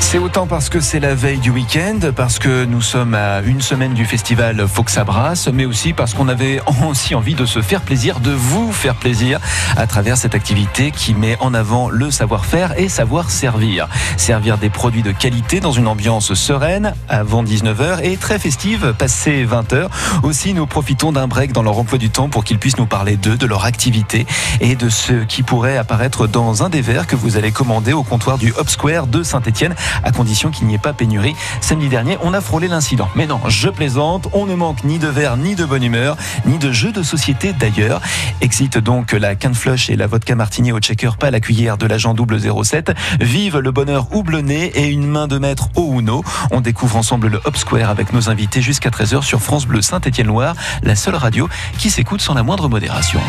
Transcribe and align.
C'est 0.00 0.18
autant 0.18 0.46
parce 0.46 0.70
que 0.70 0.80
c'est 0.80 1.00
la 1.00 1.14
veille 1.14 1.38
du 1.38 1.50
week-end, 1.50 1.98
parce 2.16 2.38
que 2.38 2.64
nous 2.64 2.80
sommes 2.80 3.14
à 3.14 3.40
une 3.42 3.60
semaine 3.60 3.92
du 3.92 4.06
festival 4.06 4.66
Faut 4.66 4.82
que 4.82 5.50
mais 5.50 5.66
aussi 5.66 5.92
parce 5.92 6.14
qu'on 6.14 6.28
avait 6.28 6.60
aussi 6.88 7.14
envie 7.14 7.34
de 7.34 7.44
se 7.44 7.60
faire 7.60 7.82
plaisir, 7.82 8.20
de 8.20 8.30
vous 8.30 8.72
faire 8.72 8.94
plaisir 8.94 9.38
à 9.76 9.86
travers 9.86 10.16
cette 10.16 10.34
activité 10.34 10.92
qui 10.92 11.14
met 11.14 11.36
en 11.40 11.52
avant 11.52 11.90
le 11.90 12.10
savoir-faire 12.10 12.78
et 12.78 12.88
savoir 12.88 13.30
servir. 13.30 13.88
Servir 14.16 14.56
des 14.56 14.70
produits 14.70 15.02
de 15.02 15.12
qualité 15.12 15.60
dans 15.60 15.72
une 15.72 15.86
ambiance 15.86 16.32
sereine 16.32 16.94
avant 17.08 17.44
19h 17.44 18.02
et 18.02 18.16
très 18.16 18.38
festive 18.38 18.94
passé 18.98 19.46
20h. 19.46 19.88
Aussi, 20.22 20.54
nous 20.54 20.66
profitons 20.66 21.12
d'un 21.12 21.28
break 21.28 21.52
dans 21.52 21.62
leur 21.62 21.78
emploi 21.78 21.98
du 21.98 22.08
temps 22.08 22.30
pour 22.30 22.44
qu'ils 22.44 22.58
puissent 22.58 22.78
nous 22.78 22.86
parler 22.86 23.16
d'eux, 23.16 23.36
de 23.36 23.46
leur 23.46 23.66
activité 23.66 24.26
et 24.60 24.74
de 24.74 24.88
ce 24.88 25.24
qui 25.24 25.42
pourrait 25.42 25.76
apparaître 25.76 26.26
dans 26.26 26.62
un 26.62 26.70
des 26.70 26.80
verres 26.80 27.06
que 27.06 27.16
vous 27.16 27.36
allez 27.36 27.52
commander 27.52 27.92
au 27.92 28.04
comptoir 28.04 28.38
du 28.38 28.54
Hop 28.56 28.70
Square 28.70 29.06
de 29.06 29.22
Saint-Etienne 29.22 29.74
à 30.02 30.10
condition 30.10 30.50
qu'il 30.50 30.66
n'y 30.66 30.74
ait 30.74 30.78
pas 30.78 30.92
pénurie. 30.92 31.34
Samedi 31.60 31.88
dernier, 31.88 32.18
on 32.22 32.34
a 32.34 32.40
frôlé 32.40 32.68
l'incident. 32.68 33.08
Mais 33.14 33.26
non, 33.26 33.40
je 33.48 33.68
plaisante, 33.68 34.28
on 34.32 34.46
ne 34.46 34.54
manque 34.54 34.84
ni 34.84 34.98
de 34.98 35.08
verre, 35.08 35.36
ni 35.36 35.54
de 35.54 35.64
bonne 35.64 35.82
humeur, 35.82 36.16
ni 36.46 36.58
de 36.58 36.72
jeux 36.72 36.92
de 36.92 37.02
société 37.02 37.52
d'ailleurs. 37.52 38.00
Exit 38.40 38.78
donc 38.78 39.12
la 39.12 39.34
quinte 39.34 39.56
flush 39.56 39.90
et 39.90 39.96
la 39.96 40.06
vodka 40.06 40.34
martini 40.34 40.72
au 40.72 40.78
checker, 40.78 41.10
pas 41.18 41.30
la 41.30 41.40
cuillère 41.40 41.76
de 41.76 41.86
l'agent 41.86 42.14
007. 42.14 42.92
Vive 43.20 43.58
le 43.58 43.70
bonheur 43.70 44.08
houblonné 44.14 44.66
et 44.74 44.86
une 44.88 45.06
main 45.06 45.26
de 45.26 45.38
maître 45.38 45.68
au 45.76 45.98
Uno. 45.98 46.24
On 46.50 46.60
découvre 46.60 46.96
ensemble 46.96 47.28
le 47.28 47.40
Hop 47.44 47.56
Square 47.56 47.90
avec 47.90 48.12
nos 48.12 48.30
invités 48.30 48.62
jusqu'à 48.62 48.90
13h 48.90 49.22
sur 49.22 49.40
France 49.40 49.66
Bleu 49.66 49.82
Saint-Étienne-Loire, 49.82 50.54
la 50.82 50.96
seule 50.96 51.16
radio 51.16 51.48
qui 51.78 51.90
s'écoute 51.90 52.20
sans 52.20 52.34
la 52.34 52.42
moindre 52.42 52.68
modération. 52.68 53.20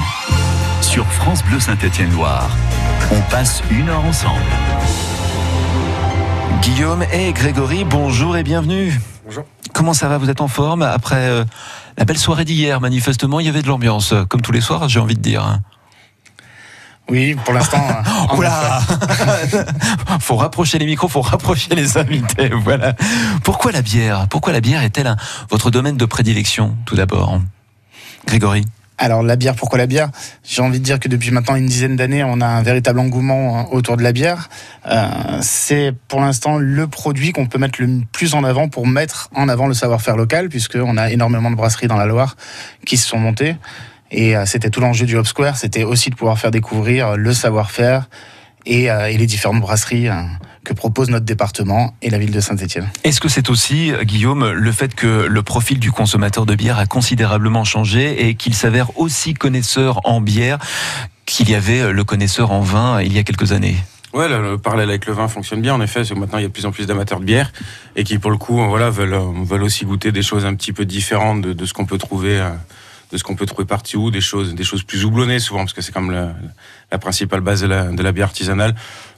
Sur 0.81 1.05
France 1.05 1.43
Bleu 1.43 1.59
Saint-Étienne-Loire, 1.59 2.49
on 3.11 3.21
passe 3.31 3.61
une 3.71 3.89
heure 3.89 4.05
ensemble. 4.05 4.41
Guillaume 6.61 7.03
et 7.13 7.31
Grégory, 7.33 7.83
bonjour 7.85 8.35
et 8.37 8.43
bienvenue. 8.43 8.99
Bonjour. 9.25 9.45
Comment 9.73 9.93
ça 9.93 10.07
va 10.09 10.17
Vous 10.17 10.29
êtes 10.29 10.41
en 10.41 10.47
forme 10.47 10.81
après 10.81 11.27
euh, 11.29 11.45
la 11.97 12.05
belle 12.05 12.17
soirée 12.17 12.45
d'hier? 12.45 12.81
Manifestement, 12.81 13.39
il 13.39 13.45
y 13.45 13.49
avait 13.49 13.61
de 13.61 13.67
l'ambiance, 13.67 14.13
comme 14.27 14.41
tous 14.41 14.51
les 14.51 14.61
soirs, 14.61 14.89
j'ai 14.89 14.99
envie 14.99 15.15
de 15.15 15.21
dire. 15.21 15.59
Oui, 17.09 17.35
pour 17.45 17.53
l'instant. 17.53 17.81
euh, 18.31 18.35
Oula 18.35 18.81
Faut 20.19 20.35
rapprocher 20.35 20.79
les 20.79 20.85
micros, 20.85 21.07
faut 21.07 21.21
rapprocher 21.21 21.75
les 21.75 21.97
invités. 21.97 22.49
Voilà. 22.63 22.93
Pourquoi 23.43 23.71
la 23.71 23.81
bière? 23.81 24.27
Pourquoi 24.29 24.51
la 24.53 24.61
bière 24.61 24.83
est-elle 24.83 25.07
un- 25.07 25.17
votre 25.49 25.71
domaine 25.71 25.97
de 25.97 26.05
prédilection, 26.05 26.75
tout 26.85 26.95
d'abord? 26.95 27.39
Grégory 28.27 28.65
Alors 29.01 29.23
la 29.23 29.37
bière, 29.37 29.55
pourquoi 29.55 29.77
la 29.77 29.87
bière? 29.87 30.09
J'ai 30.43 30.61
envie 30.61 30.79
de 30.79 30.83
dire 30.83 30.99
que 30.99 31.07
depuis 31.07 31.31
maintenant 31.31 31.55
une 31.55 31.67
dizaine 31.67 31.95
d'années, 31.95 32.21
on 32.25 32.41
a 32.41 32.45
un 32.45 32.61
véritable 32.61 32.99
engouement 32.99 33.57
hein, 33.57 33.67
autour 33.71 33.95
de 33.95 34.03
la 34.03 34.11
bière. 34.11 34.49
Euh, 34.87 35.07
c'est 35.41 35.93
pour 36.09 36.19
l'instant 36.19 36.57
le 36.57 36.85
produit 36.85 37.31
qu'on 37.31 37.45
peut 37.45 37.59
mettre 37.59 37.81
le 37.81 38.01
plus 38.11 38.33
en 38.33 38.43
avant 38.43 38.67
pour 38.67 38.85
mettre 38.85 39.29
en 39.33 39.47
avant 39.47 39.67
le 39.67 39.73
savoir-faire 39.73 40.17
local, 40.17 40.49
puisqu'on 40.49 40.97
a 40.97 41.11
énormément 41.11 41.49
de 41.49 41.55
brasseries 41.55 41.87
dans 41.87 41.95
la 41.95 42.05
Loire 42.05 42.35
qui 42.85 42.97
se 42.97 43.07
sont 43.07 43.19
montées. 43.19 43.55
Et 44.11 44.35
euh, 44.35 44.45
c'était 44.45 44.69
tout 44.69 44.81
l'enjeu 44.81 45.05
du 45.05 45.15
Hop 45.15 45.27
Square, 45.27 45.55
c'était 45.55 45.83
aussi 45.83 46.09
de 46.09 46.15
pouvoir 46.15 46.37
faire 46.37 46.51
découvrir 46.51 47.15
le 47.15 47.33
savoir-faire 47.33 48.09
et, 48.65 48.91
euh, 48.91 49.07
les 49.07 49.25
différentes 49.27 49.61
brasseries 49.61 50.09
euh, 50.09 50.21
que 50.63 50.73
propose 50.73 51.09
notre 51.09 51.25
département 51.25 51.95
et 52.01 52.09
la 52.09 52.17
ville 52.17 52.31
de 52.31 52.39
Saint-Étienne. 52.39 52.89
Est-ce 53.03 53.19
que 53.21 53.29
c'est 53.29 53.49
aussi, 53.49 53.91
Guillaume, 54.03 54.51
le 54.51 54.71
fait 54.71 54.93
que 54.93 55.25
le 55.25 55.41
profil 55.41 55.79
du 55.79 55.91
consommateur 55.91 56.45
de 56.45 56.55
bière 56.55 56.77
a 56.77 56.85
considérablement 56.85 57.63
changé 57.63 58.27
et 58.27 58.35
qu'il 58.35 58.53
s'avère 58.53 58.97
aussi 58.99 59.33
connaisseur 59.33 60.01
en 60.05 60.21
bière 60.21 60.59
qu'il 61.25 61.49
y 61.49 61.55
avait 61.55 61.93
le 61.93 62.03
connaisseur 62.03 62.51
en 62.51 62.61
vin 62.61 63.01
il 63.01 63.13
y 63.13 63.19
a 63.19 63.23
quelques 63.23 63.51
années? 63.51 63.77
Ouais, 64.11 64.27
le, 64.27 64.41
le 64.41 64.57
parallèle 64.57 64.89
avec 64.89 65.05
le 65.05 65.13
vin 65.13 65.27
fonctionne 65.27 65.61
bien, 65.61 65.75
en 65.75 65.81
effet, 65.81 65.99
parce 65.99 66.09
que 66.09 66.15
maintenant 66.15 66.39
il 66.39 66.41
y 66.41 66.45
a 66.45 66.47
de 66.47 66.53
plus 66.53 66.65
en 66.65 66.71
plus 66.71 66.87
d'amateurs 66.87 67.19
de 67.19 67.25
bière 67.25 67.51
et 67.95 68.03
qui, 68.03 68.17
pour 68.17 68.31
le 68.31 68.37
coup, 68.37 68.57
voilà, 68.67 68.89
veulent, 68.89 69.13
euh, 69.13 69.43
veulent 69.43 69.61
aussi 69.61 69.85
goûter 69.85 70.11
des 70.11 70.23
choses 70.23 70.45
un 70.45 70.55
petit 70.55 70.73
peu 70.73 70.85
différentes 70.85 71.41
de, 71.41 71.53
de 71.53 71.65
ce 71.67 71.73
qu'on 71.73 71.85
peut 71.85 71.99
trouver, 71.99 72.39
euh, 72.39 72.49
de 73.11 73.17
ce 73.17 73.23
qu'on 73.23 73.35
peut 73.35 73.45
trouver 73.45 73.67
partout, 73.67 74.09
des 74.09 74.21
choses, 74.21 74.55
des 74.55 74.63
choses 74.63 74.81
plus 74.81 75.05
houblonnées 75.05 75.37
souvent, 75.37 75.59
parce 75.59 75.73
que 75.73 75.81
c'est 75.81 75.91
comme 75.91 76.09
la, 76.09 76.33
la 76.91 76.97
principale 76.97 77.41
base 77.41 77.61
de 77.61 77.67
la, 77.67 77.83
de 77.83 78.01
la 78.01 78.11
bière 78.11 78.27
artisanale, 78.27 78.73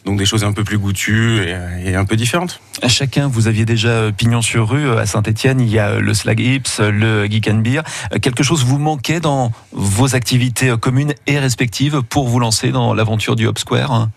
donc 0.05 0.17
des 0.17 0.25
choses 0.25 0.43
un 0.43 0.51
peu 0.51 0.63
plus 0.63 0.77
goûtues 0.77 1.43
et, 1.43 1.91
et 1.91 1.95
un 1.95 2.05
peu 2.05 2.15
différentes. 2.15 2.59
À 2.81 2.87
chacun, 2.87 3.27
vous 3.27 3.47
aviez 3.47 3.65
déjà 3.65 3.89
euh, 3.89 4.11
pignon 4.11 4.41
sur 4.41 4.69
rue 4.69 4.87
euh, 4.87 4.97
à 4.97 5.05
Saint-Etienne, 5.05 5.61
il 5.61 5.69
y 5.69 5.77
a 5.77 5.89
euh, 5.89 5.99
le 5.99 6.13
Slag 6.13 6.39
Hips, 6.39 6.79
le 6.79 7.25
Geek 7.25 7.47
and 7.47 7.57
Beer. 7.57 7.81
Euh, 8.13 8.19
Quelque 8.19 8.43
chose 8.43 8.65
vous 8.65 8.79
manquait 8.79 9.19
dans 9.19 9.51
vos 9.71 10.15
activités 10.15 10.69
euh, 10.69 10.77
communes 10.77 11.13
et 11.27 11.37
respectives 11.39 12.01
pour 12.01 12.27
vous 12.27 12.39
lancer 12.39 12.71
dans 12.71 12.93
l'aventure 12.93 13.35
du 13.35 13.45
Hop 13.45 13.59
Square? 13.59 14.09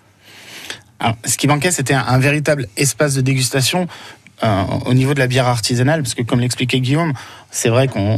Alors, 1.01 1.17
ce 1.25 1.37
qui 1.37 1.49
manquait, 1.49 1.71
c'était 1.71 1.95
un, 1.95 2.05
un 2.07 2.19
véritable 2.19 2.67
espace 2.77 3.15
de 3.15 3.21
dégustation 3.21 3.83
euh, 3.83 3.87
au 4.87 4.95
niveau 4.95 5.15
de 5.15 5.19
la 5.19 5.27
bière 5.27 5.47
artisanale, 5.47 6.03
parce 6.03 6.15
que 6.15 6.23
comme 6.23 6.41
l'expliquait 6.41 6.81
Guillaume, 6.81 7.13
c'est 7.51 7.69
vrai 7.69 7.89
qu'on 7.89 8.17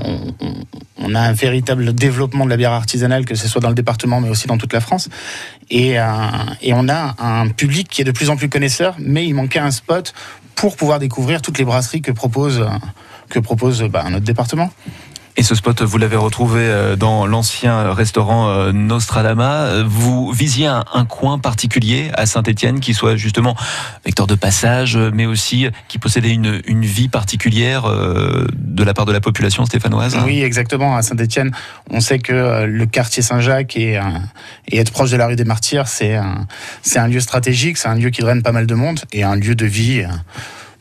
on- 0.99 1.15
a 1.15 1.21
un 1.21 1.33
véritable 1.33 1.95
développement 1.95 2.45
de 2.45 2.51
la 2.51 2.57
bière 2.57 2.73
artisanale, 2.73 3.25
que 3.25 3.35
ce 3.35 3.49
soit 3.49 3.61
dans 3.61 3.69
le 3.69 3.75
département, 3.75 4.21
mais 4.21 4.29
aussi 4.29 4.47
dans 4.49 4.59
toute 4.59 4.73
la 4.73 4.81
France. 4.81 5.09
Et, 5.71 5.99
euh, 6.01 6.05
et 6.63 6.73
on 6.75 6.89
a 6.89 7.15
un 7.19 7.49
public 7.49 7.89
qui 7.89 8.03
est 8.03 8.05
de 8.05 8.11
plus 8.13 8.29
en 8.31 8.37
plus 8.37 8.49
connaisseur, 8.49 8.97
mais 8.99 9.27
il 9.27 9.35
manquait 9.35 9.59
un 9.61 9.71
spot 9.71 10.13
pour 10.57 10.77
pouvoir 10.77 10.99
découvrir 10.99 11.43
toutes 11.43 11.59
les 11.59 11.65
brasseries 11.65 12.03
que 12.03 12.13
propose, 12.13 12.61
euh, 12.61 12.69
que 13.29 13.39
propose 13.39 13.83
bah, 13.85 14.05
notre 14.11 14.25
département. 14.25 14.71
Et 15.39 15.43
ce 15.43 15.55
spot, 15.55 15.83
vous 15.83 15.99
l'avez 15.99 16.17
retrouvé 16.17 16.63
euh, 16.63 16.97
dans 16.97 17.27
l'ancien 17.27 17.93
restaurant 17.93 18.49
euh, 18.49 18.73
Nostradama. 18.73 19.83
Vous 19.85 20.33
visiez 20.33 20.67
un, 20.67 20.85
un 20.95 21.05
coin 21.05 21.39
particulier 21.39 22.11
à 22.15 22.25
Saint-Etienne 22.25 22.81
qui 22.81 22.95
soit 22.95 23.17
justement 23.17 23.55
vecteur 24.07 24.27
de 24.27 24.35
passage, 24.35 24.97
mais 24.97 25.27
aussi 25.27 25.69
qui 25.89 25.99
possédait 25.99 26.33
une, 26.33 26.63
une 26.67 26.87
vie 26.87 27.09
particulière 27.09 27.85
euh, 27.85 28.47
de 28.55 28.83
la 28.83 28.95
part 28.95 29.05
de 29.05 29.13
la 29.13 29.21
population 29.21 29.67
stéphanoise? 29.67 30.17
Oui, 30.25 30.41
exactement. 30.41 30.97
À 30.97 31.03
Saint-Etienne, 31.03 31.51
on 31.91 32.01
sait 32.01 32.19
que 32.19 32.65
le 32.65 32.87
quartier 32.87 33.23
Saint-Jacques 33.23 33.77
et, 33.77 34.01
et 34.69 34.79
être 34.79 34.91
proche 34.91 35.11
de 35.11 35.19
la 35.19 35.27
rue 35.27 35.37
des 35.37 35.45
Martyrs, 35.45 35.87
c'est 35.87 36.15
un, 36.15 36.47
un 36.97 37.09
lieu 37.09 37.21
stratégique, 37.21 37.77
c'est 37.77 37.89
un 37.89 37.95
lieu 37.97 38.09
qui 38.09 38.23
draine 38.23 38.43
pas 38.43 38.53
mal 38.53 38.67
de 38.67 38.75
monde 38.75 39.01
et 39.13 39.23
un 39.23 39.37
lieu 39.37 39.55
de 39.55 39.67
vie 39.67 40.05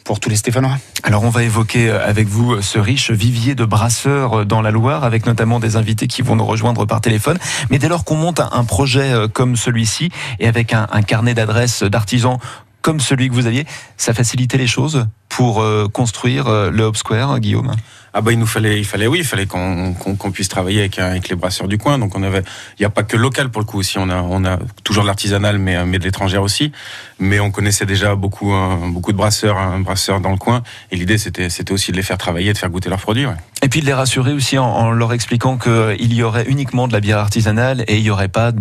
pour 0.06 0.20
tous 0.22 0.30
les 0.30 0.38
Stéphanois. 0.38 0.78
Alors 1.04 1.24
on 1.24 1.30
va 1.30 1.44
évoquer 1.44 1.90
euh, 1.90 2.08
avec 2.08 2.28
vous 2.28 2.54
euh, 2.54 2.62
ce 2.62 2.80
riche 2.80 3.12
vivier 3.12 3.56
de 3.56 3.66
brasseurs 3.66 4.42
euh, 4.42 4.46
dans 4.46 4.62
la 4.62 4.72
Loire, 4.72 5.04
avec 5.04 5.26
notamment 5.26 5.60
des 5.60 5.76
invités 5.76 6.08
qui 6.08 6.22
vont 6.22 6.38
nous 6.38 6.46
rejoindre 6.46 6.86
par 6.86 7.02
téléphone. 7.02 7.38
Mais 7.70 7.80
dès 7.80 7.90
lors 7.90 8.06
qu'on 8.06 8.16
monte 8.16 8.40
un, 8.40 8.64
projet 8.64 9.14
comme 9.34 9.56
celui-ci, 9.56 10.12
et 10.40 10.48
avec 10.48 10.74
un, 10.74 10.88
carnet 11.02 11.34
d'adresses 11.34 11.84
d'artisans 11.84 12.38
comme 12.82 13.00
celui 13.00 13.30
que 13.30 13.34
vous 13.34 13.48
aviez, 13.48 13.66
ça 13.98 14.14
facilitait 14.14 14.58
les 14.58 14.68
choses 14.68 15.08
pour 15.28 15.64
construire 15.92 16.50
le 16.72 16.84
Hop 16.84 16.98
Square, 16.98 17.32
hein, 17.32 17.40
Guillaume? 17.40 17.74
Ah 18.18 18.22
bah 18.22 18.31
il 18.31 18.40
nous 18.40 18.46
fallait, 18.48 18.80
il 18.80 18.86
fallait 18.86 19.08
oui, 19.08 19.20
il 19.20 19.26
fallait 19.26 19.46
qu'on 19.46 20.31
puisse 20.31 20.48
travailler 20.48 20.80
avec, 20.80 21.00
euh, 21.00 21.12
avec 21.12 21.28
les 21.28 21.36
brasseurs 21.36 21.68
du 21.68 21.78
coin. 21.78 22.00
Donc 22.00 22.16
on 22.16 22.24
avait, 22.24 22.44
il 22.80 22.81
n'y 22.81 22.86
a 22.86 22.90
pas 22.90 23.03
que 23.03 23.18
local 23.18 23.50
pour 23.50 23.62
le 23.62 23.66
coup 23.66 23.78
aussi. 23.78 23.98
On 23.98 24.09
a, 24.09 24.22
on 24.22 24.46
a 24.46 24.58
toujours 24.86 25.03
de 25.03 25.08
l'artisanal, 25.08 25.58
mais 25.58 25.76
euh, 25.76 25.86
mais 25.86 26.00
de 26.00 26.06
l'étranger 26.06 26.38
aussi. 26.38 26.72
Mais 27.20 27.42
on 27.42 27.52
connaissait 27.52 27.86
déjà 27.86 28.16
beaucoup 28.16 28.54
euh, 28.54 28.78
beaucoup 28.88 29.12
de 29.12 29.18
brasseurs, 29.18 29.58
un 29.58 29.81
brasseur 29.81 30.22
dans 30.22 30.31
le 30.31 30.38
coin. 30.38 30.64
Et 30.92 30.96
l'idée 30.96 31.18
c'était 31.18 31.50
c'était 31.50 31.74
aussi 31.74 31.92
de 31.92 31.98
les 31.98 32.04
faire 32.04 32.18
travailler, 32.18 32.54
de 32.54 32.58
faire 32.58 32.70
goûter 32.70 32.90
leurs 32.90 33.02
produits. 33.02 33.25
Ouais. 33.25 33.36
Et 33.62 33.68
puis 33.68 33.81
de 33.81 33.86
les 33.86 33.94
rassurer 33.94 34.31
aussi 34.31 34.58
en, 34.58 34.66
en 34.66 34.92
leur 34.92 35.12
expliquant 35.12 35.58
qu'il 35.58 36.14
y 36.14 36.24
aurait 36.24 36.46
uniquement 36.48 36.88
de 36.88 36.94
la 36.94 37.02
bière 37.02 37.18
artisanale 37.20 37.84
et 37.90 37.98
il 37.98 38.04
n'y 38.04 38.12
aurait 38.12 38.30
pas 38.30 38.54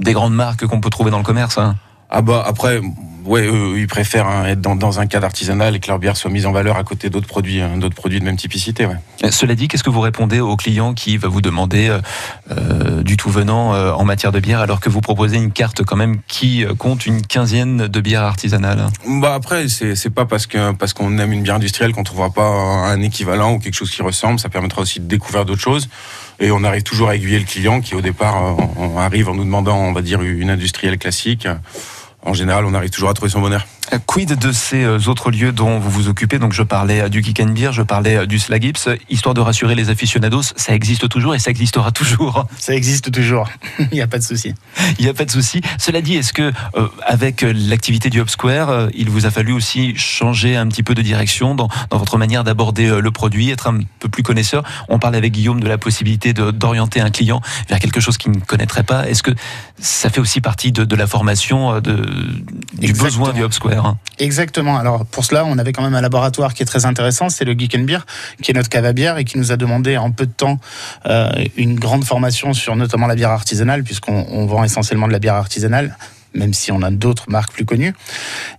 des 0.00 0.12
grandes 0.14 0.34
marques 0.34 0.66
qu'on 0.66 0.80
peut 0.80 0.90
trouver 0.90 1.12
dans 1.12 1.18
le 1.18 1.24
commerce. 1.24 1.58
hein. 1.58 1.76
Ah 2.10 2.22
bah 2.22 2.42
après, 2.44 2.80
ouais, 3.26 3.46
eux, 3.46 3.78
ils 3.78 3.86
préfèrent 3.86 4.26
hein, 4.26 4.46
être 4.46 4.60
dans, 4.60 4.76
dans 4.76 5.00
un 5.00 5.06
cadre 5.06 5.26
artisanal 5.26 5.76
et 5.76 5.80
que 5.80 5.88
leur 5.88 5.98
bière 5.98 6.16
soit 6.16 6.30
mise 6.30 6.46
en 6.46 6.52
valeur 6.52 6.76
à 6.76 6.84
côté 6.84 7.10
d'autres 7.10 7.26
produits, 7.26 7.60
hein, 7.60 7.76
d'autres 7.76 7.94
produits 7.94 8.20
de 8.20 8.24
même 8.24 8.36
typicité. 8.36 8.86
Ouais. 8.86 8.96
Euh, 9.24 9.30
Cela 9.30 9.54
dit, 9.54 9.68
qu'est-ce 9.68 9.84
que 9.84 9.90
vous 9.90 10.00
répondez 10.00 10.40
au 10.40 10.56
client 10.56 10.94
qui 10.94 11.16
va 11.16 11.28
vous 11.28 11.40
demander 11.40 11.88
euh, 11.88 12.00
euh, 12.50 13.02
du 13.02 13.16
tout 13.16 13.30
venant 13.30 13.74
euh, 13.74 13.92
en 13.92 14.04
matière 14.04 14.32
de 14.32 14.40
bière 14.40 14.60
alors 14.60 14.80
que 14.80 14.88
vous 14.88 15.00
proposez 15.00 15.36
une 15.36 15.52
carte 15.52 15.82
quand 15.84 15.96
même 15.96 16.18
qui 16.28 16.64
compte 16.78 17.06
une 17.06 17.22
quinzaine 17.22 17.88
de 17.88 18.00
bières 18.00 18.22
artisanales 18.22 18.86
Bah 19.06 19.34
après, 19.34 19.68
c'est 19.68 20.10
pas 20.10 20.24
parce 20.24 20.46
que 20.46 20.72
parce 20.72 20.92
qu'on 20.92 21.18
aime 21.18 21.32
une 21.32 21.42
bière 21.42 21.56
industrielle 21.56 21.92
qu'on 21.92 22.04
trouvera 22.04 22.30
pas 22.30 22.46
un 22.46 23.00
équivalent 23.02 23.54
ou 23.54 23.58
quelque 23.58 23.74
chose 23.74 23.90
qui 23.90 24.02
ressemble. 24.02 24.38
Ça 24.38 24.48
permettra 24.48 24.82
aussi 24.82 25.00
de 25.00 25.06
découvrir 25.06 25.44
d'autres 25.44 25.60
choses. 25.60 25.88
Et 26.38 26.50
on 26.50 26.64
arrive 26.64 26.82
toujours 26.82 27.08
à 27.08 27.16
aiguiller 27.16 27.38
le 27.38 27.44
client 27.44 27.80
qui 27.80 27.94
au 27.94 28.00
départ 28.00 28.56
on 28.76 28.98
arrive 28.98 29.28
en 29.28 29.34
nous 29.34 29.44
demandant, 29.44 29.78
on 29.78 29.92
va 29.92 30.02
dire, 30.02 30.22
une 30.22 30.50
industrielle 30.50 30.98
classique. 30.98 31.48
En 32.26 32.34
général, 32.34 32.64
on 32.64 32.74
arrive 32.74 32.90
toujours 32.90 33.08
à 33.08 33.14
trouver 33.14 33.30
son 33.30 33.40
bonheur. 33.40 33.64
Quid 34.06 34.36
de 34.36 34.52
ces 34.52 34.84
euh, 34.84 34.98
autres 35.06 35.30
lieux 35.30 35.52
dont 35.52 35.78
vous 35.78 35.90
vous 35.90 36.08
occupez? 36.08 36.38
Donc 36.38 36.52
je 36.52 36.62
parlais 36.62 37.02
euh, 37.02 37.08
du 37.08 37.22
Kick 37.22 37.40
and 37.40 37.50
Beer, 37.50 37.72
je 37.72 37.82
parlais 37.82 38.16
euh, 38.16 38.26
du 38.26 38.38
Slagips. 38.38 38.88
Histoire 39.08 39.34
de 39.34 39.40
rassurer 39.40 39.74
les 39.74 39.90
aficionados, 39.90 40.42
ça 40.56 40.74
existe 40.74 41.08
toujours 41.08 41.34
et 41.34 41.38
ça 41.38 41.50
existera 41.50 41.92
toujours. 41.92 42.46
Ça 42.58 42.74
existe 42.74 43.12
toujours. 43.12 43.48
Il 43.78 43.94
n'y 43.94 44.00
a 44.00 44.08
pas 44.08 44.18
de 44.18 44.24
souci. 44.24 44.52
Il 44.98 45.04
n'y 45.04 45.10
a 45.10 45.14
pas 45.14 45.24
de 45.24 45.30
souci. 45.30 45.60
Cela 45.78 46.00
dit, 46.00 46.16
est-ce 46.16 46.32
que 46.32 46.52
avec 47.06 47.42
l'activité 47.42 48.10
du 48.10 48.20
Hub 48.20 48.28
Square, 48.28 48.88
il 48.94 49.08
vous 49.08 49.24
a 49.24 49.30
fallu 49.30 49.52
aussi 49.52 49.94
changer 49.96 50.56
un 50.56 50.66
petit 50.66 50.82
peu 50.82 50.94
de 50.94 51.02
direction 51.02 51.54
dans, 51.54 51.68
dans 51.90 51.98
votre 51.98 52.18
manière 52.18 52.42
d'aborder 52.42 53.00
le 53.00 53.10
produit, 53.12 53.50
être 53.50 53.68
un 53.68 53.80
peu 54.00 54.08
plus 54.08 54.22
connaisseur? 54.22 54.64
On 54.88 54.98
parlait 54.98 55.18
avec 55.18 55.32
Guillaume 55.32 55.60
de 55.60 55.68
la 55.68 55.78
possibilité 55.78 56.32
d'orienter 56.32 57.00
un 57.00 57.10
client 57.10 57.40
vers 57.68 57.78
quelque 57.78 58.00
chose 58.00 58.18
qu'il 58.18 58.32
ne 58.32 58.40
connaîtrait 58.40 58.82
pas. 58.82 59.08
Est-ce 59.08 59.22
que 59.22 59.32
ça 59.78 60.10
fait 60.10 60.20
aussi 60.20 60.40
partie 60.40 60.72
de, 60.72 60.84
de 60.84 60.96
la 60.96 61.06
formation 61.06 61.80
de, 61.80 62.04
du 62.78 62.92
besoin 62.92 63.32
du 63.32 63.44
Hub 63.44 63.52
Square? 63.52 63.75
Exactement. 64.18 64.76
Alors 64.76 65.04
pour 65.06 65.24
cela, 65.24 65.44
on 65.44 65.58
avait 65.58 65.72
quand 65.72 65.82
même 65.82 65.94
un 65.94 66.00
laboratoire 66.00 66.54
qui 66.54 66.62
est 66.62 66.66
très 66.66 66.86
intéressant, 66.86 67.28
c'est 67.28 67.44
le 67.44 67.52
Geek 67.52 67.84
Beer, 67.84 68.00
qui 68.42 68.50
est 68.50 68.54
notre 68.54 68.68
cave 68.68 68.84
à 68.84 68.92
bière 68.92 69.18
et 69.18 69.24
qui 69.24 69.38
nous 69.38 69.52
a 69.52 69.56
demandé 69.56 69.96
en 69.96 70.10
peu 70.10 70.26
de 70.26 70.32
temps 70.32 70.58
euh, 71.06 71.30
une 71.56 71.78
grande 71.78 72.04
formation 72.04 72.52
sur 72.52 72.76
notamment 72.76 73.06
la 73.06 73.14
bière 73.14 73.30
artisanale, 73.30 73.82
puisqu'on 73.84 74.46
vend 74.46 74.64
essentiellement 74.64 75.06
de 75.06 75.12
la 75.12 75.18
bière 75.18 75.34
artisanale 75.34 75.96
même 76.36 76.54
si 76.54 76.70
on 76.72 76.82
a 76.82 76.90
d'autres 76.90 77.30
marques 77.30 77.52
plus 77.52 77.64
connues. 77.64 77.94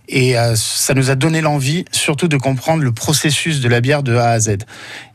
Et 0.08 0.38
euh, 0.38 0.54
ça 0.56 0.94
nous 0.94 1.10
a 1.10 1.14
donné 1.14 1.40
l'envie, 1.40 1.84
surtout, 1.92 2.28
de 2.28 2.36
comprendre 2.36 2.82
le 2.82 2.92
processus 2.92 3.60
de 3.60 3.68
la 3.68 3.80
bière 3.80 4.02
de 4.02 4.16
A 4.16 4.30
à 4.30 4.40
Z. 4.40 4.58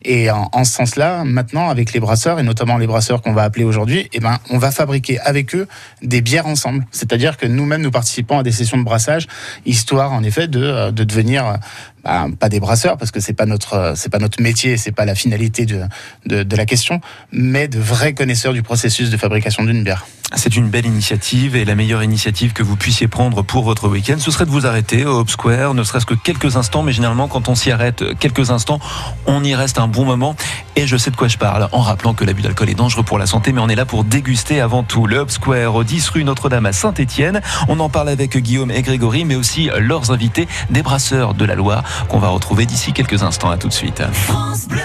Et 0.06 0.30
en, 0.30 0.63
ce 0.63 0.71
sens-là, 0.71 1.24
maintenant, 1.24 1.69
avec 1.69 1.94
les 1.94 2.00
brasseurs, 2.00 2.39
et 2.39 2.44
notamment 2.44 2.77
les 2.77 2.88
brasseurs 2.88 3.21
qu'on 3.21 3.33
va 3.33 3.44
appeler 3.44 3.63
aujourd'hui, 3.63 4.10
eh 4.13 4.19
ben, 4.19 4.39
on 4.50 4.57
va 4.57 4.71
fabriquer 4.71 5.19
avec 5.19 5.56
eux 5.56 5.68
des 6.01 6.21
bières 6.21 6.48
ensemble. 6.48 6.86
C'est-à-dire 6.92 7.38
que 7.38 7.45
nous-mêmes, 7.45 7.81
nous 7.81 7.92
participons 7.92 8.39
à 8.39 8.44
des 8.44 8.51
sessions 8.51 8.77
de 8.77 8.83
brassage, 8.83 9.27
histoire, 9.66 10.12
en 10.12 10.24
effet, 10.24 10.48
de, 10.48 10.62
euh, 10.62 10.92
de 10.92 11.04
devenir 11.04 11.57
bah, 12.04 12.28
pas 12.40 12.50
des 12.50 12.60
brasseurs 12.60 12.98
parce 12.98 13.12
que 13.12 13.20
c'est 13.20 13.34
pas 13.34 13.46
notre 13.46 13.94
c'est 13.96 14.10
pas 14.10 14.20
notre 14.20 14.42
métier, 14.42 14.78
c'est 14.78 14.92
pas 14.92 15.06
la 15.06 15.16
finalité 15.16 15.66
de, 15.66 15.82
de, 16.26 16.44
de, 16.44 16.56
la 16.56 16.66
question, 16.66 17.00
mais 17.32 17.68
de 17.68 17.80
vrais 17.80 18.14
connaisseurs 18.14 18.54
du 18.54 18.62
processus 18.62 19.10
de 19.10 19.18
fabrication 19.18 19.64
d'une 19.64 19.84
bière. 19.84 20.06
C'est 20.36 20.56
une 20.56 20.70
belle 20.70 20.88
initiative 20.88 21.56
et 21.56 21.64
la 21.64 21.76
meilleure 21.76 22.02
initiative 22.02 22.54
que 22.54 22.64
vous 22.64 22.76
puissiez 22.76 23.08
prendre 23.08 23.44
pour 23.44 23.64
votre 23.64 23.88
week-end, 23.88 24.16
ce 24.18 24.32
serait 24.32 24.46
de 24.46 24.50
vous 24.50 24.66
arrêter 24.66 25.06
au 25.06 25.20
Hop 25.20 25.30
Square, 25.30 25.76
ne 25.76 25.84
serait-ce 25.84 26.06
que 26.06 26.16
quelques 26.16 26.58
instants, 26.58 26.82
mais 26.82 26.92
généralement 26.92 27.28
quand 27.28 27.50
on 27.50 27.56
s'y 27.56 27.72
arrête 27.72 28.04
quelques 28.20 28.50
instants, 28.50 28.80
on 29.28 29.44
y 29.44 29.54
reste 29.54 29.80
un 29.80 29.88
bon 29.88 30.06
moment 30.06 30.36
et 30.76 30.88
je 30.88 30.98
sais 30.98 31.12
de 31.12 31.16
quoi 31.16 31.28
je 31.28 31.38
parle 31.38 31.70
en 31.72 31.82
rappelant 31.82 32.14
que 32.14 32.26
l'abus 32.26 32.42
d'alcool 32.42 32.70
est 32.70 32.76
dangereux 32.76 33.04
pour 33.04 33.20
la 33.20 33.28
santé, 33.28 33.54
mais 33.54 33.62
on 33.62 33.70
est 33.70 33.76
là 33.76 33.86
pour 33.86 34.04
déguster 34.04 34.60
avant 34.60 34.84
tout 34.84 35.06
le 35.06 35.20
Hop 35.20 35.32
Square 35.32 35.76
au 35.76 35.84
10 35.84 36.10
rue 36.10 36.24
Notre-Dame 36.24 36.66
à 36.66 36.74
Saint-Étienne. 36.74 37.42
On 37.68 37.80
en 37.80 37.90
parle 37.90 38.10
avec 38.10 38.36
Guillaume 38.36 38.72
et 38.72 38.82
Grégory, 38.82 39.26
mais 39.26 39.36
aussi 39.36 39.70
leurs 39.80 40.12
invités, 40.12 40.48
des 40.70 40.82
brasseurs 40.82 41.34
de 41.36 41.46
la 41.46 41.56
Loire 41.56 41.84
qu'on 42.07 42.19
va 42.19 42.30
retrouver 42.30 42.66
d'ici 42.66 42.94
quelques 42.94 43.24
instants. 43.24 43.50
À 43.50 43.57
tout 43.57 43.68
de 43.68 43.74
suite. 43.74 44.01
France 44.12 44.68
Bleu. 44.68 44.81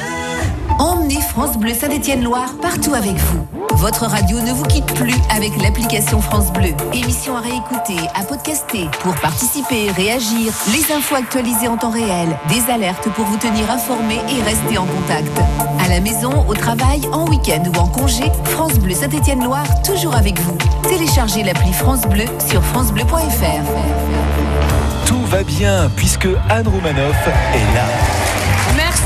Emmenez 0.79 1.21
France 1.21 1.59
Bleu 1.59 1.75
Saint-Étienne-Loire 1.75 2.55
partout 2.61 2.95
avec 2.95 3.17
vous. 3.17 3.47
Votre 3.75 4.07
radio 4.07 4.41
ne 4.41 4.53
vous 4.53 4.65
quitte 4.65 4.93
plus 4.95 5.15
avec 5.31 5.61
l'application 5.63 6.21
France 6.21 6.53
Bleu. 6.53 6.75
Émission 6.93 7.37
à 7.37 7.41
réécouter, 7.41 7.97
à 8.15 8.25
podcaster. 8.25 8.89
Pour 9.03 9.15
participer, 9.17 9.91
réagir, 9.93 10.53
les 10.73 10.93
infos 10.93 11.15
actualisées 11.15 11.69
en 11.69 11.77
temps 11.77 11.91
réel, 11.91 12.37
des 12.49 12.73
alertes 12.73 13.09
pour 13.11 13.25
vous 13.25 13.37
tenir 13.37 13.71
informé 13.71 14.17
et 14.29 14.43
rester 14.43 14.79
en 14.79 14.87
contact. 14.87 15.31
À 15.85 15.89
la 15.89 16.01
maison, 16.01 16.45
au 16.49 16.55
travail, 16.55 17.03
en 17.13 17.29
week-end 17.29 17.63
ou 17.73 17.79
en 17.79 17.87
congé, 17.87 18.25
France 18.45 18.75
Bleu 18.75 18.95
Saint-Étienne-Loire, 18.95 19.83
toujours 19.83 20.17
avec 20.17 20.41
vous. 20.41 20.59
Téléchargez 20.89 21.45
l'appli 21.45 21.73
France 21.73 22.03
Bleu 22.03 22.25
sur 22.49 22.63
francebleu.fr 22.65 24.78
tout 25.09 25.25
va 25.25 25.43
bien 25.43 25.91
puisque 25.97 26.29
Anne 26.51 26.69
Roumanoff 26.69 27.29
est 27.55 27.75
là. 27.75 28.28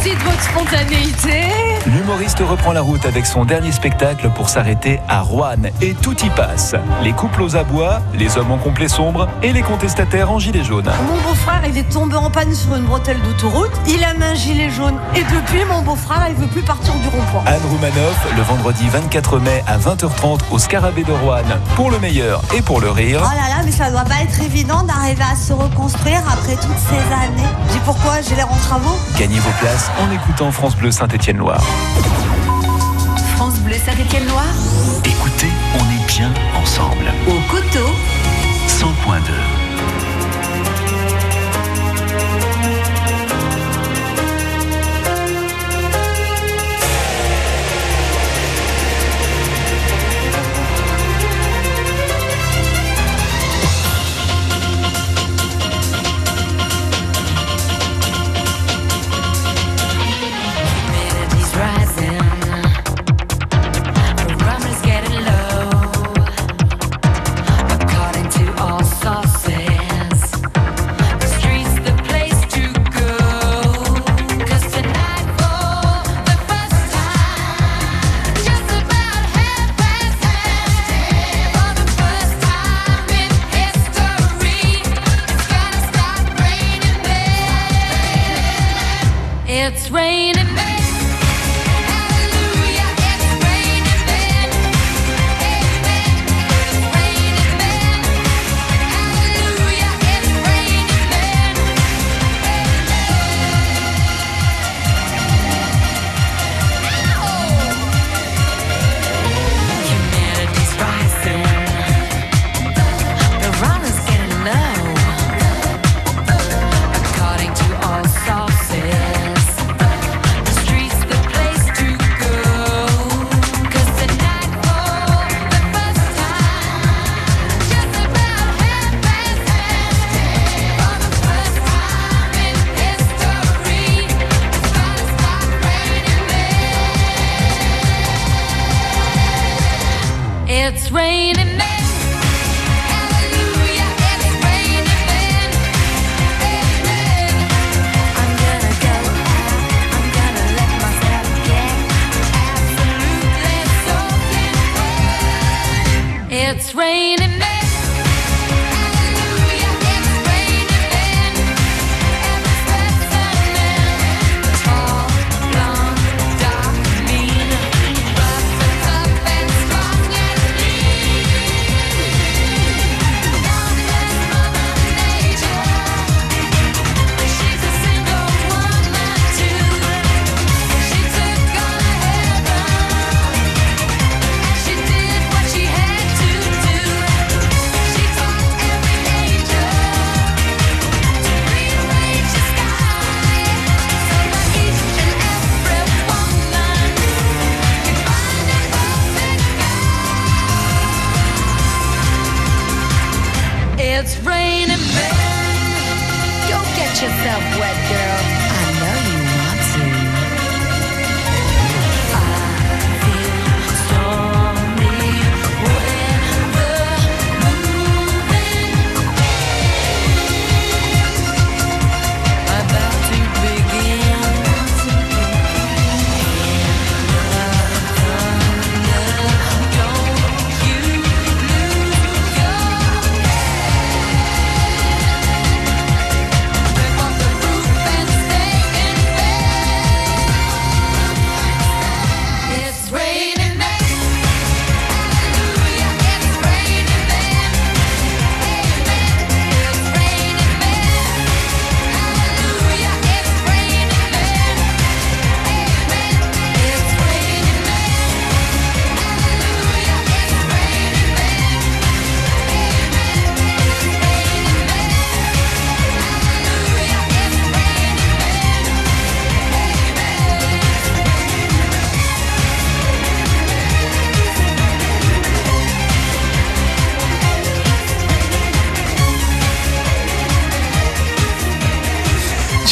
Merci 0.05 0.19
de 0.19 0.25
votre 0.25 0.43
spontanéité. 0.43 1.43
L'humoriste 1.87 2.41
reprend 2.41 2.73
la 2.73 2.81
route 2.81 3.07
avec 3.07 3.25
son 3.25 3.45
dernier 3.45 3.71
spectacle 3.71 4.31
pour 4.31 4.49
s'arrêter 4.49 4.99
à 5.09 5.21
Rouen. 5.21 5.71
Et 5.81 5.95
tout 5.95 6.17
y 6.25 6.31
passe. 6.31 6.75
Les 7.05 7.13
couples 7.13 7.43
aux 7.43 7.55
abois, 7.55 8.01
les 8.13 8.37
hommes 8.37 8.51
en 8.51 8.59
complet 8.59 8.89
sombre 8.89 9.29
et 9.45 9.53
les 9.53 9.63
contestataires 9.63 10.33
en 10.33 10.41
gilet 10.41 10.65
jaune. 10.65 10.91
Mon 11.07 11.29
beau-frère, 11.29 11.63
il 11.69 11.79
est 11.79 11.89
tombé 11.89 12.17
en 12.17 12.31
panne 12.31 12.53
sur 12.53 12.75
une 12.75 12.85
bretelle 12.85 13.21
d'autoroute. 13.23 13.71
Il 13.87 14.03
a 14.03 14.15
mis 14.15 14.25
un 14.25 14.35
gilet 14.35 14.71
jaune. 14.71 14.99
Et 15.15 15.23
depuis, 15.23 15.65
mon 15.69 15.83
beau-frère, 15.83 16.27
il 16.31 16.35
veut 16.35 16.49
plus 16.49 16.63
partir 16.63 16.95
du 16.95 17.07
rond-point. 17.07 17.45
Anne 17.47 17.63
Roumanoff, 17.71 18.27
le 18.37 18.43
vendredi 18.43 18.89
24 18.89 19.39
mai 19.39 19.63
à 19.69 19.79
20h30 19.79 20.41
au 20.51 20.59
Scarabée 20.59 21.05
de 21.05 21.13
Rouen. 21.13 21.43
Pour 21.77 21.93
le 21.93 22.01
meilleur 22.01 22.43
et 22.57 22.63
pour 22.63 22.81
le 22.81 22.91
rire. 22.91 23.21
Oh 23.23 23.37
là 23.37 23.57
là, 23.57 23.63
mais 23.65 23.71
ça 23.71 23.89
doit 23.91 24.05
pas 24.05 24.23
être 24.23 24.43
évident 24.43 24.83
d'arriver 24.83 25.25
à 25.31 25.37
se 25.37 25.53
reconstruire 25.53 26.23
après 26.27 26.57
toutes 26.57 26.79
ces 26.89 26.97
années. 27.15 27.49
Dis 27.71 27.81
pourquoi 27.85 28.21
j'ai 28.21 28.35
l'air 28.35 28.51
en 28.51 28.57
travaux? 28.57 28.97
Gagnez 29.17 29.39
vos 29.39 29.53
places 29.61 29.92
en 29.99 30.11
écoutant 30.11 30.51
France 30.51 30.77
Bleu 30.77 30.91
Saint-Étienne-Loire. 30.91 31.63
France 33.37 33.59
Bleu 33.61 33.75
Saint-Étienne-Loire. 33.75 34.55
Écoutez, 35.05 35.53
on 35.75 36.03
est 36.03 36.07
bien 36.07 36.33
ensemble. 36.61 37.13
Au 37.29 37.41
coteau. 37.51 37.89
100.2. 38.69 39.62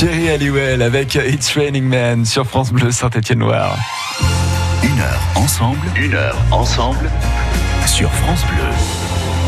Kerry 0.01 0.31
Halliwell 0.31 0.81
avec 0.81 1.15
It's 1.15 1.53
Raining 1.53 1.85
Man 1.85 2.25
sur 2.25 2.47
France 2.47 2.73
Bleu 2.73 2.91
Saint-Étienne-Noir. 2.91 3.77
Une 4.83 4.99
heure 4.99 5.21
ensemble, 5.35 5.87
une 5.95 6.15
heure 6.15 6.39
ensemble 6.51 7.11
sur 7.85 8.11
France 8.11 8.41
Bleu. 8.47 9.00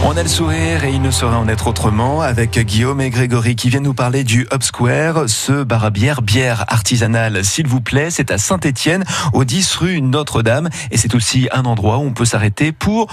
On 0.04 0.16
a 0.16 0.22
le 0.24 0.28
sourire 0.28 0.82
et 0.82 0.92
il 0.92 1.00
ne 1.00 1.12
saurait 1.12 1.36
en 1.36 1.46
être 1.46 1.68
autrement 1.68 2.22
avec 2.22 2.58
Guillaume 2.58 3.00
et 3.00 3.08
Grégory 3.08 3.54
qui 3.54 3.70
viennent 3.70 3.84
nous 3.84 3.94
parler 3.94 4.24
du 4.24 4.48
Hub 4.52 4.62
Square, 4.62 5.28
ce 5.28 5.62
bar 5.62 5.84
à 5.84 5.90
bière, 5.90 6.22
bière 6.22 6.64
artisanale 6.66 7.44
s'il 7.44 7.68
vous 7.68 7.80
plaît. 7.80 8.10
C'est 8.10 8.32
à 8.32 8.36
Saint-Étienne, 8.36 9.04
au 9.32 9.44
10 9.44 9.76
rue 9.76 10.02
Notre-Dame 10.02 10.70
et 10.90 10.96
c'est 10.96 11.14
aussi 11.14 11.48
un 11.52 11.64
endroit 11.66 11.98
où 11.98 12.02
on 12.02 12.12
peut 12.12 12.24
s'arrêter 12.24 12.72
pour 12.72 13.06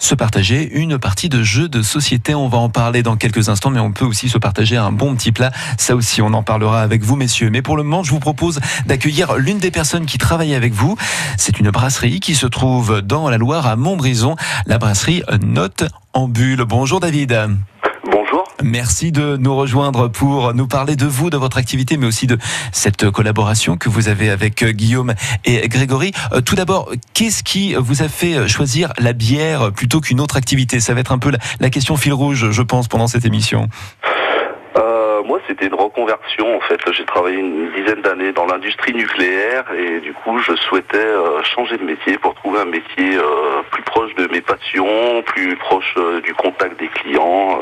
se 0.00 0.16
partager 0.16 0.68
une 0.72 0.98
partie 0.98 1.28
de 1.28 1.44
jeux 1.44 1.68
de 1.68 1.80
société. 1.80 2.34
On 2.34 2.48
va 2.48 2.58
en 2.58 2.68
parler 2.68 3.04
dans 3.04 3.14
quelques 3.14 3.48
instants, 3.48 3.70
mais 3.70 3.78
on 3.78 3.92
peut 3.92 4.04
aussi 4.04 4.28
se 4.28 4.36
partager 4.36 4.76
un 4.76 4.90
bon 4.90 5.14
petit 5.14 5.30
plat. 5.30 5.52
Ça 5.78 5.94
aussi, 5.94 6.20
on 6.22 6.34
en 6.34 6.42
parlera 6.42 6.82
avec 6.82 7.04
vous, 7.04 7.14
messieurs. 7.14 7.50
Mais 7.50 7.62
pour 7.62 7.76
le 7.76 7.84
moment, 7.84 8.02
je 8.02 8.10
vous 8.10 8.18
propose 8.18 8.58
d'accueillir 8.86 9.36
l'une 9.36 9.58
des 9.58 9.70
personnes 9.70 10.06
qui 10.06 10.18
travaille 10.18 10.56
avec 10.56 10.72
vous. 10.72 10.96
C'est 11.36 11.60
une 11.60 11.70
brasserie 11.70 12.18
qui 12.18 12.34
se 12.34 12.46
trouve 12.46 13.00
dans 13.00 13.30
la 13.30 13.38
Loire 13.38 13.68
à 13.68 13.76
Montbrison, 13.76 14.34
la 14.66 14.78
brasserie 14.78 15.22
Note 15.40 15.84
en 16.12 16.28
Bulle. 16.28 16.64
Bonjour 16.64 17.00
David. 17.00 17.38
Bonjour. 18.10 18.44
Merci 18.62 19.12
de 19.12 19.36
nous 19.36 19.54
rejoindre 19.54 20.08
pour 20.08 20.54
nous 20.54 20.66
parler 20.66 20.96
de 20.96 21.06
vous, 21.06 21.30
de 21.30 21.36
votre 21.36 21.56
activité, 21.58 21.96
mais 21.96 22.06
aussi 22.06 22.26
de 22.26 22.38
cette 22.72 23.10
collaboration 23.10 23.76
que 23.76 23.88
vous 23.88 24.08
avez 24.08 24.30
avec 24.30 24.64
Guillaume 24.64 25.14
et 25.44 25.68
Grégory. 25.68 26.12
Euh, 26.32 26.40
Tout 26.40 26.54
d'abord, 26.54 26.90
qu'est-ce 27.14 27.42
qui 27.42 27.74
vous 27.74 28.02
a 28.02 28.08
fait 28.08 28.48
choisir 28.48 28.92
la 28.98 29.12
bière 29.12 29.72
plutôt 29.72 30.00
qu'une 30.00 30.20
autre 30.20 30.36
activité? 30.36 30.80
Ça 30.80 30.94
va 30.94 31.00
être 31.00 31.12
un 31.12 31.18
peu 31.18 31.32
la 31.60 31.70
question 31.70 31.96
fil 31.96 32.12
rouge, 32.12 32.50
je 32.50 32.62
pense, 32.62 32.88
pendant 32.88 33.06
cette 33.06 33.24
émission. 33.24 33.68
C'était 35.46 35.66
une 35.66 35.74
reconversion 35.74 36.56
en 36.56 36.60
fait. 36.60 36.80
J'ai 36.92 37.04
travaillé 37.04 37.38
une 37.38 37.70
dizaine 37.72 38.02
d'années 38.02 38.32
dans 38.32 38.46
l'industrie 38.46 38.94
nucléaire 38.94 39.64
et 39.72 40.00
du 40.00 40.12
coup, 40.12 40.38
je 40.38 40.54
souhaitais 40.56 40.96
euh, 40.96 41.42
changer 41.42 41.78
de 41.78 41.84
métier 41.84 42.18
pour 42.18 42.34
trouver 42.34 42.60
un 42.60 42.66
métier 42.66 43.16
euh, 43.16 43.62
plus 43.70 43.82
proche 43.82 44.14
de 44.14 44.26
mes 44.32 44.40
passions, 44.40 45.22
plus 45.22 45.56
proche 45.56 45.94
euh, 45.96 46.20
du 46.20 46.34
contact 46.34 46.78
des 46.78 46.88
clients, 46.88 47.60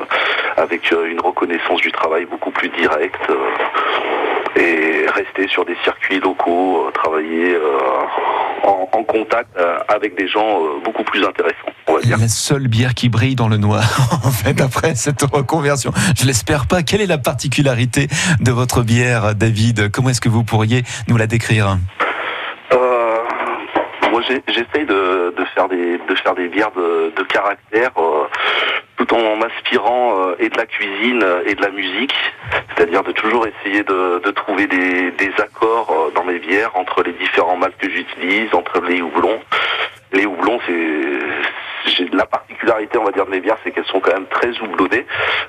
avec 0.57 0.91
une 0.91 1.21
reconnaissance 1.21 1.81
du 1.81 1.93
travail 1.93 2.25
beaucoup 2.25 2.51
plus 2.51 2.69
directe 2.71 3.31
et 4.57 5.07
rester 5.15 5.49
sur 5.49 5.65
des 5.65 5.77
circuits 5.85 6.21
locaux, 6.21 6.91
travailler 6.93 7.57
en, 8.65 9.05
contact 9.05 9.49
avec 9.89 10.15
des 10.17 10.29
gens 10.29 10.61
beaucoup 10.85 11.03
plus 11.03 11.25
intéressants. 11.25 11.73
La 12.05 12.29
seule 12.29 12.69
bière 12.69 12.95
qui 12.95 13.09
brille 13.09 13.35
dans 13.35 13.49
le 13.49 13.57
noir, 13.57 13.83
en 14.25 14.31
fait, 14.31 14.61
après 14.61 14.95
cette 14.95 15.23
reconversion. 15.23 15.93
Je 16.17 16.27
l'espère 16.27 16.67
pas. 16.67 16.83
Quelle 16.83 17.01
est 17.01 17.07
la 17.07 17.19
particularité 17.19 17.60
de 17.63 18.53
votre 18.53 18.83
bière, 18.83 19.35
David 19.35 19.91
Comment 19.91 20.11
est-ce 20.11 20.21
que 20.21 20.31
vous 20.31 20.45
pourriez 20.45 20.83
nous 21.09 21.17
la 21.17 21.27
décrire 21.27 21.77
Euh, 22.73 23.17
moi, 24.11 24.23
j'essaye 24.23 24.87
de, 24.87 25.35
de 25.37 25.45
faire 25.45 25.69
des 26.35 26.49
bières 26.49 26.71
de, 26.71 27.23
caractère, 27.25 27.91
euh, 27.99 28.27
tout 28.97 29.15
en 29.15 29.37
m'inspirant 29.37 30.19
euh, 30.19 30.37
et 30.39 30.49
de 30.49 30.57
la 30.57 30.67
cuisine 30.67 31.23
euh, 31.23 31.43
et 31.47 31.55
de 31.55 31.63
la 31.63 31.71
musique. 31.71 32.15
C'est-à-dire 32.75 33.03
de 33.03 33.13
toujours 33.13 33.47
essayer 33.47 33.83
de, 33.83 34.31
trouver 34.31 34.67
des, 34.67 35.13
accords 35.39 36.11
dans 36.15 36.25
mes 36.25 36.39
bières 36.39 36.75
entre 36.77 37.03
les 37.03 37.13
différents 37.13 37.57
maltes 37.57 37.77
que 37.79 37.91
j'utilise, 37.91 38.53
entre 38.55 38.81
les 38.81 39.03
houblons. 39.03 39.41
Les 40.13 40.27
houblons, 40.27 40.59
c'est 40.67 40.73
la 42.13 42.27
particularité, 42.27 42.99
on 42.99 43.05
va 43.05 43.13
dire, 43.13 43.27
de 43.27 43.31
mes 43.31 43.41
bières, 43.41 43.57
c'est 43.65 43.71
qu'elles 43.71 43.85
sont 43.87 44.01
quand 44.01 44.13
même 44.13 44.27
très 44.27 44.51
houblonnées. 44.61 45.07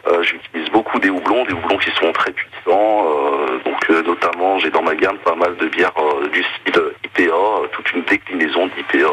Euh, 0.07 0.23
J'utilise 0.23 0.69
beaucoup 0.69 0.99
des 0.99 1.09
houblons, 1.09 1.45
des 1.45 1.53
houblons 1.53 1.77
qui 1.77 1.91
sont 1.91 2.11
très 2.11 2.31
puissants. 2.31 3.05
euh, 3.07 3.59
donc, 3.65 3.89
euh, 3.89 4.01
notamment, 4.03 4.59
j'ai 4.59 4.69
dans 4.69 4.83
ma 4.83 4.95
gamme 4.95 5.17
pas 5.19 5.35
mal 5.35 5.55
de 5.57 5.67
bières 5.67 5.93
du 6.31 6.43
style 6.43 6.81
IPA, 7.05 7.33
toute 7.71 7.91
une 7.93 8.03
déclinaison 8.03 8.67
d'IPA 8.67 9.07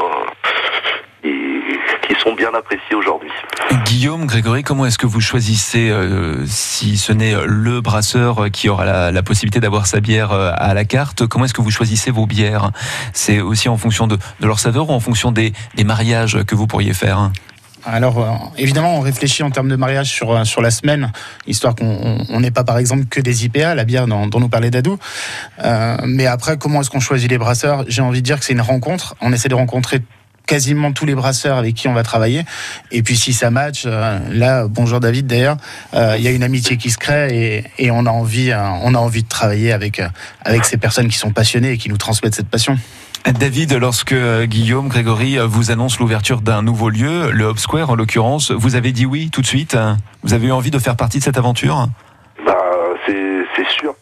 et 1.25 1.35
qui 2.07 2.15
sont 2.23 2.35
bien 2.35 2.51
appréciées 2.57 2.95
aujourd'hui. 2.97 3.31
Guillaume, 3.85 4.27
Grégory, 4.27 4.63
comment 4.63 4.87
est-ce 4.87 4.99
que 4.99 5.07
vous 5.07 5.21
choisissez, 5.21 5.91
euh, 5.91 6.45
si 6.47 6.97
ce 6.97 7.13
n'est 7.13 7.35
le 7.47 7.81
brasseur 7.81 8.51
qui 8.51 8.69
aura 8.69 8.85
la, 8.85 9.13
la 9.13 9.23
possibilité 9.23 9.61
d'avoir 9.61 9.87
sa 9.87 10.01
bière 10.01 10.33
euh, 10.33 10.53
à 10.57 10.75
la 10.75 10.85
carte, 10.85 11.27
comment 11.27 11.45
est-ce 11.45 11.55
que 11.55 11.63
vous 11.63 11.71
choisissez 11.71 12.11
vos 12.11 12.27
bières? 12.27 12.71
C'est 13.13 13.41
aussi 13.41 13.69
en 13.69 13.77
fonction 13.77 14.07
de, 14.07 14.17
de 14.41 14.47
leur 14.47 14.59
saveur 14.61 14.91
ou 14.91 14.93
en 14.93 15.01
fonction 15.01 15.33
des, 15.33 15.53
des 15.75 15.85
mariages 15.85 16.43
que 16.47 16.55
vous 16.55 16.67
pourriez 16.67 16.95
faire? 16.95 17.31
Alors, 17.85 18.19
euh, 18.19 18.27
évidemment, 18.59 18.97
on 18.97 19.01
réfléchit 19.01 19.43
en 19.43 19.51
termes 19.51 19.69
de 19.69 19.77
mariage 19.77 20.09
sur, 20.11 20.45
sur 20.47 20.61
la 20.61 20.71
semaine, 20.71 21.11
histoire 21.47 21.75
qu'on 21.75 21.87
on- 21.87 22.27
on 22.29 22.41
n'ait 22.41 22.51
pas, 22.51 22.65
par 22.65 22.77
exemple, 22.79 23.05
que 23.07 23.21
des 23.21 23.45
IPA, 23.47 23.75
la 23.75 23.85
bière 23.85 24.07
dont, 24.07 24.27
dont 24.27 24.41
nous 24.41 24.49
parlait 24.49 24.71
Dadou. 24.71 24.99
Euh, 25.65 25.97
mais 26.05 26.27
après, 26.27 26.59
comment 26.59 26.81
est-ce 26.81 26.91
qu'on 26.91 27.01
choisit 27.01 27.31
les 27.31 27.39
brasseurs? 27.39 27.85
J'ai 27.89 28.03
envie 28.03 28.21
de 28.21 28.27
dire 28.27 28.39
que 28.41 28.45
c'est 28.45 28.53
une 28.53 28.61
rencontre. 28.61 29.15
On 29.21 29.33
essaie 29.33 29.49
de 29.49 29.55
rencontrer 29.55 30.01
quasiment 30.49 30.93
tous 30.93 31.07
les 31.07 31.15
brasseurs 31.15 31.59
avec 31.59 31.77
qui 31.77 31.87
on 31.87 31.93
va 31.93 32.03
travailler. 32.03 32.43
Et 32.91 33.05
puis, 33.05 33.17
si 33.17 33.33
ça 33.33 33.51
match, 33.51 33.85
euh, 33.87 34.19
là, 34.33 34.67
bonjour 34.67 34.99
David 34.99 35.29
d'ailleurs, 35.29 35.59
euh, 35.95 36.17
il 36.19 36.25
y 36.25 36.27
a 36.27 36.33
une 36.33 36.43
amitié 36.43 36.77
qui 36.77 36.91
se 36.91 36.99
crée 36.99 37.29
et, 37.79 37.85
et 37.87 37.91
on, 37.93 38.07
a 38.07 38.11
envie, 38.11 38.51
euh, 38.51 38.59
on 38.83 38.95
a 38.95 38.99
envie 38.99 39.23
de 39.23 39.29
travailler 39.29 39.73
avec, 39.73 40.01
euh, 40.01 40.09
avec 40.45 40.65
ces 40.65 40.79
personnes 40.79 41.09
qui 41.09 41.19
sont 41.19 41.31
passionnées 41.31 41.73
et 41.73 41.79
qui 41.79 41.91
nous 41.91 41.99
transmettent 41.99 42.35
cette 42.35 42.49
passion. 42.49 42.77
David, 43.39 43.75
lorsque 43.75 44.15
Guillaume, 44.45 44.89
Grégory 44.89 45.37
vous 45.45 45.71
annonce 45.71 45.99
l'ouverture 45.99 46.41
d'un 46.41 46.63
nouveau 46.63 46.89
lieu, 46.89 47.31
le 47.31 47.51
Hub 47.51 47.59
Square 47.59 47.91
en 47.91 47.95
l'occurrence, 47.95 48.53
vous 48.53 48.75
avez 48.75 48.93
dit 48.93 49.05
oui 49.05 49.29
tout 49.31 49.43
de 49.43 49.47
suite 49.47 49.77
Vous 50.23 50.33
avez 50.33 50.47
eu 50.47 50.53
envie 50.53 50.71
de 50.71 50.79
faire 50.79 50.97
partie 50.97 51.19
de 51.19 51.25
cette 51.25 51.37
aventure? 51.37 51.89
Bah, 52.47 52.57
c'est 53.07 53.69
sûr. 53.81 53.95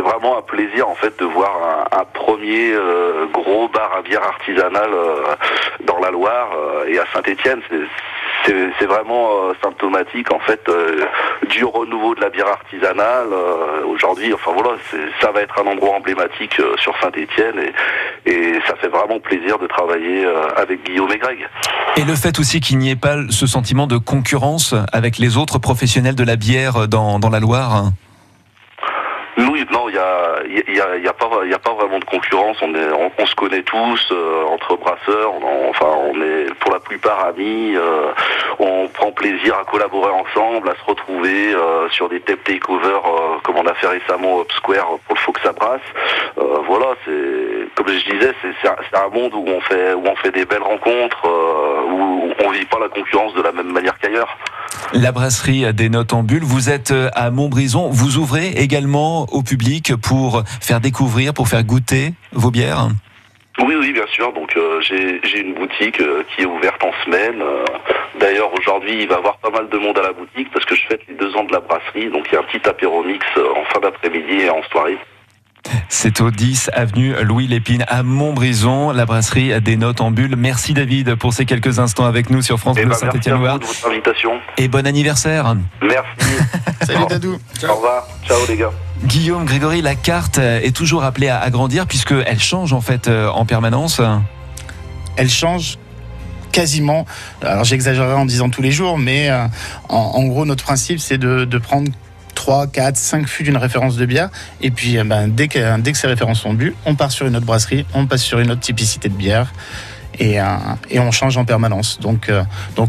C'est 0.00 0.08
vraiment 0.08 0.38
un 0.38 0.42
plaisir 0.42 0.88
en 0.88 0.94
fait 0.94 1.12
de 1.18 1.26
voir 1.26 1.86
un, 1.92 2.04
premier 2.04 2.72
euh, 2.72 3.26
gros 3.34 3.68
bar 3.68 3.92
à 3.98 4.00
bière 4.00 4.22
artisanale 4.22 4.94
euh, 4.94 5.34
dans 5.84 5.98
la 5.98 6.10
Loire 6.10 6.52
euh, 6.56 6.86
et 6.88 6.98
à 6.98 7.04
Saint-Étienne. 7.12 7.60
C'est 8.46 8.86
vraiment 8.86 9.52
symptomatique 9.62 10.32
en 10.32 10.38
fait 10.38 10.66
du 11.50 11.62
renouveau 11.64 12.14
de 12.14 12.22
la 12.22 12.30
bière 12.30 12.48
artisanale 12.48 13.28
aujourd'hui. 13.86 14.32
Enfin 14.32 14.52
voilà, 14.54 14.70
ça 15.20 15.30
va 15.30 15.42
être 15.42 15.60
un 15.60 15.66
endroit 15.70 15.96
emblématique 15.96 16.58
sur 16.78 16.98
Saint-Étienne 17.02 17.56
et, 18.24 18.58
ça 18.66 18.76
fait 18.76 18.88
vraiment 18.88 19.20
plaisir 19.20 19.58
de 19.58 19.66
travailler 19.66 20.26
avec 20.56 20.82
Guillaume 20.84 21.12
et 21.12 21.18
Greg. 21.18 21.46
Et 21.96 22.04
le 22.04 22.14
fait 22.14 22.38
aussi 22.40 22.60
qu'il 22.60 22.78
n'y 22.78 22.90
ait 22.90 22.96
pas 22.96 23.16
ce 23.28 23.46
sentiment 23.46 23.86
de 23.86 23.98
concurrence 23.98 24.74
avec 24.92 25.18
les 25.18 25.36
autres 25.36 25.58
professionnels 25.58 26.16
de 26.16 26.24
la 26.24 26.36
bière 26.36 26.88
dans, 26.88 27.18
dans 27.18 27.30
la 27.30 27.40
Loire 27.40 27.90
Nous, 29.40 29.56
non, 29.72 29.88
il 29.88 29.94
y 29.94 29.98
a, 29.98 30.42
y 30.98 31.08
a, 31.08 31.12
pas, 31.14 31.30
y 31.46 31.54
a 31.54 31.58
pas 31.58 31.72
vraiment 31.72 31.98
de 31.98 32.04
concurrence. 32.04 32.58
On 32.60 32.74
est, 32.74 32.92
on, 33.18 33.26
se 33.26 33.34
connaît 33.34 33.62
tous 33.62 34.08
euh, 34.12 34.44
entre 34.44 34.76
brasseurs. 34.76 35.32
On, 35.32 35.70
enfin, 35.70 35.86
on 36.12 36.20
est 36.20 36.52
pour 36.60 36.72
la 36.72 36.80
plupart 36.80 37.24
amis. 37.24 37.74
euh, 37.74 38.12
on 38.58 38.88
prend 38.88 39.12
plaisir 39.12 39.56
à 39.58 39.64
collaborer 39.64 40.10
ensemble, 40.10 40.68
à 40.68 40.74
se 40.74 40.84
retrouver 40.84 41.54
euh, 41.54 41.88
sur 41.88 42.10
des 42.10 42.20
tape 42.20 42.44
takeover 42.44 42.98
comme 43.42 43.56
on 43.56 43.66
a 43.66 43.72
fait 43.74 43.86
récemment 43.86 44.34
au 44.36 44.46
Square 44.50 44.98
pour 45.06 45.14
le 45.14 45.20
Fox 45.20 45.40
à 45.46 45.52
Brasse. 45.52 45.80
Euh, 46.36 46.58
voilà, 46.66 46.88
c'est 47.06 47.74
comme 47.76 47.88
je 47.88 48.10
disais, 48.10 48.34
c'est 48.42 48.68
un, 48.68 49.04
un 49.06 49.08
monde 49.08 49.32
où 49.34 49.44
on 49.46 49.60
fait, 49.62 49.94
où 49.94 50.02
on 50.06 50.16
fait 50.16 50.32
des 50.32 50.44
belles 50.44 50.62
rencontres, 50.62 51.24
où 51.88 52.30
on 52.44 52.50
vit 52.50 52.66
pas 52.66 52.78
la 52.78 52.88
concurrence 52.88 53.32
de 53.34 53.42
la 53.42 53.52
même 53.52 53.72
manière 53.72 53.96
La 54.92 55.12
brasserie 55.12 55.72
des 55.72 55.88
notes 55.88 56.12
en 56.12 56.22
bulle, 56.22 56.42
vous 56.42 56.68
êtes 56.68 56.90
euh, 56.90 57.10
à 57.14 57.30
Montbrison, 57.30 57.88
vous 57.90 58.18
ouvrez 58.18 58.48
également 58.48 59.26
au 59.32 59.42
public 59.42 59.94
pour 59.96 60.42
faire 60.60 60.80
découvrir, 60.80 61.32
pour 61.32 61.48
faire 61.48 61.62
goûter 61.62 62.12
vos 62.32 62.50
bières 62.50 62.88
Oui, 63.58 63.74
oui, 63.78 63.92
bien 63.92 64.06
sûr. 64.12 64.32
Donc 64.32 64.56
euh, 64.56 64.80
j'ai 64.80 65.40
une 65.40 65.54
boutique 65.54 66.00
euh, 66.00 66.24
qui 66.34 66.42
est 66.42 66.46
ouverte 66.46 66.82
en 66.82 66.92
semaine. 67.04 67.40
Euh, 67.40 67.64
D'ailleurs, 68.18 68.52
aujourd'hui, 68.52 69.02
il 69.02 69.08
va 69.08 69.14
y 69.14 69.18
avoir 69.18 69.38
pas 69.38 69.50
mal 69.50 69.68
de 69.68 69.78
monde 69.78 69.96
à 69.98 70.02
la 70.02 70.12
boutique 70.12 70.50
parce 70.52 70.64
que 70.66 70.74
je 70.74 70.86
fête 70.88 71.00
les 71.08 71.14
deux 71.14 71.34
ans 71.36 71.44
de 71.44 71.52
la 71.52 71.60
brasserie. 71.60 72.10
Donc 72.10 72.26
il 72.28 72.34
y 72.34 72.36
a 72.36 72.40
un 72.40 72.44
petit 72.44 72.68
apéro 72.68 73.02
mix 73.02 73.24
en 73.36 73.64
fin 73.72 73.80
d'après-midi 73.80 74.42
et 74.42 74.50
en 74.50 74.62
soirée. 74.64 74.98
C'est 75.92 76.20
au 76.20 76.30
10 76.30 76.70
avenue 76.72 77.14
Louis 77.24 77.48
Lépine 77.48 77.84
à 77.88 78.04
Montbrison, 78.04 78.92
la 78.92 79.06
brasserie 79.06 79.60
des 79.60 79.76
notes 79.76 80.00
en 80.00 80.12
bulle. 80.12 80.36
Merci 80.36 80.72
David 80.72 81.16
pour 81.16 81.32
ces 81.34 81.44
quelques 81.46 81.80
instants 81.80 82.04
avec 82.04 82.30
nous 82.30 82.42
sur 82.42 82.58
France 82.60 82.76
Eh 82.78 82.84
Bleu 82.84 82.90
ben, 82.90 82.96
à 82.96 83.10
Saint-Étienne-Loire. 83.10 83.58
de 83.58 83.64
votre 83.66 83.88
invitation. 83.88 84.30
Et 84.56 84.68
bon 84.68 84.86
anniversaire 84.86 85.56
Merci. 85.82 86.36
Salut 86.86 87.06
Dadou 87.08 87.38
Au 87.68 87.74
revoir. 87.74 88.06
Ciao 88.24 88.38
les 88.48 88.56
gars. 88.56 88.70
Guillaume, 89.04 89.44
Grégory, 89.44 89.82
la 89.82 89.96
carte 89.96 90.38
est 90.38 90.74
toujours 90.74 91.02
appelée 91.02 91.28
à 91.28 91.40
agrandir 91.40 91.86
puisqu'elle 91.88 92.40
change 92.40 92.72
en 92.72 92.80
fait 92.80 93.08
euh, 93.08 93.28
en 93.28 93.44
permanence. 93.44 94.00
elle 95.16 95.30
change 95.30 95.76
quasiment. 96.52 97.04
Alors 97.42 97.64
j'exagérerai 97.64 98.14
en 98.14 98.26
disant 98.26 98.48
tous 98.48 98.62
les 98.62 98.70
jours, 98.72 98.96
mais 98.96 99.28
euh, 99.28 99.44
en, 99.88 99.96
en 99.96 100.24
gros 100.24 100.44
notre 100.46 100.62
principe 100.64 101.00
c'est 101.00 101.18
de, 101.18 101.44
de 101.44 101.58
prendre 101.58 101.90
3, 102.40 102.68
4, 102.68 102.96
5 102.96 103.28
fûts 103.28 103.42
d'une 103.42 103.58
référence 103.58 103.96
de 103.96 104.06
bière. 104.06 104.30
Et 104.62 104.70
puis 104.70 104.96
eh 104.96 105.04
ben, 105.04 105.28
dès, 105.28 105.46
que, 105.46 105.78
dès 105.78 105.92
que 105.92 105.98
ces 105.98 106.06
références 106.06 106.40
sont 106.40 106.54
bues, 106.54 106.74
on 106.86 106.94
part 106.94 107.10
sur 107.10 107.26
une 107.26 107.36
autre 107.36 107.44
brasserie, 107.44 107.84
on 107.92 108.06
passe 108.06 108.22
sur 108.22 108.38
une 108.38 108.50
autre 108.50 108.62
typicité 108.62 109.10
de 109.10 109.14
bière. 109.14 109.52
et, 110.18 110.40
euh, 110.40 110.46
on 110.94 111.10
change 111.10 111.36
en 111.36 111.44
permanence. 111.44 112.00
Donc, 112.00 112.30
euh, 112.30 112.42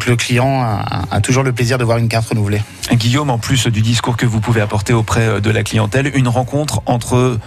le 0.07 0.15
client 0.15 0.61
a, 0.63 1.03
a 1.11 1.19
toujours 1.19 1.43
le 1.43 1.51
plaisir 1.51 1.77
de 1.77 1.83
voir 1.83 1.97
une 1.97 2.07
carte 2.07 2.29
renouvelée. 2.29 2.61
Guillaume, 2.93 3.29
en 3.29 3.39
plus 3.39 3.67
du 3.67 3.81
discours 3.81 4.15
que 4.15 4.25
vous 4.25 4.39
pouvez 4.39 4.61
apporter 4.61 4.93
auprès 4.93 5.41
de 5.41 5.51
la 5.51 5.63
clientèle, 5.63 6.11
une 6.15 6.29
rencontre 6.29 6.81
entre 6.85 7.37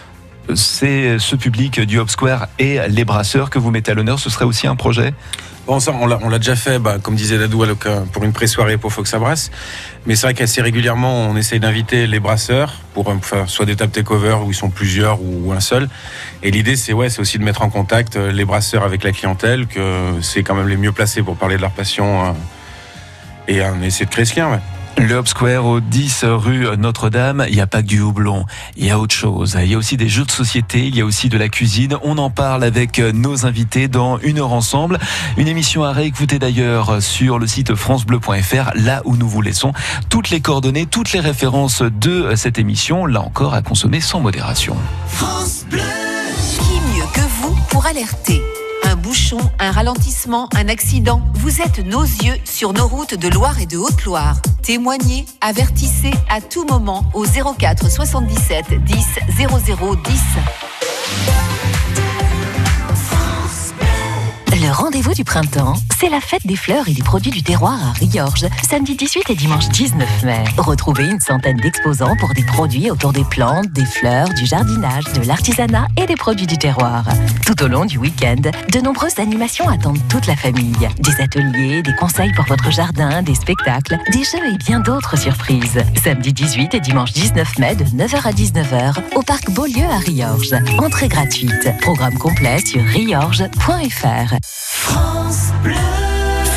c'est 0.55 1.19
ce 1.19 1.37
public 1.37 1.81
du 1.81 1.99
Hop 1.99 2.11
Square 2.11 2.49
et 2.59 2.79
les 2.89 3.05
brasseurs 3.05 3.51
que 3.51 3.59
vous 3.59 3.71
mettez 3.71 3.93
à 3.93 3.95
l'honneur, 3.95 4.19
ce 4.19 4.31
serait 4.31 4.45
aussi 4.45 4.67
un 4.67 4.77
projet? 4.77 5.15
Bon, 5.67 5.81
ça, 5.81 5.93
on 5.93 6.07
l'a 6.07 6.39
déjà 6.39 6.57
fait, 6.57 6.79
bah, 6.79 6.99
comme 7.03 7.15
disait 7.15 7.39
Dadou, 7.39 7.65
pour 8.13 8.23
une 8.25 8.35
pré-soirée 8.35 8.77
pour 8.77 8.93
Fox. 8.93 9.15
Mais 10.05 10.15
c'est 10.15 10.27
vrai 10.27 10.35
qu'assez 10.35 10.61
régulièrement, 10.61 11.23
on 11.23 11.37
essaye 11.37 11.59
d'inviter 11.59 12.07
les 12.07 12.21
brasseurs 12.21 12.75
pour 12.93 13.09
euh, 13.09 13.15
soit 13.47 13.65
des 13.65 13.75
tables 13.75 13.91
takeover 13.91 14.37
où 14.45 14.51
ils 14.51 14.55
sont 14.55 14.69
plusieurs 14.69 15.21
ou, 15.23 15.53
un 15.53 15.61
seul. 15.61 15.89
Et 16.43 16.51
l'idée, 16.51 16.77
c'est 16.77 16.93
aussi 16.93 17.39
de 17.39 17.45
mettre 17.45 17.63
en 17.63 17.71
contact 17.71 18.17
euh, 18.17 18.31
les 18.31 18.45
brasseurs 18.45 18.83
avec 18.83 19.05
la 19.05 19.13
clientèle, 19.13 19.67
que 19.67 20.13
c'est 20.21 20.43
quand 20.43 20.55
même 20.55 20.69
les 20.69 20.77
mieux 20.77 20.93
placés 20.93 21.23
pour 21.23 21.37
parler 21.37 21.57
de 21.57 21.63
leur 21.63 21.73
passion 21.73 22.27
euh, 22.27 22.33
et 23.49 23.63
essayer 23.87 24.05
de 24.05 24.11
créer 24.11 24.27
ce 24.27 24.37
lien. 24.37 24.51
Ouais. 24.51 24.74
Le 24.97 25.17
Hop 25.17 25.29
Square 25.29 25.67
au 25.67 25.81
10 25.81 26.25
rue 26.25 26.67
Notre-Dame, 26.77 27.45
il 27.49 27.55
n'y 27.55 27.61
a 27.61 27.67
pas 27.67 27.83
que 27.83 27.87
du 27.87 28.01
houblon, 28.01 28.47
il 28.77 28.87
y 28.87 28.91
a 28.91 28.99
autre 28.99 29.15
chose. 29.15 29.59
Il 29.61 29.71
y 29.71 29.75
a 29.75 29.79
aussi 29.79 29.97
des 29.97 30.09
jeux 30.09 30.25
de 30.25 30.31
société, 30.31 30.87
il 30.87 30.97
y 30.97 31.01
a 31.01 31.05
aussi 31.05 31.29
de 31.29 31.37
la 31.37 31.49
cuisine. 31.49 31.97
On 32.03 32.17
en 32.19 32.31
parle 32.31 32.65
avec 32.65 32.99
nos 32.99 33.45
invités 33.45 33.89
dans 33.89 34.19
une 34.19 34.39
heure 34.39 34.53
ensemble. 34.53 34.99
Une 35.37 35.49
émission 35.49 35.85
à 35.85 35.93
réécouter 35.93 36.39
d'ailleurs 36.39 37.03
sur 37.03 37.39
le 37.39 37.47
site 37.47 37.75
francebleu.fr, 37.75 38.71
là 38.77 39.03
où 39.05 39.17
nous 39.17 39.29
vous 39.29 39.43
laissons 39.43 39.73
toutes 40.09 40.31
les 40.31 40.41
coordonnées, 40.41 40.87
toutes 40.87 41.13
les 41.13 41.21
références 41.21 41.83
de 41.83 42.35
cette 42.37 42.59
émission, 42.59 43.05
là 43.05 43.21
encore 43.21 43.55
à 43.55 43.63
consommer 43.63 44.01
sans 44.01 44.21
modération. 44.21 44.77
Qui 45.69 46.97
mieux 46.97 47.07
que 47.13 47.21
vous 47.41 47.57
pour 47.69 47.85
alerter? 47.87 48.43
Un 48.95 48.97
bouchon, 48.97 49.39
un 49.59 49.73
ralentissement, 49.73 50.49
un 50.55 50.69
accident. 50.69 51.21
Vous 51.35 51.61
êtes 51.61 51.81
nos 51.81 52.03
yeux 52.03 52.37
sur 52.45 52.73
nos 52.73 52.87
routes 52.87 53.15
de 53.15 53.29
Loire 53.29 53.59
et 53.59 53.67
de 53.67 53.77
Haute-Loire. 53.77 54.41
Témoignez, 54.63 55.27
avertissez 55.41 56.13
à 56.31 56.41
tout 56.41 56.65
moment 56.65 57.05
au 57.13 57.25
04 57.25 57.91
77 57.91 58.85
10 58.85 59.07
00 59.67 59.97
10. 59.97 60.21
Le 64.65 64.71
rendez-vous 64.71 65.13
du 65.13 65.25
printemps, 65.25 65.75
c'est 66.01 66.09
la 66.09 66.23
fête 66.23 66.47
des 66.47 66.57
fleurs 66.57 66.89
et 66.89 66.95
des 66.95 67.03
produits 67.03 67.31
du 67.31 67.43
terroir 67.43 67.75
à 67.75 67.93
Riorges, 67.93 68.47
samedi 68.67 68.97
18 68.97 69.29
et 69.29 69.35
dimanche 69.35 69.69
19 69.69 70.23
mai. 70.23 70.43
Retrouvez 70.57 71.05
une 71.05 71.21
centaine 71.21 71.59
d'exposants 71.59 72.17
pour 72.19 72.33
des 72.33 72.45
produits 72.45 72.91
autour 72.91 73.13
des 73.13 73.25
plantes, 73.25 73.71
des 73.73 73.85
fleurs, 73.85 74.31
du 74.31 74.47
jardinage, 74.47 75.05
de 75.13 75.27
l'artisanat 75.27 75.87
et 75.99 76.07
des 76.07 76.17
produits 76.17 76.47
du 76.47 76.57
terroir. 76.57 77.05
Tout 77.45 77.63
au 77.63 77.69
long 77.69 77.85
du 77.85 77.99
week-end, 77.99 78.41
de 78.41 78.81
nombreuses 78.81 79.19
animations 79.19 79.69
attendent 79.69 80.01
toute 80.09 80.27
la 80.27 80.35
famille. 80.35 80.89
Des 80.99 81.21
ateliers, 81.21 81.83
des 81.83 81.95
conseils 81.97 82.33
pour 82.33 82.47
votre 82.47 82.71
jardin, 82.73 83.21
des 83.21 83.35
spectacles, 83.35 83.99
des 84.13 84.25
jeux 84.25 84.51
et 84.51 84.57
bien 84.57 84.81
d'autres 84.81 85.19
surprises. 85.19 85.83
Samedi 86.03 86.33
18 86.33 86.73
et 86.73 86.81
dimanche 86.81 87.13
19 87.13 87.59
mai 87.59 87.77
de 87.77 87.85
9h 87.85 88.27
à 88.27 88.33
19h 88.33 88.95
au 89.15 89.21
parc 89.21 89.51
Beaulieu 89.51 89.85
à 89.85 89.99
Riorges. 89.99 90.55
Entrée 90.79 91.09
gratuite. 91.09 91.69
Programme 91.83 92.17
complet 92.17 92.61
sur 92.65 92.83
riorges.fr. 92.83 94.54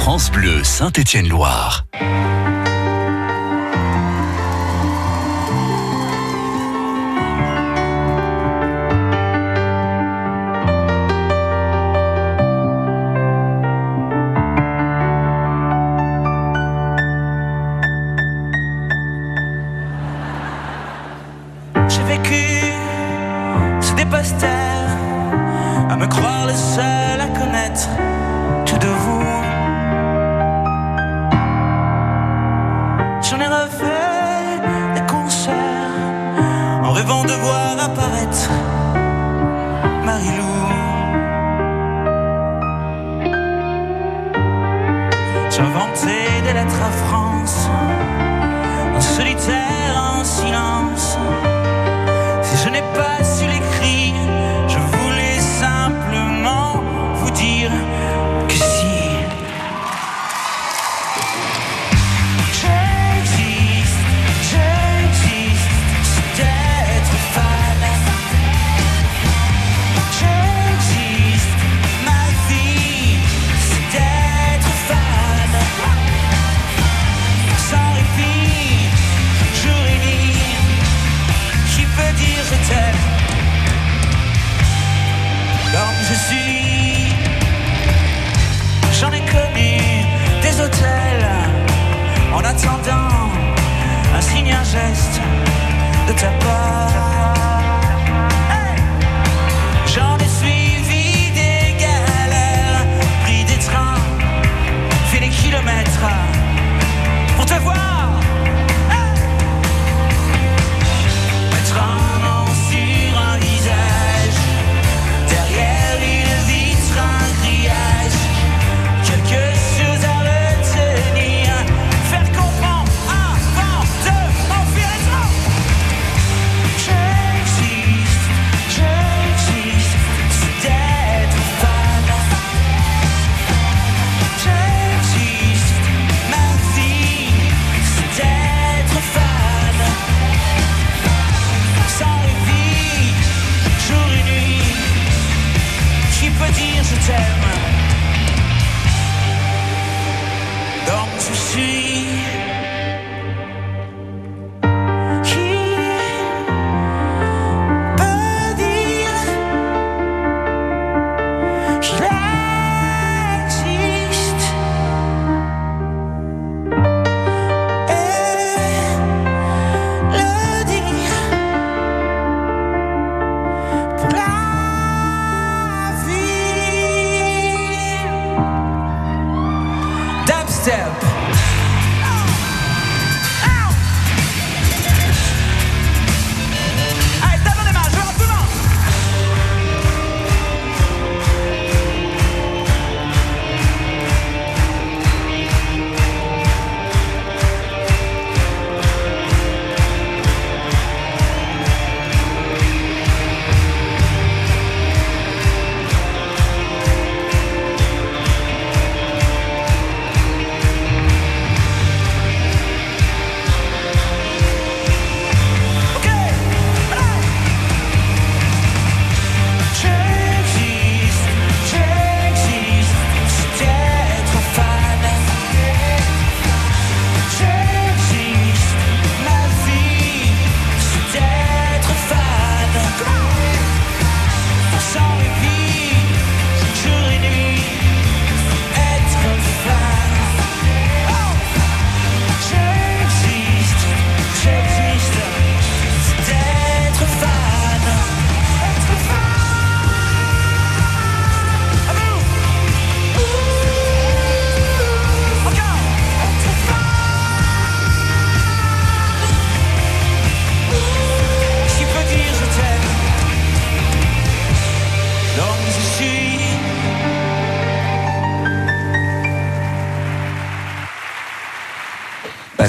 France 0.07 0.31
Bleu 0.31 0.63
Saint-Étienne-Loire. 0.63 1.85
J'ai 21.89 22.03
vécu 22.03 22.61
sous 23.81 23.95
des 23.95 24.05
posters, 24.05 24.47
à 25.89 25.95
me 25.95 26.05
croire 26.05 26.45
le 26.45 26.53
seul 26.53 26.96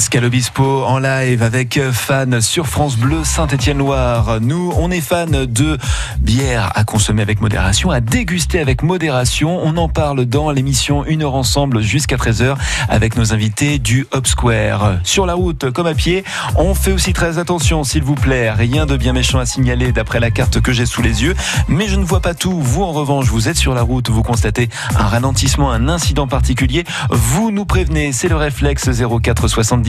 Pascal 0.08 0.24
Obispo 0.24 0.84
en 0.86 0.98
live 1.00 1.42
avec 1.42 1.78
fan 1.92 2.40
sur 2.40 2.66
France 2.66 2.96
Bleu 2.96 3.24
Saint-Étienne-Loire. 3.24 4.40
Nous, 4.40 4.72
on 4.78 4.90
est 4.90 5.02
fan 5.02 5.44
de 5.44 5.76
bière 6.18 6.72
à 6.76 6.84
consommer 6.84 7.20
avec 7.20 7.42
modération, 7.42 7.90
à 7.90 8.00
déguster 8.00 8.58
avec 8.58 8.82
modération. 8.82 9.60
On 9.62 9.76
en 9.76 9.90
parle 9.90 10.24
dans 10.24 10.50
l'émission 10.50 11.04
Une 11.04 11.24
heure 11.24 11.34
ensemble 11.34 11.82
jusqu'à 11.82 12.16
13h 12.16 12.56
avec 12.88 13.18
nos 13.18 13.34
invités 13.34 13.78
du 13.78 14.06
Hop 14.12 14.26
Square. 14.26 14.94
Sur 15.04 15.26
la 15.26 15.34
route 15.34 15.70
comme 15.72 15.86
à 15.86 15.92
pied, 15.92 16.24
on 16.56 16.74
fait 16.74 16.92
aussi 16.92 17.12
très 17.12 17.36
attention 17.36 17.84
s'il 17.84 18.02
vous 18.02 18.14
plaît. 18.14 18.50
Rien 18.50 18.86
de 18.86 18.96
bien 18.96 19.12
méchant 19.12 19.40
à 19.40 19.44
signaler 19.44 19.92
d'après 19.92 20.20
la 20.20 20.30
carte 20.30 20.62
que 20.62 20.72
j'ai 20.72 20.86
sous 20.86 21.02
les 21.02 21.22
yeux, 21.22 21.34
mais 21.68 21.86
je 21.86 21.96
ne 21.96 22.04
vois 22.04 22.20
pas 22.20 22.32
tout. 22.32 22.58
Vous 22.58 22.82
en 22.82 22.92
revanche, 22.92 23.26
vous 23.26 23.50
êtes 23.50 23.58
sur 23.58 23.74
la 23.74 23.82
route, 23.82 24.08
vous 24.08 24.22
constatez 24.22 24.70
un 24.96 25.06
ralentissement, 25.06 25.70
un 25.70 25.86
incident 25.86 26.26
particulier, 26.26 26.84
vous 27.10 27.50
nous 27.50 27.66
prévenez, 27.66 28.12
c'est 28.12 28.28
le 28.28 28.36
réflexe 28.36 28.88
04 28.88 29.48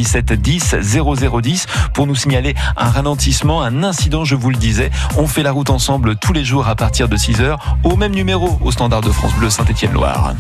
77 0.10 0.42
10 0.42 0.76
0010 1.42 1.66
pour 1.94 2.08
nous 2.08 2.16
signaler 2.16 2.56
un 2.76 2.90
ralentissement, 2.90 3.62
un 3.62 3.84
incident, 3.84 4.26
je 4.26 4.36
vous 4.36 4.50
le 4.50 4.56
disais. 4.56 4.90
On 5.18 5.28
fait 5.28 5.44
la 5.44 5.52
route 5.52 5.70
ensemble 5.70 6.16
tous 6.16 6.34
les 6.34 6.44
jours 6.44 6.68
à 6.68 6.76
partir 6.76 7.08
de 7.08 7.16
6 7.16 7.42
h 7.42 7.58
au 7.84 7.96
même 7.96 8.14
numéro 8.14 8.58
au 8.62 8.72
standard 8.72 9.02
de 9.02 9.12
France 9.12 9.34
Bleu 9.36 9.50
Saint-Étienne-Loire. 9.50 10.34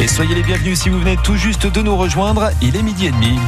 Et 0.00 0.06
soyez 0.08 0.34
les 0.34 0.42
bienvenus 0.42 0.80
si 0.80 0.90
vous 0.90 0.98
venez 0.98 1.16
tout 1.22 1.36
juste 1.36 1.66
de 1.66 1.80
nous 1.80 1.96
rejoindre, 1.96 2.50
il 2.60 2.76
est 2.76 2.82
midi 2.82 3.06
et 3.06 3.10
demi. 3.10 3.38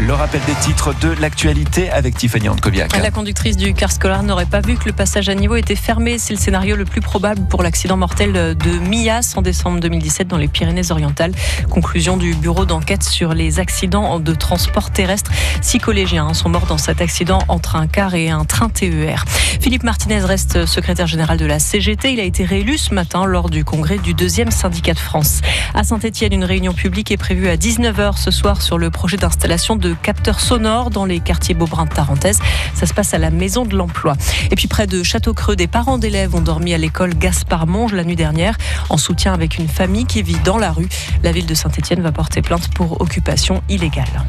Le 0.00 0.14
rappel 0.14 0.40
des 0.46 0.54
titres 0.54 0.94
de 1.00 1.08
l'actualité 1.20 1.90
avec 1.90 2.16
Tiffany 2.16 2.48
Ankoviak. 2.48 2.96
La 2.96 3.10
conductrice 3.10 3.56
du 3.56 3.74
car 3.74 3.90
scolaire 3.90 4.22
n'aurait 4.22 4.46
pas 4.46 4.60
vu 4.60 4.76
que 4.76 4.84
le 4.84 4.92
passage 4.92 5.28
à 5.28 5.34
niveau 5.34 5.56
était 5.56 5.74
fermé. 5.74 6.18
C'est 6.18 6.32
le 6.32 6.38
scénario 6.38 6.76
le 6.76 6.84
plus 6.84 7.00
probable 7.00 7.42
pour 7.48 7.64
l'accident 7.64 7.96
mortel 7.96 8.32
de 8.32 8.78
Mias 8.78 9.34
en 9.36 9.42
décembre 9.42 9.80
2017 9.80 10.28
dans 10.28 10.36
les 10.36 10.46
Pyrénées-Orientales. 10.46 11.32
Conclusion 11.68 12.16
du 12.16 12.34
bureau 12.34 12.64
d'enquête 12.64 13.02
sur 13.02 13.34
les 13.34 13.58
accidents 13.58 14.20
de 14.20 14.34
transport 14.34 14.92
terrestre. 14.92 15.32
Six 15.62 15.80
collégiens 15.80 16.32
sont 16.32 16.48
morts 16.48 16.66
dans 16.66 16.78
cet 16.78 17.00
accident 17.00 17.40
entre 17.48 17.74
un 17.74 17.88
car 17.88 18.14
et 18.14 18.30
un 18.30 18.44
train 18.44 18.68
TER. 18.68 19.24
Philippe 19.60 19.82
Martinez 19.82 20.20
reste 20.20 20.64
secrétaire 20.66 21.08
général 21.08 21.38
de 21.38 21.46
la 21.46 21.58
CGT. 21.58 22.12
Il 22.12 22.20
a 22.20 22.24
été 22.24 22.44
réélu 22.44 22.78
ce 22.78 22.94
matin 22.94 23.24
lors 23.24 23.50
du 23.50 23.64
congrès 23.64 23.98
du 23.98 24.14
deuxième 24.14 24.52
syndicat 24.52 24.94
de 24.94 25.00
France. 25.00 25.40
À 25.74 25.82
Saint-Etienne, 25.82 26.32
une 26.32 26.44
réunion 26.44 26.72
publique 26.72 27.10
est 27.10 27.16
prévue 27.16 27.48
à 27.48 27.56
19h 27.56 28.16
ce 28.16 28.30
soir 28.30 28.62
sur 28.62 28.78
le 28.78 28.90
projet 28.90 29.16
d'installation 29.16 29.74
de 29.74 29.87
capteurs 29.94 30.40
sonores 30.40 30.90
dans 30.90 31.04
les 31.04 31.20
quartiers 31.20 31.54
Beaubrun 31.54 31.84
de 31.84 31.90
Tarentaise. 31.90 32.38
Ça 32.74 32.86
se 32.86 32.94
passe 32.94 33.14
à 33.14 33.18
la 33.18 33.30
Maison 33.30 33.64
de 33.64 33.76
l'Emploi. 33.76 34.16
Et 34.50 34.56
puis 34.56 34.68
près 34.68 34.86
de 34.86 35.02
Château-Creux, 35.02 35.56
des 35.56 35.66
parents 35.66 35.98
d'élèves 35.98 36.34
ont 36.34 36.40
dormi 36.40 36.74
à 36.74 36.78
l'école 36.78 37.14
Gaspard-Monge 37.14 37.92
la 37.92 38.04
nuit 38.04 38.16
dernière 38.16 38.56
en 38.88 38.96
soutien 38.96 39.32
avec 39.32 39.58
une 39.58 39.68
famille 39.68 40.06
qui 40.06 40.22
vit 40.22 40.38
dans 40.44 40.58
la 40.58 40.72
rue. 40.72 40.88
La 41.22 41.32
ville 41.32 41.46
de 41.46 41.54
Saint-Etienne 41.54 42.00
va 42.00 42.12
porter 42.12 42.42
plainte 42.42 42.68
pour 42.68 43.00
occupation 43.00 43.62
illégale. 43.68 44.24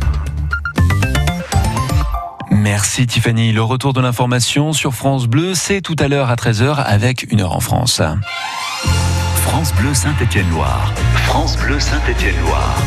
Merci 2.51 3.07
Tiffany. 3.07 3.51
Le 3.51 3.61
retour 3.61 3.93
de 3.93 4.01
l'information 4.01 4.73
sur 4.73 4.93
France 4.93 5.27
Bleu, 5.27 5.53
c'est 5.53 5.81
tout 5.81 5.95
à 5.99 6.07
l'heure 6.07 6.29
à 6.29 6.35
13h 6.35 6.75
avec 6.75 7.31
une 7.31 7.41
heure 7.41 7.55
en 7.55 7.59
France. 7.59 8.01
France 9.41 9.73
Bleu 9.73 9.93
Saint-Étienne-Loire. 9.93 10.93
France 11.25 11.57
Bleu 11.57 11.79
Saint-Étienne-Loire. 11.79 12.77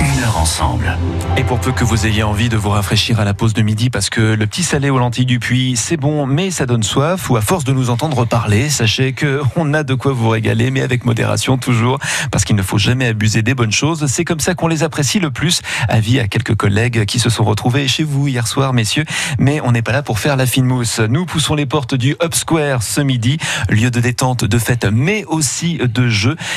Une 0.00 0.24
heure 0.24 0.38
ensemble. 0.38 0.96
Et 1.36 1.44
pour 1.44 1.60
peu 1.60 1.72
que 1.72 1.84
vous 1.84 2.06
ayez 2.06 2.22
envie 2.22 2.48
de 2.48 2.56
vous 2.56 2.70
rafraîchir 2.70 3.20
à 3.20 3.24
la 3.24 3.34
pause 3.34 3.52
de 3.52 3.60
midi, 3.60 3.90
parce 3.90 4.08
que 4.08 4.20
le 4.20 4.46
petit 4.46 4.62
salé 4.62 4.88
aux 4.88 4.98
lentilles 4.98 5.26
du 5.26 5.38
puits, 5.38 5.74
c'est 5.76 5.98
bon, 5.98 6.26
mais 6.26 6.50
ça 6.50 6.64
donne 6.64 6.82
soif, 6.82 7.28
ou 7.28 7.36
à 7.36 7.42
force 7.42 7.64
de 7.64 7.72
nous 7.72 7.90
entendre 7.90 8.24
parler, 8.24 8.70
sachez 8.70 9.12
que 9.12 9.42
on 9.56 9.74
a 9.74 9.82
de 9.82 9.94
quoi 9.94 10.12
vous 10.12 10.30
régaler, 10.30 10.70
mais 10.70 10.80
avec 10.80 11.04
modération 11.04 11.58
toujours, 11.58 11.98
parce 12.30 12.44
qu'il 12.44 12.56
ne 12.56 12.62
faut 12.62 12.78
jamais 12.78 13.06
abuser 13.06 13.42
des 13.42 13.54
bonnes 13.54 13.72
choses. 13.72 14.06
C'est 14.06 14.24
comme 14.24 14.40
ça 14.40 14.54
qu'on 14.54 14.68
les 14.68 14.82
apprécie 14.82 15.20
le 15.20 15.30
plus. 15.30 15.60
Avis 15.88 16.18
à 16.18 16.28
quelques 16.28 16.54
collègues 16.54 17.04
qui 17.04 17.18
se 17.18 17.28
sont 17.28 17.44
retrouvés 17.44 17.86
chez 17.86 18.04
vous 18.04 18.26
hier 18.26 18.46
soir, 18.46 18.72
messieurs, 18.72 19.04
mais 19.38 19.60
on 19.62 19.72
n'est 19.72 19.82
pas 19.82 19.92
là 19.92 20.02
pour 20.02 20.18
faire 20.18 20.36
la 20.36 20.46
fine 20.46 20.64
mousse. 20.64 21.00
Nous 21.00 21.26
poussons 21.26 21.54
les 21.54 21.66
portes 21.66 21.94
du 21.94 22.16
Up 22.22 22.34
Square 22.34 22.82
ce 22.82 23.02
midi, 23.02 23.36
lieu 23.68 23.90
de 23.90 24.00
détente, 24.00 24.44
de 24.44 24.58
fête, 24.58 24.86
mais 24.90 25.24
aussi 25.26 25.76
de 25.76 26.08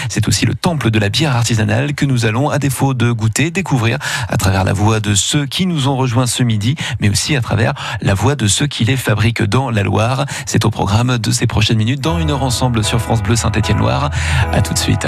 C'est 0.10 0.28
aussi 0.28 0.46
le 0.46 0.56
temple 0.56 0.92
de 0.92 1.00
la 1.00 1.10
bière 1.10 1.36
artisanale 1.36 1.94
que 1.94 2.06
nous 2.06 2.26
allons, 2.26 2.50
à 2.50 2.60
défaut 2.60 2.94
de 2.94 3.12
goûter, 3.12 3.52
découvrir 3.52 3.98
à 4.28 4.38
travers 4.38 4.64
la 4.64 4.74
voix 4.74 5.00
de 5.00 5.16
ceux 5.16 5.46
qui 5.46 5.66
nous 5.66 5.88
ont 5.88 5.96
rejoints 5.96 6.28
ce 6.28 6.44
midi, 6.44 6.76
mais 7.00 7.10
aussi 7.10 7.36
à 7.36 7.42
travers 7.42 7.74
la 8.02 8.14
voix 8.14 8.36
de 8.36 8.48
ceux 8.48 8.68
qui 8.68 8.84
les 8.86 8.98
fabriquent 8.98 9.44
dans 9.44 9.70
la 9.70 9.84
Loire. 9.84 10.26
C'est 10.46 10.66
au 10.66 10.70
programme 10.70 11.18
de 11.18 11.32
ces 11.32 11.48
prochaines 11.48 11.78
minutes 11.78 12.02
dans 12.02 12.20
une 12.20 12.32
heure 12.32 12.44
ensemble 12.44 12.84
sur 12.84 13.00
France 13.00 13.22
Bleu 13.22 13.36
Saint-Étienne-Loire. 13.36 14.10
À 14.52 14.62
tout 14.62 14.74
de 14.74 14.80
suite. 14.80 15.08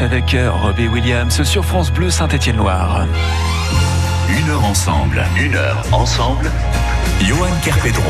Avec 0.00 0.34
euh, 0.34 0.52
Robbie 0.52 0.86
Williams 0.86 1.42
sur 1.42 1.64
France 1.64 1.90
Bleu 1.90 2.08
Saint-Étienne-Loire. 2.08 3.06
Une 4.28 4.48
heure 4.50 4.64
ensemble, 4.64 5.24
une 5.36 5.56
heure 5.56 5.82
ensemble. 5.90 6.52
Johan 7.20 7.48
Kerpedron. 7.64 8.04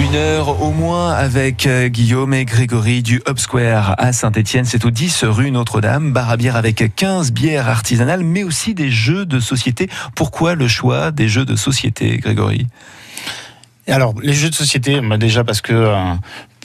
Une 0.00 0.16
heure 0.16 0.60
au 0.60 0.72
moins 0.72 1.12
avec 1.12 1.66
euh, 1.66 1.86
Guillaume 1.86 2.34
et 2.34 2.44
Grégory 2.44 3.02
du 3.02 3.22
Hub 3.28 3.38
Square 3.38 3.94
à 3.98 4.12
Saint-Étienne. 4.12 4.64
C'est 4.64 4.84
au 4.84 4.90
10 4.90 5.24
rue 5.24 5.52
Notre-Dame. 5.52 6.12
Bar 6.12 6.30
à 6.30 6.36
bière 6.36 6.56
avec 6.56 6.96
15 6.96 7.30
bières 7.30 7.68
artisanales, 7.68 8.24
mais 8.24 8.42
aussi 8.42 8.74
des 8.74 8.90
jeux 8.90 9.26
de 9.26 9.38
société. 9.38 9.88
Pourquoi 10.16 10.56
le 10.56 10.66
choix 10.66 11.12
des 11.12 11.28
jeux 11.28 11.44
de 11.44 11.54
société, 11.54 12.16
Grégory? 12.16 12.66
Et 13.86 13.92
alors, 13.92 14.14
les 14.20 14.32
jeux 14.32 14.50
de 14.50 14.54
société, 14.54 15.00
bah, 15.00 15.16
déjà 15.16 15.44
parce 15.44 15.60
que 15.60 15.72
euh, 15.72 16.14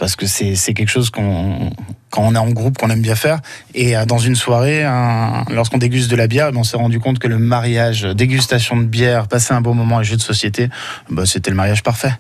parce 0.02 0.16
que 0.16 0.26
c'est 0.26 0.56
quelque 0.74 0.90
chose 0.90 1.12
qu'on 1.12 1.70
quand 2.10 2.24
on 2.24 2.34
est 2.34 2.40
en 2.40 2.50
groupe 2.50 2.76
qu'on 2.80 2.90
aime 2.90 3.04
bien 3.04 3.14
faire. 3.14 3.40
Et 3.76 3.96
euh, 3.96 4.06
dans 4.08 4.18
une 4.18 4.36
soirée, 4.36 4.84
un- 4.84 5.46
lorsqu'on 5.52 5.78
déguste 5.78 6.10
de 6.10 6.16
la 6.16 6.26
bière, 6.26 6.52
ben, 6.52 6.58
on 6.58 6.64
s'est 6.64 6.76
rendu 6.76 7.00
compte 7.00 7.20
que 7.20 7.28
le 7.28 7.38
mariage, 7.38 8.02
dégustation 8.02 8.78
de 8.78 8.84
bière, 8.86 9.28
passer 9.28 9.54
un 9.54 9.62
bon 9.62 9.76
moment 9.76 10.02
et 10.02 10.04
jeux 10.04 10.18
de 10.18 10.22
société, 10.22 10.70
bah, 11.12 11.28
c'était 11.28 11.52
le 11.52 11.56
mariage 11.56 11.84
parfait. 11.84 12.14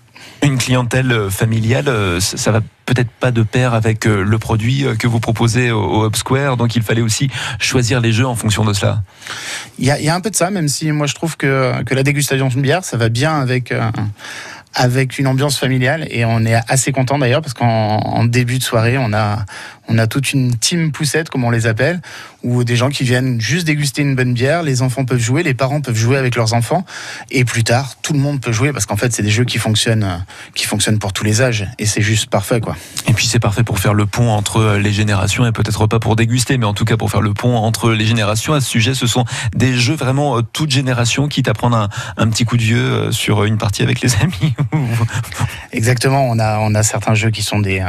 Une 0.43 0.59
clientèle 0.59 1.11
euh, 1.11 1.29
familiale, 1.31 1.87
euh, 1.87 2.19
ça 2.19 2.51
va 2.51 2.61
peut-être 2.85 3.09
pas 3.09 3.31
de 3.31 3.41
pair 3.41 3.73
avec 3.73 4.05
le 4.05 4.37
produit 4.37 4.85
que 4.99 5.07
vous 5.07 5.19
proposez 5.19 5.71
au, 5.71 6.05
Hub 6.05 6.15
Square, 6.15 6.57
donc 6.57 6.75
il 6.75 6.83
fallait 6.83 7.01
aussi 7.01 7.29
choisir 7.57 7.99
les 7.99 8.11
jeux 8.11 8.27
en 8.27 8.35
fonction 8.35 8.63
de 8.63 8.73
cela. 8.73 9.01
Il 9.79 9.85
y 9.85 9.91
a, 9.91 9.97
il 9.97 10.05
y 10.05 10.09
a 10.09 10.15
un 10.15 10.19
peu 10.21 10.29
de 10.29 10.35
ça, 10.35 10.51
même 10.51 10.67
si 10.67 10.91
moi 10.91 11.07
je 11.07 11.15
trouve 11.15 11.37
que, 11.37 11.81
que 11.83 11.95
la 11.95 12.03
dégustation 12.03 12.49
de 12.49 12.59
bière, 12.59 12.83
ça 12.83 12.97
va 12.97 13.07
bien 13.09 13.39
avec, 13.39 13.71
euh, 13.71 13.89
avec 14.73 15.19
une 15.19 15.27
ambiance 15.27 15.57
familiale. 15.57 16.07
Et 16.09 16.25
on 16.25 16.45
est 16.45 16.59
assez 16.67 16.91
content 16.91 17.19
d'ailleurs, 17.19 17.41
parce 17.41 17.53
qu'en 17.53 17.97
en 17.97 18.23
début 18.23 18.57
de 18.57 18.63
soirée, 18.63 18.97
on 18.97 19.13
a, 19.13 19.45
on 19.91 19.97
a 19.97 20.07
toute 20.07 20.31
une 20.31 20.55
team 20.55 20.91
poussette, 20.91 21.29
comme 21.29 21.43
on 21.43 21.49
les 21.49 21.67
appelle, 21.67 22.01
où 22.43 22.63
des 22.63 22.75
gens 22.75 22.89
qui 22.89 23.03
viennent 23.03 23.41
juste 23.41 23.67
déguster 23.67 24.01
une 24.01 24.15
bonne 24.15 24.33
bière, 24.33 24.63
les 24.63 24.81
enfants 24.81 25.03
peuvent 25.03 25.19
jouer, 25.19 25.43
les 25.43 25.53
parents 25.53 25.81
peuvent 25.81 25.97
jouer 25.97 26.17
avec 26.17 26.35
leurs 26.35 26.53
enfants, 26.53 26.85
et 27.29 27.43
plus 27.43 27.63
tard, 27.63 27.95
tout 28.01 28.13
le 28.13 28.19
monde 28.19 28.39
peut 28.39 28.53
jouer, 28.53 28.71
parce 28.71 28.85
qu'en 28.85 28.95
fait, 28.95 29.11
c'est 29.11 29.21
des 29.21 29.29
jeux 29.29 29.43
qui 29.43 29.57
fonctionnent, 29.57 30.03
euh, 30.03 30.17
qui 30.55 30.65
fonctionnent 30.65 30.97
pour 30.97 31.11
tous 31.11 31.25
les 31.25 31.41
âges, 31.41 31.67
et 31.77 31.85
c'est 31.85 32.01
juste 32.01 32.29
parfait, 32.29 32.61
quoi. 32.61 32.77
Et 33.07 33.13
puis 33.13 33.27
c'est 33.27 33.39
parfait 33.39 33.63
pour 33.63 33.79
faire 33.79 33.93
le 33.93 34.05
pont 34.05 34.29
entre 34.29 34.57
euh, 34.57 34.79
les 34.79 34.93
générations 34.93 35.45
et 35.45 35.51
peut-être 35.51 35.87
pas 35.87 35.99
pour 35.99 36.15
déguster, 36.15 36.57
mais 36.57 36.65
en 36.65 36.73
tout 36.73 36.85
cas 36.85 36.95
pour 36.95 37.11
faire 37.11 37.21
le 37.21 37.33
pont 37.33 37.57
entre 37.57 37.91
les 37.91 38.05
générations. 38.05 38.53
À 38.53 38.61
ce 38.61 38.69
sujet, 38.69 38.93
ce 38.93 39.07
sont 39.07 39.25
des 39.53 39.77
jeux 39.77 39.95
vraiment 39.95 40.37
euh, 40.37 40.41
toute 40.41 40.71
génération, 40.71 41.27
quitte 41.27 41.49
à 41.49 41.53
prendre 41.53 41.75
un, 41.75 41.89
un 42.17 42.29
petit 42.29 42.45
coup 42.45 42.55
de 42.55 42.63
vieux 42.63 43.11
sur 43.11 43.43
une 43.43 43.57
partie 43.57 43.83
avec 43.83 43.99
les 43.99 44.15
amis. 44.21 44.53
Exactement, 45.73 46.29
on 46.29 46.39
a, 46.39 46.59
on 46.59 46.73
a 46.75 46.83
certains 46.83 47.13
jeux 47.13 47.29
qui 47.29 47.43
sont 47.43 47.59
des, 47.59 47.83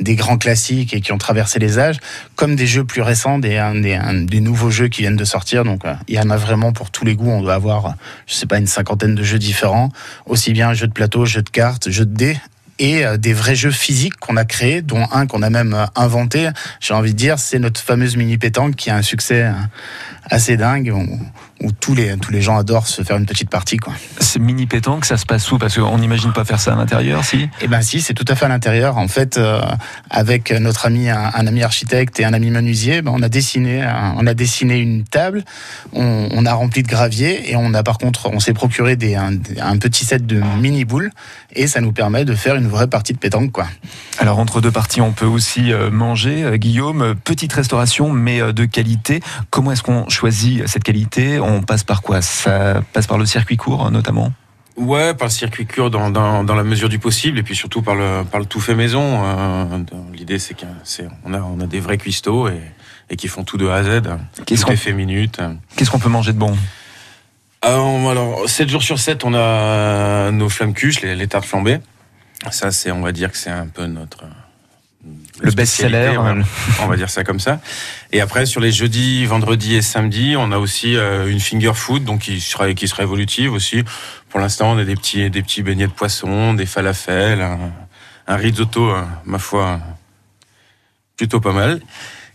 des 0.00 0.16
grands 0.16 0.38
classiques 0.38 0.94
et 0.94 1.00
qui 1.00 1.12
ont 1.12 1.18
traversé 1.18 1.41
les 1.58 1.78
âges, 1.78 1.98
comme 2.36 2.56
des 2.56 2.66
jeux 2.66 2.84
plus 2.84 3.02
récents, 3.02 3.38
des, 3.38 3.62
des, 4.26 4.40
nouveaux 4.40 4.70
jeux 4.70 4.88
qui 4.88 5.02
viennent 5.02 5.16
de 5.16 5.24
sortir. 5.24 5.64
Donc 5.64 5.84
euh, 5.84 5.94
il 6.08 6.14
y 6.14 6.20
en 6.20 6.30
a 6.30 6.36
vraiment 6.36 6.72
pour 6.72 6.90
tous 6.90 7.04
les 7.04 7.14
goûts. 7.14 7.30
On 7.30 7.42
doit 7.42 7.54
avoir, 7.54 7.94
je 8.26 8.34
sais 8.34 8.46
pas, 8.46 8.58
une 8.58 8.66
cinquantaine 8.66 9.14
de 9.14 9.22
jeux 9.22 9.38
différents, 9.38 9.90
aussi 10.26 10.52
bien 10.52 10.72
jeux 10.74 10.86
de 10.86 10.92
plateau, 10.92 11.24
jeux 11.24 11.42
de 11.42 11.50
cartes, 11.50 11.90
jeux 11.90 12.06
de 12.06 12.14
dés. 12.14 12.36
Et 12.78 13.04
euh, 13.04 13.16
des 13.16 13.32
vrais 13.32 13.54
jeux 13.54 13.70
physiques 13.70 14.16
qu'on 14.16 14.36
a 14.36 14.44
créés, 14.44 14.82
dont 14.82 15.06
un 15.12 15.26
qu'on 15.26 15.42
a 15.42 15.50
même 15.50 15.74
euh, 15.74 15.84
inventé. 15.94 16.48
J'ai 16.80 16.94
envie 16.94 17.12
de 17.12 17.18
dire, 17.18 17.38
c'est 17.38 17.58
notre 17.58 17.80
fameuse 17.80 18.16
mini 18.16 18.38
pétanque 18.38 18.76
qui 18.76 18.90
a 18.90 18.96
un 18.96 19.02
succès 19.02 19.50
assez 20.30 20.56
dingue, 20.56 20.92
où 21.62 21.72
tous 21.72 21.94
les 21.94 22.16
tous 22.18 22.32
les 22.32 22.42
gens 22.42 22.56
adorent 22.56 22.86
se 22.86 23.02
faire 23.02 23.16
une 23.16 23.26
petite 23.26 23.48
partie, 23.50 23.76
quoi. 23.76 23.92
Ce 24.20 24.38
mini 24.38 24.66
pétanque, 24.66 25.04
ça 25.04 25.16
se 25.16 25.24
passe 25.26 25.50
où? 25.52 25.58
Parce 25.58 25.76
qu'on 25.76 25.98
n'imagine 25.98 26.32
pas 26.32 26.44
faire 26.44 26.60
ça 26.60 26.72
à 26.72 26.76
l'intérieur, 26.76 27.24
si? 27.24 27.48
Eh 27.60 27.68
ben 27.68 27.82
si, 27.82 28.00
c'est 28.00 28.14
tout 28.14 28.24
à 28.28 28.34
fait 28.34 28.44
à 28.46 28.48
l'intérieur. 28.48 28.98
En 28.98 29.08
fait, 29.08 29.36
euh, 29.38 29.60
avec 30.10 30.50
notre 30.52 30.86
ami, 30.86 31.08
un, 31.08 31.30
un 31.34 31.46
ami 31.46 31.62
architecte 31.62 32.18
et 32.20 32.24
un 32.24 32.32
ami 32.32 32.50
menuisier, 32.50 33.02
ben, 33.02 33.12
on 33.14 33.22
a 33.22 33.28
dessiné, 33.28 33.82
un- 33.82 34.14
on 34.18 34.26
a 34.26 34.34
dessiné 34.34 34.78
une 34.78 35.04
table, 35.04 35.44
on, 35.92 36.28
on 36.32 36.46
a 36.46 36.52
rempli 36.52 36.82
de 36.82 36.88
gravier 36.88 37.50
et 37.50 37.56
on 37.56 37.74
a 37.74 37.82
par 37.82 37.98
contre, 37.98 38.28
on 38.32 38.40
s'est 38.40 38.52
procuré 38.54 38.96
des, 38.96 39.14
un, 39.14 39.32
un 39.60 39.78
petit 39.78 40.04
set 40.04 40.26
de 40.26 40.40
mini 40.60 40.84
boules 40.84 41.10
et 41.54 41.66
ça 41.66 41.80
nous 41.80 41.92
permet 41.92 42.24
de 42.24 42.34
faire 42.34 42.56
une 42.56 42.68
vraie 42.68 42.88
partie 42.88 43.12
de 43.12 43.18
pétanque, 43.18 43.52
quoi. 43.52 43.66
Alors 44.18 44.38
entre 44.38 44.60
deux 44.60 44.70
parties, 44.70 45.00
on 45.00 45.12
peut 45.12 45.26
aussi 45.26 45.72
euh, 45.72 45.90
manger. 45.90 46.44
Euh, 46.44 46.56
Guillaume, 46.56 47.14
petite 47.24 47.52
restauration, 47.52 48.10
mais 48.10 48.40
euh, 48.40 48.52
de 48.52 48.64
qualité. 48.64 49.20
Comment 49.50 49.72
est-ce 49.72 49.82
qu'on 49.82 50.08
choisit 50.08 50.66
cette 50.68 50.84
qualité? 50.84 51.40
On 51.40 51.62
passe 51.62 51.84
par 51.84 52.02
quoi? 52.02 52.22
Ça 52.22 52.82
passe 52.92 53.06
par 53.06 53.18
le 53.18 53.26
circuit 53.26 53.56
court, 53.56 53.90
notamment? 53.90 54.32
Ouais, 54.76 55.12
par 55.12 55.26
le 55.28 55.32
circuit 55.32 55.66
court 55.66 55.90
dans, 55.90 56.08
dans, 56.10 56.44
dans 56.44 56.54
la 56.54 56.64
mesure 56.64 56.88
du 56.88 56.98
possible, 56.98 57.38
et 57.38 57.42
puis 57.42 57.54
surtout 57.54 57.82
par 57.82 57.94
le, 57.94 58.24
par 58.24 58.40
le 58.40 58.46
tout 58.46 58.60
fait 58.60 58.74
maison. 58.74 59.22
Euh, 59.24 59.66
L'idée, 60.14 60.38
c'est 60.38 60.54
qu'on 60.54 61.34
a, 61.34 61.40
on 61.40 61.60
a 61.60 61.66
des 61.66 61.80
vrais 61.80 61.98
cuistots 61.98 62.48
et, 62.48 62.60
et 63.10 63.16
qui 63.16 63.28
font 63.28 63.44
tout 63.44 63.58
de 63.58 63.68
A 63.68 63.74
à 63.76 63.82
Z. 63.82 64.02
Qu'est-ce 64.46 64.62
Tout 64.62 64.66
qu'on 64.68 64.72
est 64.72 64.76
fait 64.76 64.92
minute. 64.94 65.40
qu'est-ce 65.76 65.90
qu'on 65.90 65.98
peut 65.98 66.08
manger 66.08 66.32
de 66.32 66.38
bon? 66.38 66.56
Euh, 67.64 68.08
alors, 68.08 68.48
7 68.48 68.68
jours 68.68 68.82
sur 68.82 68.98
7, 68.98 69.24
on 69.24 69.34
a 69.34 70.30
nos 70.30 70.48
flammes 70.48 70.74
cuches, 70.74 71.00
les, 71.00 71.14
les 71.14 71.28
tartes 71.28 71.44
flambées. 71.44 71.80
Ça, 72.50 72.72
c'est, 72.72 72.90
on 72.90 73.02
va 73.02 73.12
dire 73.12 73.30
que 73.30 73.36
c'est 73.36 73.50
un 73.50 73.68
peu 73.68 73.86
notre. 73.86 74.24
Le 75.04 75.46
notre 75.46 75.56
best-seller, 75.56 76.14
hein. 76.16 76.38
ouais. 76.38 76.44
On 76.80 76.86
va 76.86 76.96
dire 76.96 77.10
ça 77.10 77.24
comme 77.24 77.40
ça. 77.40 77.60
Et 78.12 78.20
après, 78.20 78.46
sur 78.46 78.60
les 78.60 78.70
jeudis, 78.70 79.26
vendredis 79.26 79.74
et 79.74 79.82
samedis, 79.82 80.36
on 80.36 80.52
a 80.52 80.58
aussi 80.58 80.96
euh, 80.96 81.28
une 81.28 81.40
finger 81.40 81.72
food, 81.74 82.04
donc 82.04 82.20
qui 82.20 82.40
sera, 82.40 82.72
qui 82.74 82.86
sera 82.86 83.02
évolutive 83.02 83.52
aussi. 83.52 83.82
Pour 84.28 84.38
l'instant, 84.38 84.72
on 84.72 84.78
a 84.78 84.84
des 84.84 84.94
petits, 84.94 85.28
des 85.30 85.42
petits 85.42 85.62
beignets 85.62 85.88
de 85.88 85.92
poisson, 85.92 86.54
des 86.54 86.66
falafels, 86.66 87.40
un, 87.40 87.72
un 88.28 88.36
risotto, 88.36 88.90
euh, 88.90 89.02
ma 89.24 89.38
foi, 89.38 89.80
plutôt 91.16 91.40
pas 91.40 91.52
mal. 91.52 91.80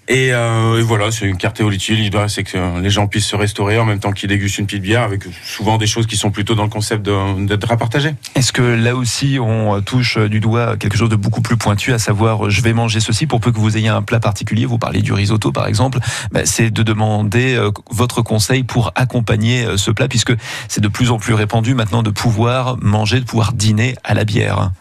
Et, 0.07 0.33
euh, 0.33 0.79
et 0.79 0.81
voilà, 0.81 1.11
c'est 1.11 1.25
une 1.25 1.37
carte 1.37 1.59
évolutive. 1.59 1.97
L'idée, 1.97 2.25
c'est 2.29 2.43
que 2.43 2.79
les 2.79 2.89
gens 2.89 3.07
puissent 3.07 3.27
se 3.27 3.35
restaurer 3.35 3.77
en 3.77 3.85
même 3.85 3.99
temps 3.99 4.11
qu'ils 4.11 4.29
dégustent 4.29 4.59
une 4.59 4.65
petite 4.65 4.81
bière, 4.81 5.01
avec 5.01 5.23
souvent 5.43 5.77
des 5.77 5.87
choses 5.87 6.07
qui 6.07 6.15
sont 6.15 6.31
plutôt 6.31 6.55
dans 6.55 6.63
le 6.63 6.69
concept 6.69 7.07
d'être 7.39 7.71
à 7.71 7.77
partager. 7.77 8.13
Est-ce 8.35 8.53
que 8.53 8.61
là 8.61 8.95
aussi 8.95 9.37
on 9.39 9.81
touche 9.81 10.17
du 10.17 10.39
doigt 10.39 10.77
quelque 10.77 10.97
chose 10.97 11.09
de 11.09 11.15
beaucoup 11.15 11.41
plus 11.41 11.57
pointu, 11.57 11.93
à 11.93 11.99
savoir 11.99 12.49
je 12.49 12.61
vais 12.61 12.73
manger 12.73 12.99
ceci 12.99 13.27
pour 13.27 13.39
peu 13.39 13.51
que 13.51 13.59
vous 13.59 13.77
ayez 13.77 13.89
un 13.89 14.01
plat 14.01 14.19
particulier, 14.19 14.65
vous 14.65 14.77
parlez 14.77 15.01
du 15.01 15.13
risotto 15.13 15.51
par 15.51 15.67
exemple, 15.67 15.99
bah, 16.31 16.41
c'est 16.45 16.71
de 16.71 16.83
demander 16.83 17.55
euh, 17.55 17.71
votre 17.91 18.21
conseil 18.21 18.63
pour 18.63 18.91
accompagner 18.95 19.65
euh, 19.65 19.77
ce 19.77 19.91
plat 19.91 20.07
puisque 20.07 20.33
c'est 20.67 20.81
de 20.81 20.87
plus 20.87 21.11
en 21.11 21.17
plus 21.17 21.33
répandu 21.33 21.73
maintenant 21.73 22.03
de 22.03 22.09
pouvoir 22.09 22.77
manger, 22.81 23.19
de 23.19 23.25
pouvoir 23.25 23.53
dîner 23.53 23.95
à 24.03 24.13
la 24.13 24.23
bière. 24.23 24.71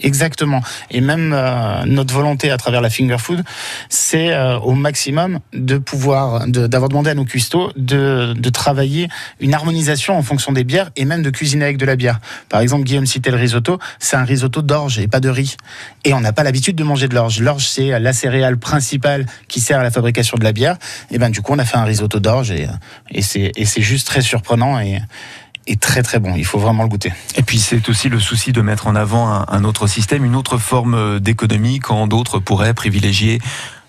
Exactement. 0.00 0.62
Et 0.90 1.00
même 1.00 1.32
euh, 1.34 1.84
notre 1.86 2.14
volonté 2.14 2.50
à 2.50 2.56
travers 2.56 2.80
la 2.80 2.90
finger 2.90 3.18
food, 3.18 3.42
c'est 3.88 4.32
euh, 4.32 4.58
au 4.58 4.72
maximum 4.72 5.40
de 5.52 5.78
pouvoir, 5.78 6.46
d'avoir 6.46 6.88
demandé 6.88 7.10
à 7.10 7.14
nos 7.14 7.24
cuistots 7.24 7.72
de, 7.76 8.34
de 8.36 8.50
travailler 8.50 9.08
une 9.40 9.54
harmonisation 9.54 10.16
en 10.16 10.22
fonction 10.22 10.52
des 10.52 10.64
bières 10.64 10.90
et 10.96 11.04
même 11.04 11.22
de 11.22 11.30
cuisiner 11.30 11.64
avec 11.64 11.76
de 11.76 11.86
la 11.86 11.96
bière. 11.96 12.20
Par 12.48 12.60
exemple, 12.60 12.84
Guillaume 12.84 13.06
citait 13.06 13.30
le 13.30 13.36
risotto, 13.36 13.78
c'est 13.98 14.16
un 14.16 14.24
risotto 14.24 14.62
d'orge 14.62 14.98
et 14.98 15.08
pas 15.08 15.20
de 15.20 15.28
riz. 15.28 15.56
Et 16.04 16.14
on 16.14 16.20
n'a 16.20 16.32
pas 16.32 16.42
l'habitude 16.42 16.76
de 16.76 16.84
manger 16.84 17.08
de 17.08 17.14
l'orge. 17.14 17.40
L'orge, 17.40 17.66
c'est 17.66 17.98
la 17.98 18.12
céréale 18.12 18.58
principale 18.58 19.26
qui 19.48 19.60
sert 19.60 19.78
à 19.78 19.82
la 19.82 19.90
fabrication 19.90 20.36
de 20.38 20.44
la 20.44 20.52
bière. 20.52 20.76
Et 21.10 21.18
ben 21.18 21.30
du 21.30 21.42
coup, 21.42 21.52
on 21.52 21.58
a 21.58 21.64
fait 21.64 21.76
un 21.76 21.84
risotto 21.84 22.20
d'orge 22.20 22.50
et, 22.50 22.68
et 23.10 23.22
c'est 23.22 23.82
juste 23.82 24.06
très 24.06 24.22
surprenant 24.22 24.78
et, 24.80 25.00
et 25.70 25.76
très 25.76 26.02
très 26.02 26.18
bon. 26.18 26.34
Il 26.36 26.44
faut 26.44 26.58
vraiment 26.58 26.82
le 26.82 26.88
goûter. 26.88 27.12
Et 27.36 27.42
puis 27.42 27.58
c'est 27.58 27.88
aussi 27.88 28.08
le 28.08 28.18
souci 28.18 28.52
de 28.52 28.60
mettre 28.60 28.88
en 28.88 28.96
avant 28.96 29.28
un, 29.28 29.46
un 29.48 29.64
autre 29.64 29.86
système, 29.86 30.24
une 30.24 30.34
autre 30.34 30.58
forme 30.58 30.94
euh, 30.94 31.20
d'économie 31.20 31.78
quand 31.78 32.08
d'autres 32.08 32.40
pourraient 32.40 32.74
privilégier 32.74 33.38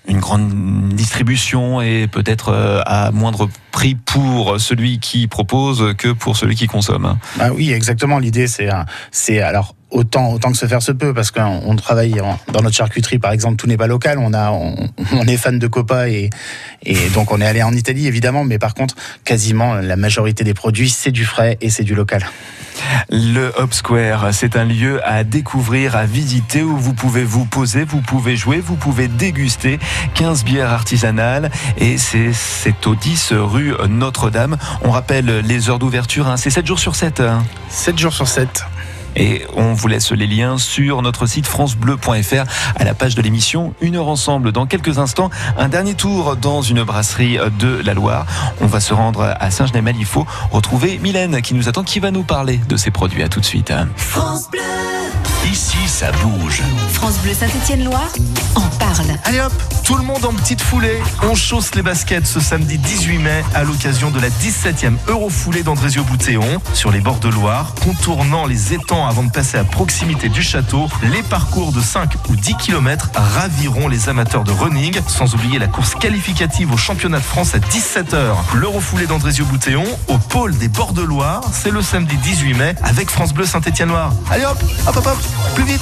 une 0.08 0.20
grande 0.20 0.89
distribution 0.94 1.82
et 1.82 2.08
peut-être 2.08 2.50
euh, 2.50 2.82
à 2.86 3.12
moindre 3.12 3.50
prix 3.72 3.96
pour 3.96 4.60
celui 4.60 5.00
qui 5.00 5.28
propose 5.28 5.96
que 5.98 6.10
pour 6.10 6.38
celui 6.38 6.56
qui 6.56 6.67
consomme. 6.67 7.17
Ah 7.39 7.52
oui, 7.52 7.72
exactement. 7.72 8.20
L'idée, 8.20 8.48
c'est, 8.48 8.70
c'est 9.12 9.41
alors 9.41 9.76
autant, 9.92 10.32
autant 10.32 10.52
que 10.52 10.58
se 10.58 10.66
faire 10.66 10.82
se 10.82 10.92
peut, 10.92 11.14
parce 11.14 11.32
qu'on 11.32 11.76
travaille 11.76 12.22
dans 12.52 12.62
notre 12.62 12.76
charcuterie, 12.76 13.20
par 13.20 13.32
exemple, 13.32 13.58
tout 13.58 13.68
n'est 13.68 13.78
pas 13.78 13.88
local. 13.88 14.18
On, 14.20 14.34
a, 14.34 14.52
on, 14.52 15.28
est 15.28 15.38
fan 15.38 15.60
de 15.60 15.68
Copa 15.68 16.10
et, 16.10 16.30
et 16.84 17.10
donc 17.10 17.32
on 17.32 17.40
est 17.42 17.46
allé 17.46 17.62
en 17.62 17.74
Italie, 17.74 18.08
évidemment, 18.08 18.44
mais 18.44 18.58
par 18.58 18.74
contre, 18.74 18.96
quasiment 19.24 19.76
la 19.76 19.96
majorité 19.96 20.44
des 20.44 20.54
produits, 20.54 20.90
c'est 20.90 21.12
du 21.12 21.26
frais 21.26 21.58
et 21.62 21.70
c'est 21.70 21.84
du 21.84 21.96
local. 21.96 22.26
Le 23.10 23.52
Hub 23.60 23.74
Square, 23.74 24.34
c'est 24.34 24.56
un 24.56 24.64
lieu 24.64 25.06
à 25.06 25.24
découvrir, 25.24 25.96
à 25.96 26.06
visiter 26.06 26.64
où 26.64 26.78
vous 26.78 26.94
pouvez 26.94 27.24
vous 27.24 27.46
poser, 27.46 27.84
vous 27.84 28.02
pouvez 28.02 28.36
jouer, 28.36 28.60
vous 28.60 28.76
pouvez 28.76 29.08
déguster 29.08 29.80
15 30.16 30.44
bières 30.44 30.72
artisanales 30.72 31.52
et 31.78 31.98
c'est 31.98 32.88
au 32.88 32.96
10 32.96 33.34
rue 33.34 33.74
Notre-Dame. 33.90 34.58
On 34.84 34.92
rappelle 34.92 35.40
les 35.40 35.70
heures 35.70 35.80
d'ouverture, 35.80 36.28
hein. 36.28 36.38
c'est 36.38 36.50
7 36.50 36.66
jours 36.66 36.80
sur 36.80 36.96
7. 36.96 37.22
7 37.70 37.98
jours 38.00 38.14
sur 38.14 38.28
7. 38.28 38.66
Et 39.15 39.45
on 39.56 39.74
vous 39.74 39.88
laisse 39.88 40.12
les 40.12 40.28
liens 40.28 40.58
sur 40.58 41.02
notre 41.02 41.26
site 41.26 41.45
francebleu.fr 41.45 42.43
à 42.76 42.84
la 42.84 42.93
page 42.93 43.15
de 43.15 43.21
l'émission 43.21 43.74
Une 43.82 43.95
heure 43.95 44.08
ensemble. 44.08 44.52
Dans 44.52 44.65
quelques 44.65 44.97
instants, 45.00 45.30
un 45.58 45.69
dernier 45.69 45.95
tour 45.95 46.36
dans 46.36 46.62
une 46.62 46.84
brasserie 46.84 47.38
de 47.60 47.82
la 47.84 47.93
Loire. 47.93 48.26
On 48.62 48.67
va 48.67 48.80
se 48.80 48.93
rendre 48.93 49.36
à 49.39 49.52
Saint-Genès-Malifaux, 49.52 50.26
retrouver 50.52 51.00
Mylène 51.00 51.41
qui 51.41 51.54
nous 51.54 51.69
attend, 51.69 51.84
qui 51.84 52.00
va 52.00 52.12
nous 52.12 52.24
parler 52.24 52.60
de 52.69 52.78
ces 52.78 52.91
produits. 52.91 53.24
À 53.24 53.30
tout 53.30 53.39
de 53.39 53.45
suite. 53.45 53.74
France 53.97 54.50
Bleu. 54.50 54.62
Ici, 55.52 55.78
ça 55.88 56.12
bouge. 56.12 56.62
France 56.93 57.17
Bleu 57.24 57.34
Saint-Étienne-Loire 57.34 58.13
en 58.56 58.67
parle. 58.78 59.17
Allez 59.26 59.41
hop, 59.41 59.52
tout 59.84 59.95
le 59.95 60.04
monde 60.04 60.24
en 60.24 60.34
petite 60.34 60.62
foulée. 60.62 60.97
On 61.24 61.36
chausse 61.36 61.76
les 61.76 61.82
baskets 61.82 62.26
ce 62.26 62.39
samedi 62.39 62.78
18 62.78 63.17
mai 63.17 63.43
à 63.54 63.63
l'occasion 63.63 64.12
de 64.12 64.19
la 64.19 64.30
17e 64.30 64.93
Eurofoulée 65.08 65.63
d'Andrésio-Boutéon 65.63 66.45
sur 66.74 66.91
les 66.91 67.02
bords 67.02 67.19
de 67.19 67.30
Loire, 67.30 67.74
contournant 67.84 68.45
les 68.45 68.74
étangs 68.74 69.01
avant 69.08 69.24
de 69.24 69.32
passer 69.32 69.58
à 69.58 69.64
proximité 69.64 70.30
du 70.30 70.42
château. 70.42 70.88
Les 71.12 71.24
parcours 71.24 71.72
de 71.72 71.82
5 71.82 72.14
ou 72.30 72.36
10 72.36 72.56
km 72.56 73.10
raviront 73.16 73.88
les 73.88 74.10
amateurs 74.10 74.44
de 74.44 74.52
running, 74.52 75.00
sans 75.08 75.34
oublier 75.34 75.60
la 75.60 75.68
course 75.68 75.96
qualificative 75.96 76.72
au 76.72 76.78
championnat 76.78 77.20
de 77.20 77.24
France 77.24 77.56
à 77.56 77.60
17h. 77.60 78.36
L'Eurofoulée 78.56 79.08
d'Andrésio-Boutéon 79.08 79.84
au 80.08 80.18
pôle 80.18 80.58
des 80.58 80.68
bords 80.68 80.93
de 80.93 81.02
Loire, 81.02 81.41
c'est 81.52 81.72
le 81.72 81.82
samedi 81.82 82.16
18 82.18 82.54
mai 82.54 82.76
avec 82.84 83.10
France 83.10 83.34
Bleu 83.34 83.45
Saint-Étienne-Loire. 83.45 84.14
Allez 84.30 84.45
hop, 84.45 84.58
hop 84.88 84.97
hop 84.97 85.08
hop, 85.08 85.18
plus 85.56 85.66
vite 85.66 85.82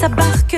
Sa 0.00 0.08
barque 0.08 0.56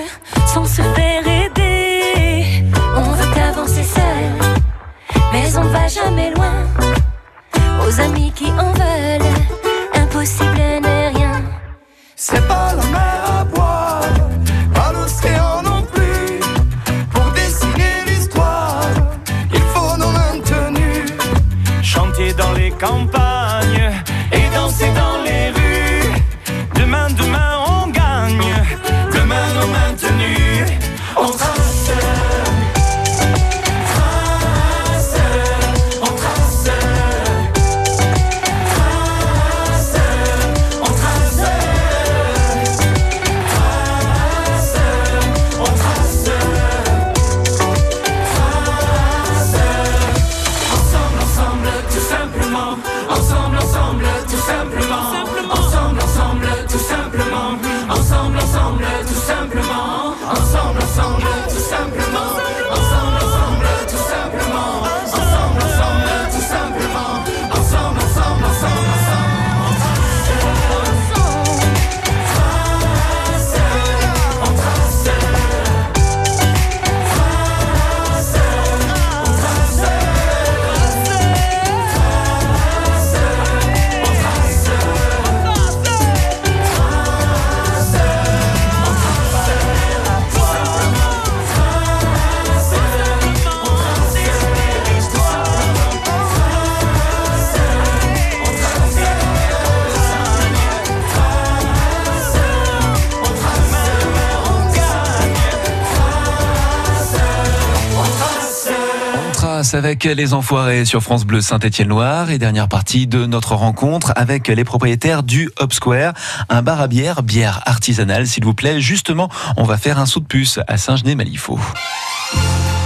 Avec 109.74 110.04
les 110.04 110.34
enfoirés 110.34 110.84
sur 110.84 111.02
France 111.02 111.24
Bleu 111.24 111.40
Saint-Étienne-Loire 111.40 112.30
et 112.30 112.38
dernière 112.38 112.68
partie 112.68 113.06
de 113.06 113.24
notre 113.24 113.54
rencontre 113.54 114.12
avec 114.16 114.48
les 114.48 114.64
propriétaires 114.64 115.22
du 115.22 115.50
Hub 115.60 115.72
Square, 115.72 116.12
un 116.50 116.62
bar 116.62 116.80
à 116.80 116.88
bière, 116.88 117.22
bière 117.22 117.62
artisanale 117.64 118.26
s'il 118.26 118.44
vous 118.44 118.54
plaît. 118.54 118.80
Justement, 118.80 119.30
on 119.56 119.64
va 119.64 119.78
faire 119.78 119.98
un 119.98 120.06
saut 120.06 120.20
de 120.20 120.26
puce 120.26 120.60
à 120.68 120.76
Saint-Genès-Malifaux. 120.76 121.58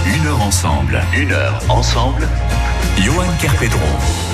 Une 0.05 0.27
heure 0.27 0.41
ensemble. 0.41 1.01
Une 1.15 1.31
heure 1.31 1.59
ensemble. 1.69 2.27
Johan 2.99 3.25
Kerpedron. 3.41 4.26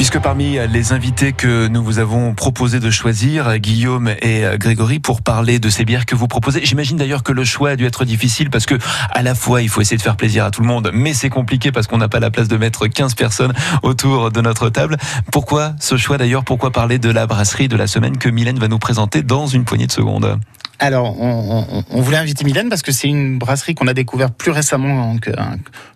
Puisque 0.00 0.18
parmi 0.18 0.56
les 0.72 0.94
invités 0.94 1.34
que 1.34 1.68
nous 1.68 1.84
vous 1.84 1.98
avons 1.98 2.32
proposé 2.32 2.80
de 2.80 2.90
choisir, 2.90 3.58
Guillaume 3.58 4.08
et 4.22 4.44
Grégory, 4.56 4.98
pour 4.98 5.20
parler 5.20 5.58
de 5.58 5.68
ces 5.68 5.84
bières 5.84 6.06
que 6.06 6.14
vous 6.14 6.26
proposez, 6.26 6.64
j'imagine 6.64 6.96
d'ailleurs 6.96 7.22
que 7.22 7.32
le 7.32 7.44
choix 7.44 7.68
a 7.68 7.76
dû 7.76 7.84
être 7.84 8.06
difficile 8.06 8.48
parce 8.48 8.64
que 8.64 8.76
à 9.10 9.22
la 9.22 9.34
fois 9.34 9.60
il 9.60 9.68
faut 9.68 9.82
essayer 9.82 9.98
de 9.98 10.02
faire 10.02 10.16
plaisir 10.16 10.46
à 10.46 10.50
tout 10.50 10.62
le 10.62 10.68
monde, 10.68 10.90
mais 10.94 11.12
c'est 11.12 11.28
compliqué 11.28 11.70
parce 11.70 11.86
qu'on 11.86 11.98
n'a 11.98 12.08
pas 12.08 12.18
la 12.18 12.30
place 12.30 12.48
de 12.48 12.56
mettre 12.56 12.86
15 12.86 13.14
personnes 13.14 13.52
autour 13.82 14.32
de 14.32 14.40
notre 14.40 14.70
table. 14.70 14.96
Pourquoi 15.32 15.74
ce 15.78 15.98
choix 15.98 16.16
d'ailleurs? 16.16 16.44
Pourquoi 16.44 16.70
parler 16.70 16.98
de 16.98 17.10
la 17.10 17.26
brasserie 17.26 17.68
de 17.68 17.76
la 17.76 17.86
semaine 17.86 18.16
que 18.16 18.30
Mylène 18.30 18.58
va 18.58 18.68
nous 18.68 18.78
présenter 18.78 19.22
dans 19.22 19.48
une 19.48 19.66
poignée 19.66 19.86
de 19.86 19.92
secondes? 19.92 20.40
Alors, 20.80 21.20
on, 21.20 21.66
on, 21.70 21.84
on, 21.90 22.00
voulait 22.00 22.16
inviter 22.16 22.44
Mylène 22.44 22.70
parce 22.70 22.82
que 22.82 22.90
c'est 22.90 23.06
une 23.06 23.38
brasserie 23.38 23.74
qu'on 23.74 23.86
a 23.86 23.92
découvert 23.92 24.30
plus 24.30 24.50
récemment 24.50 25.18
que, 25.18 25.30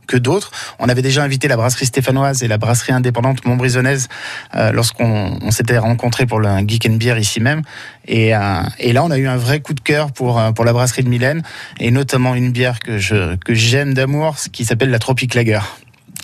que 0.06 0.16
d'autres. 0.16 0.50
On 0.78 0.88
avait 0.88 1.02
déjà 1.02 1.22
invité 1.22 1.48
la 1.48 1.56
brasserie 1.56 1.86
stéphanoise 1.86 2.42
et 2.42 2.48
la 2.48 2.58
brasserie 2.58 2.92
indépendante 2.92 3.44
montbrisonnaise 3.46 4.08
euh, 4.54 4.72
lorsqu'on 4.72 5.38
on, 5.40 5.50
s'était 5.50 5.78
rencontrés 5.78 6.26
pour 6.26 6.38
le 6.38 6.48
Geek 6.66 6.86
and 6.86 6.96
Beer 6.96 7.16
ici 7.18 7.40
même. 7.40 7.62
Et, 8.06 8.36
euh, 8.36 8.62
et, 8.78 8.92
là, 8.92 9.02
on 9.04 9.10
a 9.10 9.18
eu 9.18 9.26
un 9.26 9.38
vrai 9.38 9.60
coup 9.60 9.72
de 9.72 9.80
cœur 9.80 10.12
pour, 10.12 10.38
euh, 10.38 10.52
pour 10.52 10.66
la 10.66 10.74
brasserie 10.74 11.02
de 11.02 11.08
Mylène 11.08 11.42
et 11.80 11.90
notamment 11.90 12.34
une 12.34 12.52
bière 12.52 12.78
que 12.78 12.98
je 12.98 13.36
que 13.36 13.54
j'aime 13.54 13.94
d'amour, 13.94 14.36
qui 14.52 14.64
s'appelle 14.64 14.90
la 14.90 14.98
Tropic 14.98 15.34
Lager 15.34 15.60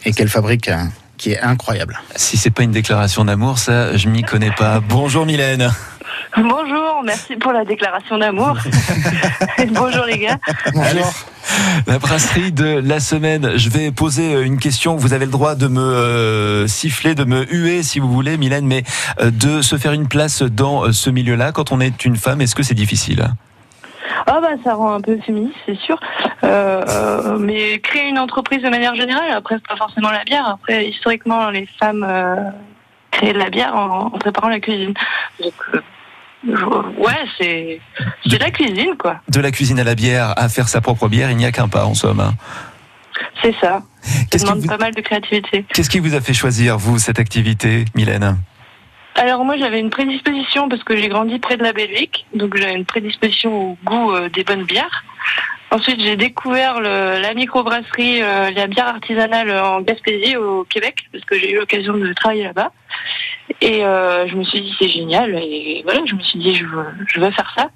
et 0.04 0.12
qu'elle 0.12 0.28
fabrique 0.28 0.68
euh, 0.68 0.84
qui 1.16 1.32
est 1.32 1.40
incroyable. 1.40 1.98
Si 2.16 2.36
c'est 2.36 2.50
pas 2.50 2.62
une 2.62 2.72
déclaration 2.72 3.24
d'amour, 3.24 3.58
ça, 3.58 3.96
je 3.96 4.08
m'y 4.08 4.22
connais 4.22 4.52
pas. 4.52 4.80
Bonjour 4.80 5.26
Mylène. 5.26 5.70
Bonjour, 6.36 7.02
merci 7.04 7.36
pour 7.36 7.52
la 7.52 7.64
déclaration 7.64 8.18
d'amour. 8.18 8.56
Bonjour 9.70 10.04
les 10.04 10.18
gars. 10.18 10.38
Bonjour. 10.72 11.12
La 11.86 11.98
brasserie 11.98 12.52
de 12.52 12.80
la 12.82 13.00
semaine. 13.00 13.56
Je 13.56 13.68
vais 13.68 13.90
poser 13.90 14.40
une 14.42 14.58
question. 14.58 14.96
Vous 14.96 15.12
avez 15.12 15.24
le 15.24 15.30
droit 15.30 15.54
de 15.54 15.66
me 15.66 15.80
euh, 15.80 16.66
siffler, 16.68 17.14
de 17.14 17.24
me 17.24 17.44
huer 17.52 17.82
si 17.82 17.98
vous 17.98 18.10
voulez, 18.10 18.36
Mylène, 18.36 18.66
mais 18.66 18.84
euh, 19.20 19.30
de 19.30 19.60
se 19.60 19.76
faire 19.76 19.92
une 19.92 20.06
place 20.06 20.42
dans 20.42 20.84
euh, 20.84 20.92
ce 20.92 21.10
milieu-là 21.10 21.52
quand 21.52 21.72
on 21.72 21.80
est 21.80 22.04
une 22.04 22.16
femme, 22.16 22.40
est-ce 22.40 22.54
que 22.54 22.62
c'est 22.62 22.74
difficile? 22.74 23.26
Ah 24.26 24.38
bah 24.40 24.50
ça 24.62 24.74
rend 24.74 24.92
un 24.92 25.00
peu 25.00 25.18
féministe, 25.18 25.56
c'est 25.66 25.78
sûr. 25.78 25.98
Euh, 26.44 27.38
mais 27.38 27.80
créer 27.80 28.08
une 28.08 28.18
entreprise 28.18 28.62
de 28.62 28.68
manière 28.68 28.94
générale, 28.94 29.30
après 29.32 29.58
pas 29.58 29.76
forcément 29.76 30.10
la 30.10 30.24
bière. 30.24 30.46
Après 30.46 30.86
historiquement 30.86 31.50
les 31.50 31.66
femmes 31.78 32.06
euh, 32.08 32.36
créaient 33.10 33.32
de 33.32 33.38
la 33.38 33.50
bière 33.50 33.74
en, 33.74 34.06
en 34.06 34.18
préparant 34.18 34.48
la 34.48 34.60
cuisine. 34.60 34.94
Donc 35.42 35.54
euh, 35.74 35.80
Ouais, 36.46 37.24
c'est 37.38 37.80
de 38.26 38.36
la 38.36 38.50
cuisine, 38.50 38.96
quoi. 38.98 39.20
De 39.28 39.40
la 39.40 39.50
cuisine 39.50 39.78
à 39.78 39.84
la 39.84 39.94
bière, 39.94 40.32
à 40.36 40.48
faire 40.48 40.68
sa 40.68 40.80
propre 40.80 41.08
bière, 41.08 41.30
il 41.30 41.36
n'y 41.36 41.46
a 41.46 41.52
qu'un 41.52 41.68
pas, 41.68 41.84
en 41.84 41.94
somme. 41.94 42.20
Hein. 42.20 42.34
C'est 43.42 43.54
ça. 43.60 43.82
Ça 44.02 44.38
demande 44.38 44.60
vous... 44.60 44.68
pas 44.68 44.78
mal 44.78 44.94
de 44.94 45.00
créativité. 45.00 45.64
Qu'est-ce 45.74 45.90
qui 45.90 45.98
vous 45.98 46.14
a 46.14 46.20
fait 46.20 46.34
choisir, 46.34 46.78
vous, 46.78 46.98
cette 46.98 47.18
activité, 47.18 47.84
Mylène? 47.94 48.38
Alors 49.16 49.44
moi 49.44 49.56
j'avais 49.58 49.80
une 49.80 49.90
prédisposition 49.90 50.68
parce 50.68 50.84
que 50.84 50.96
j'ai 50.96 51.08
grandi 51.08 51.38
près 51.40 51.56
de 51.56 51.62
la 51.62 51.72
Belgique, 51.72 52.26
donc 52.32 52.56
j'avais 52.56 52.74
une 52.74 52.86
prédisposition 52.86 53.72
au 53.72 53.78
goût 53.84 54.12
euh, 54.14 54.28
des 54.30 54.44
bonnes 54.44 54.64
bières. 54.64 55.04
Ensuite 55.70 56.00
j'ai 56.00 56.16
découvert 56.16 56.80
le, 56.80 57.20
la 57.20 57.34
microbrasserie, 57.34 58.22
euh, 58.22 58.50
la 58.52 58.66
bière 58.68 58.86
artisanale 58.86 59.50
en 59.50 59.80
Gaspésie 59.82 60.36
au 60.36 60.64
Québec 60.64 61.06
parce 61.12 61.24
que 61.24 61.38
j'ai 61.38 61.52
eu 61.52 61.56
l'occasion 61.56 61.94
de 61.94 62.12
travailler 62.12 62.44
là-bas. 62.44 62.70
Et 63.60 63.84
euh, 63.84 64.26
je 64.26 64.36
me 64.36 64.44
suis 64.44 64.60
dit 64.60 64.74
c'est 64.78 64.88
génial 64.88 65.34
et 65.34 65.82
voilà 65.84 66.00
je 66.06 66.14
me 66.14 66.20
suis 66.20 66.38
dit 66.38 66.54
je 66.54 66.64
veux, 66.64 66.86
je 67.06 67.20
veux 67.20 67.30
faire 67.30 67.52
ça. 67.56 67.70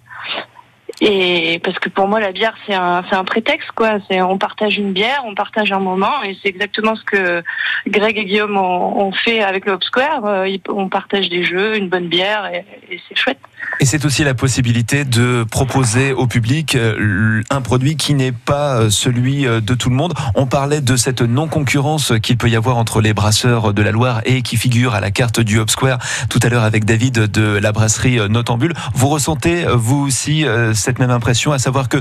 Et 1.01 1.61
parce 1.65 1.79
que 1.79 1.89
pour 1.89 2.09
moi 2.09 2.21
la 2.21 2.33
bière 2.33 2.55
c'est 2.67 2.75
un 2.75 3.05
c'est 3.09 3.17
un 3.17 3.25
prétexte 3.25 3.71
quoi. 3.73 3.99
C'est 4.09 4.23
on 4.23 4.39
partage 4.39 4.79
une 4.79 4.93
bière, 4.93 5.23
on 5.27 5.35
partage 5.35 5.73
un 5.73 5.81
moment 5.81 6.23
et 6.23 6.37
c'est 6.43 6.49
exactement 6.49 6.95
ce 6.95 7.05
que 7.05 7.43
Greg 7.87 8.17
et 8.17 8.25
Guillaume 8.25 8.57
ont, 8.57 9.07
ont 9.07 9.13
fait 9.13 9.43
avec 9.43 9.67
le 9.67 9.73
Hop 9.73 9.85
Square. 9.85 10.25
Euh, 10.25 10.57
on 10.69 10.89
partage 10.89 11.29
des 11.29 11.43
jeux, 11.45 11.77
une 11.77 11.89
bonne 11.89 12.09
bière 12.09 12.47
et, 12.47 12.65
et 12.91 13.01
c'est 13.09 13.17
chouette. 13.17 13.41
Et 13.81 13.87
c'est 13.87 14.05
aussi 14.05 14.25
la 14.25 14.35
possibilité 14.35 15.05
de 15.05 15.45
proposer 15.51 16.13
au 16.13 16.27
public 16.27 16.75
euh, 16.75 17.43
un 17.51 17.61
produit 17.61 17.97
qui 17.97 18.15
n'est 18.15 18.33
pas 18.33 18.77
euh, 18.77 18.91
celui 18.91 19.45
de 19.45 19.75
tout 19.75 19.91
le 19.91 19.97
monde. 19.97 20.15
On 20.35 20.47
parlait 20.47 20.81
de 20.81 20.97
cette 20.97 21.23
non-concurrence 21.23 22.13
qu'il 22.23 22.37
peut 22.37 22.49
y 22.49 22.57
avoir 22.57 22.77
entre 22.77 23.01
les 23.01 23.13
brasseurs 23.13 23.75
de 23.75 23.83
la 23.83 23.91
Loire 23.91 24.21
et 24.25 24.43
qui 24.43 24.57
figure 24.57 24.95
à 24.95 25.01
la 25.01 25.11
carte 25.11 25.41
du 25.41 25.59
Hop 25.59 25.71
Square 25.71 25.99
tout 26.31 26.39
à 26.43 26.49
l'heure 26.49 26.63
avec 26.63 26.85
David 26.85 27.31
de 27.31 27.59
la 27.59 27.73
brasserie 27.73 28.19
Notambule. 28.29 28.75
Vous 28.95 29.09
ressentez 29.09 29.67
vous 29.75 30.07
aussi 30.07 30.45
cette 30.75 30.99
même 30.99 31.11
impression, 31.11 31.53
à 31.53 31.59
savoir 31.59 31.89
que 31.89 31.99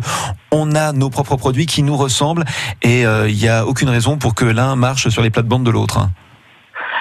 on 0.52 0.76
a 0.76 0.94
nos 0.94 1.10
propres 1.10 1.36
produits 1.36 1.66
qui 1.66 1.84
nous 1.84 1.98
ressemblent 1.98 2.46
et 2.82 3.02
il 3.02 3.36
n'y 3.36 3.48
a 3.48 3.66
aucune 3.66 3.90
raison 3.90 4.18
pour 4.18 4.36
que 4.36 4.46
l'un 4.46 4.76
marche 4.76 5.10
sur 5.10 5.22
les 5.22 5.30
plates-bandes 5.30 5.66
de 5.66 5.72
l'autre. 5.72 6.08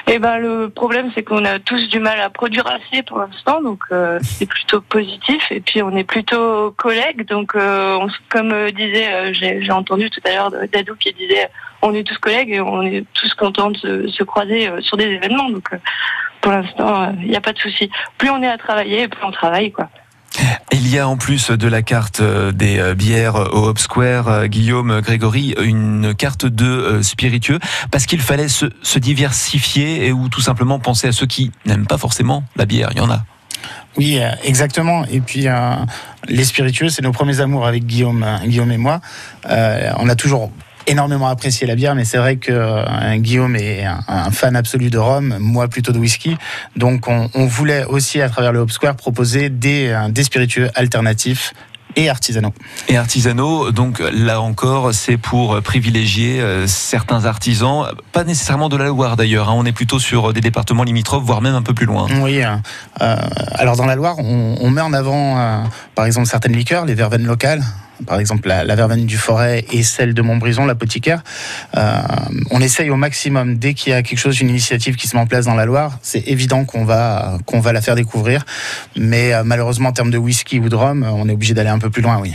Eh 0.08 0.18
ben 0.18 0.38
le 0.38 0.68
problème 0.68 1.10
c'est 1.14 1.22
qu'on 1.22 1.44
a 1.44 1.58
tous 1.58 1.88
du 1.88 2.00
mal 2.00 2.20
à 2.20 2.28
produire 2.28 2.66
assez 2.66 3.02
pour 3.02 3.18
l'instant, 3.18 3.62
donc 3.62 3.80
euh, 3.92 4.18
c'est 4.20 4.46
plutôt 4.46 4.80
positif. 4.80 5.40
Et 5.50 5.60
puis 5.60 5.82
on 5.82 5.94
est 5.96 6.04
plutôt 6.04 6.72
collègues, 6.72 7.26
donc 7.26 7.54
euh, 7.54 7.96
on, 8.00 8.08
comme 8.28 8.52
euh, 8.52 8.70
disait, 8.70 9.32
j'ai 9.32 9.70
entendu 9.70 10.10
tout 10.10 10.20
à 10.24 10.30
l'heure 10.30 10.50
Dadou 10.72 10.96
qui 10.96 11.12
disait, 11.12 11.48
on 11.82 11.94
est 11.94 12.06
tous 12.06 12.18
collègues 12.18 12.50
et 12.50 12.60
on 12.60 12.82
est 12.82 13.04
tous 13.14 13.32
contents 13.34 13.70
de 13.70 13.76
se, 13.76 14.08
se 14.08 14.24
croiser 14.24 14.70
sur 14.80 14.96
des 14.96 15.06
événements. 15.06 15.48
Donc 15.48 15.70
pour 16.40 16.52
l'instant, 16.52 17.14
il 17.20 17.28
n'y 17.28 17.36
a 17.36 17.40
pas 17.40 17.52
de 17.52 17.58
souci. 17.58 17.88
Plus 18.18 18.30
on 18.30 18.42
est 18.42 18.48
à 18.48 18.58
travailler, 18.58 19.06
plus 19.08 19.24
on 19.24 19.30
travaille, 19.30 19.70
quoi. 19.70 19.88
Il 20.72 20.88
y 20.88 20.98
a 20.98 21.06
en 21.06 21.16
plus 21.16 21.50
de 21.50 21.68
la 21.68 21.82
carte 21.82 22.22
des 22.22 22.94
bières 22.94 23.34
au 23.34 23.68
Hop 23.68 23.78
Square, 23.78 24.48
Guillaume, 24.48 25.00
Grégory, 25.00 25.54
une 25.62 26.14
carte 26.14 26.46
de 26.46 27.00
spiritueux, 27.02 27.58
parce 27.90 28.06
qu'il 28.06 28.20
fallait 28.20 28.48
se, 28.48 28.66
diversifier 28.98 30.06
et 30.06 30.12
ou 30.12 30.28
tout 30.28 30.40
simplement 30.40 30.78
penser 30.78 31.08
à 31.08 31.12
ceux 31.12 31.26
qui 31.26 31.52
n'aiment 31.66 31.86
pas 31.86 31.98
forcément 31.98 32.44
la 32.56 32.64
bière. 32.64 32.88
Il 32.92 32.98
y 32.98 33.00
en 33.00 33.10
a. 33.10 33.24
Oui, 33.96 34.18
exactement. 34.42 35.04
Et 35.06 35.20
puis 35.20 35.48
euh, 35.48 35.74
les 36.28 36.44
spiritueux, 36.44 36.88
c'est 36.88 37.02
nos 37.02 37.12
premiers 37.12 37.40
amours 37.40 37.66
avec 37.66 37.84
Guillaume, 37.84 38.26
Guillaume 38.44 38.72
et 38.72 38.78
moi. 38.78 39.00
Euh, 39.50 39.90
on 39.98 40.08
a 40.08 40.14
toujours 40.14 40.50
énormément 40.86 41.28
apprécié 41.28 41.66
la 41.66 41.74
bière, 41.74 41.94
mais 41.94 42.04
c'est 42.04 42.18
vrai 42.18 42.36
que 42.36 42.52
euh, 42.52 43.16
Guillaume 43.16 43.56
est 43.56 43.84
un, 43.84 44.00
un, 44.08 44.30
fan 44.30 44.56
absolu 44.56 44.90
de 44.90 44.98
rhum, 44.98 45.36
moi 45.38 45.68
plutôt 45.68 45.92
de 45.92 45.98
whisky. 45.98 46.36
Donc 46.76 47.08
on, 47.08 47.28
on 47.34 47.46
voulait 47.46 47.84
aussi, 47.84 48.20
à 48.20 48.28
travers 48.28 48.52
le 48.52 48.60
Hop 48.60 48.70
Square, 48.70 48.96
proposer 48.96 49.48
des, 49.48 49.88
euh, 49.88 50.08
des 50.08 50.24
spiritueux 50.24 50.70
alternatifs 50.74 51.54
et 51.96 52.08
artisanaux. 52.08 52.52
Et 52.88 52.96
artisanaux, 52.96 53.70
donc 53.70 54.02
là 54.12 54.40
encore, 54.40 54.94
c'est 54.94 55.16
pour 55.16 55.60
privilégier 55.62 56.40
euh, 56.40 56.66
certains 56.66 57.24
artisans, 57.24 57.86
pas 58.12 58.24
nécessairement 58.24 58.68
de 58.68 58.76
la 58.76 58.86
Loire 58.86 59.16
d'ailleurs, 59.16 59.50
hein, 59.50 59.54
on 59.56 59.64
est 59.64 59.72
plutôt 59.72 59.98
sur 59.98 60.32
des 60.32 60.40
départements 60.40 60.84
limitrophes, 60.84 61.24
voire 61.24 61.42
même 61.42 61.54
un 61.54 61.62
peu 61.62 61.74
plus 61.74 61.86
loin. 61.86 62.06
Oui, 62.20 62.42
euh, 62.42 63.16
alors 63.54 63.76
dans 63.76 63.86
la 63.86 63.94
Loire, 63.94 64.16
on, 64.18 64.56
on 64.60 64.70
met 64.70 64.80
en 64.80 64.92
avant, 64.92 65.38
euh, 65.38 65.58
par 65.94 66.06
exemple, 66.06 66.26
certaines 66.28 66.56
liqueurs, 66.56 66.86
les 66.86 66.94
verveines 66.94 67.26
locales, 67.26 67.62
par 68.06 68.18
exemple 68.18 68.48
la, 68.48 68.64
la, 68.64 68.74
verveine 68.74 69.06
du 69.06 69.16
forêt 69.16 69.64
et 69.70 69.82
celle 69.82 70.14
de 70.14 70.22
Montbrison, 70.22 70.64
l'apothicaire. 70.64 71.22
Euh, 71.76 72.00
on 72.50 72.60
essaye 72.60 72.90
au 72.90 72.96
maximum, 72.96 73.56
dès 73.56 73.74
qu'il 73.74 73.92
y 73.92 73.94
a 73.94 74.02
quelque 74.02 74.18
chose, 74.18 74.40
une 74.40 74.50
initiative 74.50 74.96
qui 74.96 75.08
se 75.08 75.16
met 75.16 75.22
en 75.22 75.26
place 75.26 75.46
dans 75.46 75.54
la 75.54 75.64
Loire, 75.64 75.98
c'est 76.02 76.26
évident 76.28 76.64
qu'on 76.64 76.84
va, 76.84 77.38
qu'on 77.46 77.60
va 77.60 77.72
la 77.72 77.80
faire 77.80 77.94
découvrir. 77.94 78.44
Mais 78.96 79.32
euh, 79.32 79.42
malheureusement, 79.44 79.90
en 79.90 79.92
termes 79.92 80.10
de 80.10 80.18
whisky 80.18 80.58
ou 80.58 80.68
de 80.68 80.76
rhum, 80.76 81.02
on 81.04 81.28
est 81.28 81.32
obligé 81.32 81.54
d'aller 81.54 81.70
un 81.70 81.78
peu 81.78 81.90
plus 81.90 82.02
loin, 82.02 82.18
oui. 82.20 82.34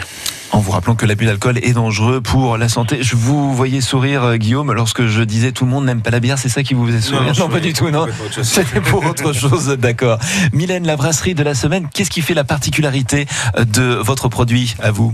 En 0.51 0.59
vous 0.59 0.71
rappelant 0.71 0.95
que 0.95 1.05
l'abus 1.05 1.25
d'alcool 1.25 1.57
est 1.57 1.73
dangereux 1.73 2.21
pour 2.21 2.57
la 2.57 2.69
santé. 2.69 2.99
Je 3.01 3.17
vous 3.17 3.53
voyais 3.53 3.81
sourire, 3.81 4.23
euh, 4.23 4.37
Guillaume, 4.37 4.71
lorsque 4.71 5.05
je 5.05 5.21
disais 5.21 5.51
tout 5.51 5.65
le 5.65 5.71
monde 5.71 5.85
n'aime 5.85 6.01
pas 6.01 6.09
la 6.09 6.21
bière, 6.21 6.39
c'est 6.39 6.49
ça 6.49 6.63
qui 6.63 6.73
vous 6.73 6.87
faisait 6.87 7.01
sourire? 7.01 7.33
Non, 7.37 7.45
non 7.45 7.49
pas 7.49 7.59
du 7.59 7.73
tout, 7.73 7.89
non. 7.89 8.07
C'était 8.43 8.79
pour 8.79 9.05
autre 9.05 9.33
chose, 9.33 9.67
d'accord. 9.77 10.19
Mylène, 10.53 10.87
la 10.87 10.95
brasserie 10.95 11.35
de 11.35 11.43
la 11.43 11.53
semaine, 11.53 11.87
qu'est-ce 11.93 12.09
qui 12.09 12.21
fait 12.21 12.33
la 12.33 12.45
particularité 12.45 13.27
de 13.57 13.83
votre 13.83 14.29
produit 14.29 14.75
à 14.81 14.91
vous? 14.91 15.13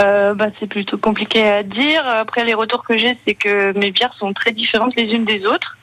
Euh, 0.00 0.34
bah, 0.34 0.48
c'est 0.58 0.66
plutôt 0.66 0.98
compliqué 0.98 1.46
à 1.46 1.62
dire. 1.62 2.06
Après, 2.06 2.44
les 2.44 2.54
retours 2.54 2.84
que 2.84 2.98
j'ai, 2.98 3.16
c'est 3.26 3.34
que 3.34 3.76
mes 3.78 3.90
bières 3.90 4.14
sont 4.14 4.32
très 4.32 4.52
différentes 4.52 4.94
les 4.96 5.12
unes 5.14 5.24
des 5.24 5.46
autres. 5.46 5.76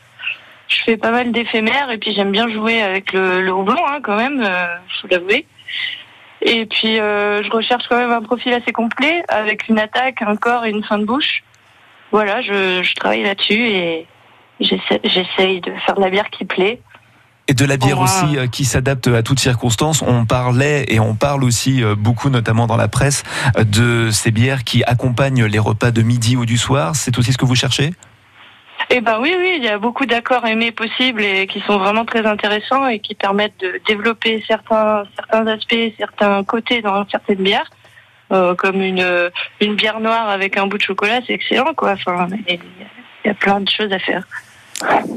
Je 0.67 0.81
fais 0.83 0.97
pas 0.97 1.11
mal 1.11 1.31
d'éphémères 1.31 1.91
et 1.91 1.97
puis 1.97 2.13
j'aime 2.13 2.31
bien 2.31 2.49
jouer 2.49 2.81
avec 2.81 3.13
le, 3.13 3.41
le 3.41 3.53
houblon, 3.53 3.81
hein, 3.87 3.99
quand 4.01 4.15
même, 4.15 4.41
euh, 4.41 4.65
faut 5.01 5.07
l'avouer. 5.07 5.45
Et 6.41 6.65
puis, 6.65 6.99
euh, 6.99 7.41
je 7.43 7.49
recherche 7.49 7.85
quand 7.87 7.97
même 7.97 8.11
un 8.11 8.21
profil 8.21 8.53
assez 8.53 8.71
complet 8.71 9.23
avec 9.29 9.67
une 9.69 9.79
attaque, 9.79 10.21
un 10.21 10.35
corps 10.35 10.65
et 10.65 10.69
une 10.71 10.83
fin 10.83 10.97
de 10.97 11.05
bouche. 11.05 11.43
Voilà, 12.11 12.41
je, 12.41 12.83
je 12.83 12.95
travaille 12.95 13.23
là-dessus 13.23 13.67
et 13.67 14.07
j'essaye 14.59 15.61
de 15.61 15.73
faire 15.85 15.95
de 15.95 16.01
la 16.01 16.09
bière 16.09 16.29
qui 16.29 16.45
plaît. 16.45 16.79
Et 17.49 17.53
de 17.53 17.65
la 17.65 17.75
bière 17.75 17.99
aussi 17.99 18.37
euh, 18.37 18.47
qui 18.47 18.63
s'adapte 18.63 19.07
à 19.07 19.21
toutes 19.21 19.39
circonstances. 19.39 20.01
On 20.01 20.25
parlait 20.25 20.85
et 20.87 21.01
on 21.01 21.13
parle 21.13 21.43
aussi 21.43 21.83
euh, 21.83 21.93
beaucoup, 21.93 22.29
notamment 22.29 22.67
dans 22.67 22.77
la 22.77 22.87
presse, 22.87 23.23
euh, 23.57 23.65
de 23.65 24.11
ces 24.11 24.31
bières 24.31 24.63
qui 24.63 24.81
accompagnent 24.85 25.45
les 25.45 25.59
repas 25.59 25.91
de 25.91 26.01
midi 26.01 26.37
ou 26.37 26.45
du 26.45 26.57
soir. 26.57 26.95
C'est 26.95 27.17
aussi 27.17 27.33
ce 27.33 27.37
que 27.37 27.45
vous 27.45 27.55
cherchez? 27.55 27.91
Eh 28.89 29.01
ben 29.01 29.19
oui, 29.19 29.33
oui, 29.37 29.55
il 29.57 29.63
y 29.63 29.69
a 29.69 29.77
beaucoup 29.77 30.05
d'accords 30.05 30.45
aimés 30.45 30.71
possibles 30.71 31.21
et 31.21 31.47
qui 31.47 31.61
sont 31.61 31.77
vraiment 31.77 32.05
très 32.05 32.25
intéressants 32.25 32.87
et 32.87 32.99
qui 32.99 33.15
permettent 33.15 33.59
de 33.59 33.81
développer 33.87 34.43
certains 34.47 35.03
certains 35.15 35.47
aspects, 35.47 35.93
certains 35.97 36.43
côtés 36.43 36.81
dans 36.81 37.07
certaines 37.09 37.43
bières, 37.43 37.69
euh, 38.31 38.55
comme 38.55 38.81
une 38.81 39.31
une 39.61 39.75
bière 39.75 39.99
noire 39.99 40.29
avec 40.29 40.57
un 40.57 40.67
bout 40.67 40.77
de 40.77 40.83
chocolat, 40.83 41.19
c'est 41.25 41.33
excellent 41.33 41.73
quoi. 41.73 41.93
Enfin, 41.93 42.27
il 42.47 42.59
y 43.25 43.29
a 43.29 43.33
plein 43.33 43.61
de 43.61 43.69
choses 43.69 43.91
à 43.91 43.99
faire. 43.99 44.23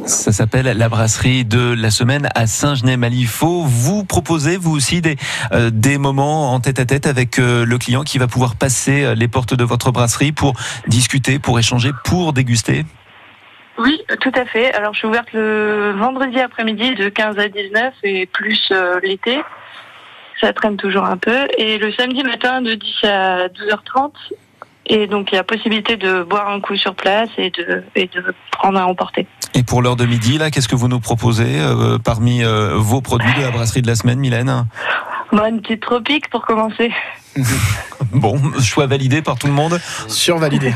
Ça 0.06 0.30
s'appelle 0.30 0.66
la 0.66 0.88
brasserie 0.88 1.44
de 1.44 1.74
la 1.74 1.90
semaine 1.90 2.28
à 2.36 2.46
Saint-Genès-Malifaux. 2.46 3.64
Vous 3.64 4.04
proposez, 4.04 4.56
vous 4.56 4.74
aussi, 4.74 5.00
des, 5.00 5.16
euh, 5.52 5.98
moments 5.98 6.52
en 6.52 6.60
tête-à-tête 6.60 7.06
avec 7.06 7.38
euh, 7.38 7.64
le 7.64 7.78
client 7.78 8.04
qui 8.04 8.18
va 8.18 8.28
pouvoir 8.28 8.54
passer 8.54 9.04
euh, 9.04 9.14
les 9.14 9.26
portes 9.26 9.54
de 9.54 9.64
votre 9.64 9.90
brasserie 9.90 10.30
pour 10.30 10.54
discuter, 10.86 11.40
pour 11.40 11.58
échanger, 11.58 11.90
pour 12.04 12.32
déguster? 12.32 12.84
Oui, 13.78 14.00
tout 14.20 14.32
à 14.36 14.44
fait. 14.44 14.72
Alors, 14.74 14.94
je 14.94 15.00
suis 15.00 15.08
ouverte 15.08 15.32
le 15.32 15.92
vendredi 15.98 16.38
après-midi 16.38 16.94
de 16.94 17.08
15 17.08 17.38
à 17.38 17.48
19 17.48 17.94
et 18.04 18.26
plus 18.26 18.72
l'été. 19.02 19.42
Ça 20.40 20.52
traîne 20.52 20.76
toujours 20.76 21.04
un 21.04 21.16
peu. 21.16 21.46
Et 21.58 21.78
le 21.78 21.92
samedi 21.92 22.22
matin 22.22 22.62
de 22.62 22.74
10 22.74 23.04
à 23.04 23.48
12h30. 23.48 24.12
Et 24.88 25.06
donc, 25.06 25.32
il 25.32 25.34
y 25.34 25.38
a 25.38 25.44
possibilité 25.44 25.96
de 25.96 26.22
boire 26.22 26.48
un 26.48 26.60
coup 26.60 26.76
sur 26.76 26.94
place 26.94 27.28
et 27.38 27.50
de, 27.50 27.82
et 27.96 28.06
de 28.06 28.22
prendre 28.52 28.78
à 28.78 28.86
emporter. 28.86 29.26
Et 29.54 29.62
pour 29.62 29.82
l'heure 29.82 29.96
de 29.96 30.04
midi, 30.04 30.38
là, 30.38 30.50
qu'est-ce 30.50 30.68
que 30.68 30.76
vous 30.76 30.88
nous 30.88 31.00
proposez 31.00 31.58
euh, 31.58 31.98
parmi 31.98 32.44
euh, 32.44 32.74
vos 32.76 33.00
produits 33.00 33.32
de 33.34 33.42
la 33.42 33.50
brasserie 33.50 33.82
de 33.82 33.86
la 33.86 33.94
semaine, 33.94 34.18
Mylène? 34.18 34.66
Bon, 35.32 35.44
une 35.46 35.60
petite 35.60 35.82
tropique 35.82 36.30
pour 36.30 36.44
commencer. 36.44 36.92
Bon, 38.12 38.40
choix 38.60 38.86
validé 38.86 39.20
par 39.20 39.36
tout 39.36 39.46
le 39.46 39.52
monde 39.52 39.80
Survalidé. 40.08 40.72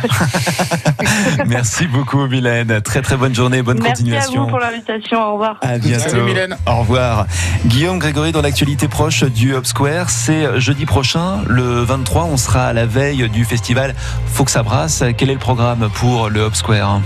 Merci 1.47 1.87
beaucoup, 1.87 2.27
Mylène. 2.27 2.81
Très 2.83 3.03
très 3.03 3.17
bonne 3.17 3.35
journée, 3.35 3.63
bonne 3.63 3.79
Merci 3.79 3.91
à 3.91 3.95
continuation. 3.95 4.45
vous 4.45 4.49
pour 4.49 4.59
l'invitation. 4.59 5.23
Au 5.23 5.33
revoir. 5.33 5.59
À 5.63 5.79
bientôt. 5.79 6.09
Salut, 6.09 6.23
Mylène. 6.23 6.57
Au 6.67 6.81
revoir. 6.81 7.27
Guillaume 7.67 7.99
Grégory, 7.99 8.33
dans 8.33 8.43
l'actualité 8.43 8.89
proche 8.89 9.25
du 9.25 9.55
Hub 9.55 9.65
Square, 9.65 10.11
c'est 10.11 10.61
jeudi 10.61 10.87
prochain, 10.87 11.43
le 11.47 11.83
23. 11.83 12.25
On 12.25 12.37
sera 12.37 12.67
à 12.67 12.73
la 12.73 12.87
veille 12.87 13.29
du 13.31 13.45
festival 13.45 13.95
Faut 14.27 14.45
que 14.45 14.51
ça 14.51 14.63
brasse. 14.63 15.05
Quel 15.17 15.31
est 15.31 15.35
le 15.35 15.39
programme 15.39 15.89
pour 15.95 16.29
le 16.29 16.47
Hub 16.47 16.55
Square? 16.55 17.01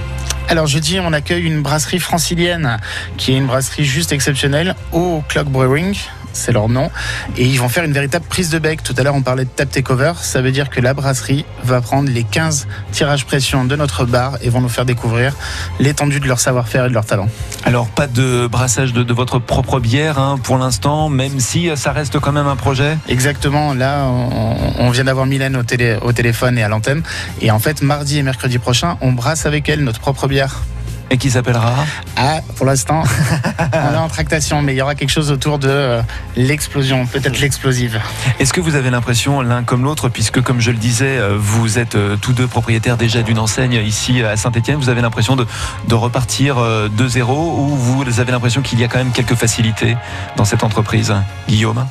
Alors 0.48 0.66
jeudi, 0.66 0.98
on 1.00 1.12
accueille 1.12 1.44
une 1.44 1.62
brasserie 1.62 2.00
francilienne 2.00 2.78
qui 3.16 3.32
est 3.32 3.36
une 3.36 3.46
brasserie 3.46 3.84
juste 3.84 4.12
exceptionnelle 4.12 4.74
au 4.92 5.22
Clock 5.28 5.46
Brewing. 5.46 5.94
C'est 6.34 6.52
leur 6.52 6.68
nom. 6.68 6.90
Et 7.38 7.46
ils 7.46 7.58
vont 7.58 7.70
faire 7.70 7.84
une 7.84 7.92
véritable 7.92 8.26
prise 8.26 8.50
de 8.50 8.58
bec. 8.58 8.82
Tout 8.82 8.94
à 8.98 9.02
l'heure, 9.02 9.14
on 9.14 9.22
parlait 9.22 9.44
de 9.44 9.50
tap 9.50 9.70
takeover. 9.70 10.12
Ça 10.20 10.42
veut 10.42 10.52
dire 10.52 10.68
que 10.68 10.80
la 10.80 10.92
brasserie 10.92 11.46
va 11.62 11.80
prendre 11.80 12.10
les 12.10 12.24
15 12.24 12.66
tirages 12.92 13.24
pression 13.24 13.64
de 13.64 13.76
notre 13.76 14.04
bar 14.04 14.36
et 14.42 14.50
vont 14.50 14.60
nous 14.60 14.68
faire 14.68 14.84
découvrir 14.84 15.34
l'étendue 15.80 16.20
de 16.20 16.28
leur 16.28 16.40
savoir-faire 16.40 16.84
et 16.84 16.88
de 16.88 16.94
leur 16.94 17.06
talent. 17.06 17.28
Alors, 17.64 17.88
pas 17.88 18.06
de 18.06 18.46
brassage 18.46 18.92
de, 18.92 19.02
de 19.02 19.14
votre 19.14 19.38
propre 19.38 19.80
bière 19.80 20.18
hein, 20.18 20.38
pour 20.42 20.58
l'instant, 20.58 21.08
même 21.08 21.40
si 21.40 21.70
ça 21.76 21.92
reste 21.92 22.18
quand 22.18 22.32
même 22.32 22.46
un 22.46 22.56
projet 22.56 22.98
Exactement. 23.08 23.74
Là, 23.74 24.04
on, 24.06 24.56
on 24.78 24.90
vient 24.90 25.04
d'avoir 25.04 25.26
Mylène 25.26 25.56
au, 25.56 25.62
télé, 25.62 25.96
au 26.02 26.12
téléphone 26.12 26.58
et 26.58 26.62
à 26.62 26.68
l'antenne. 26.68 27.02
Et 27.40 27.50
en 27.50 27.58
fait, 27.58 27.82
mardi 27.82 28.18
et 28.18 28.22
mercredi 28.22 28.58
prochain, 28.58 28.96
on 29.00 29.12
brasse 29.12 29.46
avec 29.46 29.68
elle 29.68 29.82
notre 29.84 30.00
propre 30.00 30.26
bière. 30.28 30.62
Et 31.10 31.18
qui 31.18 31.30
s'appellera 31.30 31.74
Ah, 32.16 32.40
pour 32.56 32.66
l'instant, 32.66 33.02
on 33.72 33.94
est 33.94 33.96
en 33.96 34.08
tractation, 34.08 34.62
mais 34.62 34.74
il 34.74 34.76
y 34.76 34.82
aura 34.82 34.94
quelque 34.94 35.10
chose 35.10 35.30
autour 35.30 35.58
de 35.58 35.68
euh, 35.68 36.02
l'explosion, 36.36 37.06
peut-être 37.06 37.40
l'explosive. 37.40 38.00
Est-ce 38.38 38.52
que 38.52 38.60
vous 38.60 38.74
avez 38.74 38.90
l'impression, 38.90 39.42
l'un 39.42 39.62
comme 39.62 39.84
l'autre, 39.84 40.08
puisque 40.08 40.40
comme 40.40 40.60
je 40.60 40.70
le 40.70 40.78
disais, 40.78 41.18
euh, 41.18 41.36
vous 41.38 41.78
êtes 41.78 41.94
euh, 41.94 42.16
tous 42.20 42.32
deux 42.32 42.46
propriétaires 42.46 42.96
déjà 42.96 43.22
d'une 43.22 43.38
enseigne 43.38 43.74
ici 43.84 44.22
à 44.22 44.36
Saint-Etienne, 44.36 44.76
vous 44.76 44.88
avez 44.88 45.02
l'impression 45.02 45.36
de, 45.36 45.46
de 45.88 45.94
repartir 45.94 46.58
euh, 46.58 46.88
de 46.88 47.06
zéro 47.06 47.58
ou 47.58 47.68
vous 47.68 48.20
avez 48.20 48.32
l'impression 48.32 48.62
qu'il 48.62 48.80
y 48.80 48.84
a 48.84 48.88
quand 48.88 48.98
même 48.98 49.12
quelques 49.12 49.34
facilités 49.34 49.96
dans 50.36 50.44
cette 50.44 50.64
entreprise 50.64 51.14
Guillaume? 51.48 51.86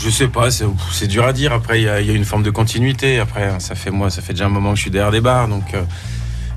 Je 0.00 0.10
sais 0.10 0.28
pas, 0.28 0.48
c'est 0.50 1.08
dur 1.08 1.26
à 1.26 1.32
dire. 1.32 1.52
Après, 1.52 1.80
il 1.80 1.82
y, 1.82 2.06
y 2.06 2.10
a 2.10 2.14
une 2.14 2.24
forme 2.24 2.44
de 2.44 2.50
continuité. 2.50 3.18
Après, 3.18 3.58
ça 3.58 3.74
fait 3.74 3.90
moi, 3.90 4.10
ça 4.10 4.22
fait 4.22 4.32
déjà 4.32 4.46
un 4.46 4.50
moment 4.50 4.70
que 4.70 4.76
je 4.76 4.82
suis 4.82 4.90
derrière 4.92 5.10
des 5.10 5.20
bars, 5.20 5.48
donc 5.48 5.74
euh, 5.74 5.82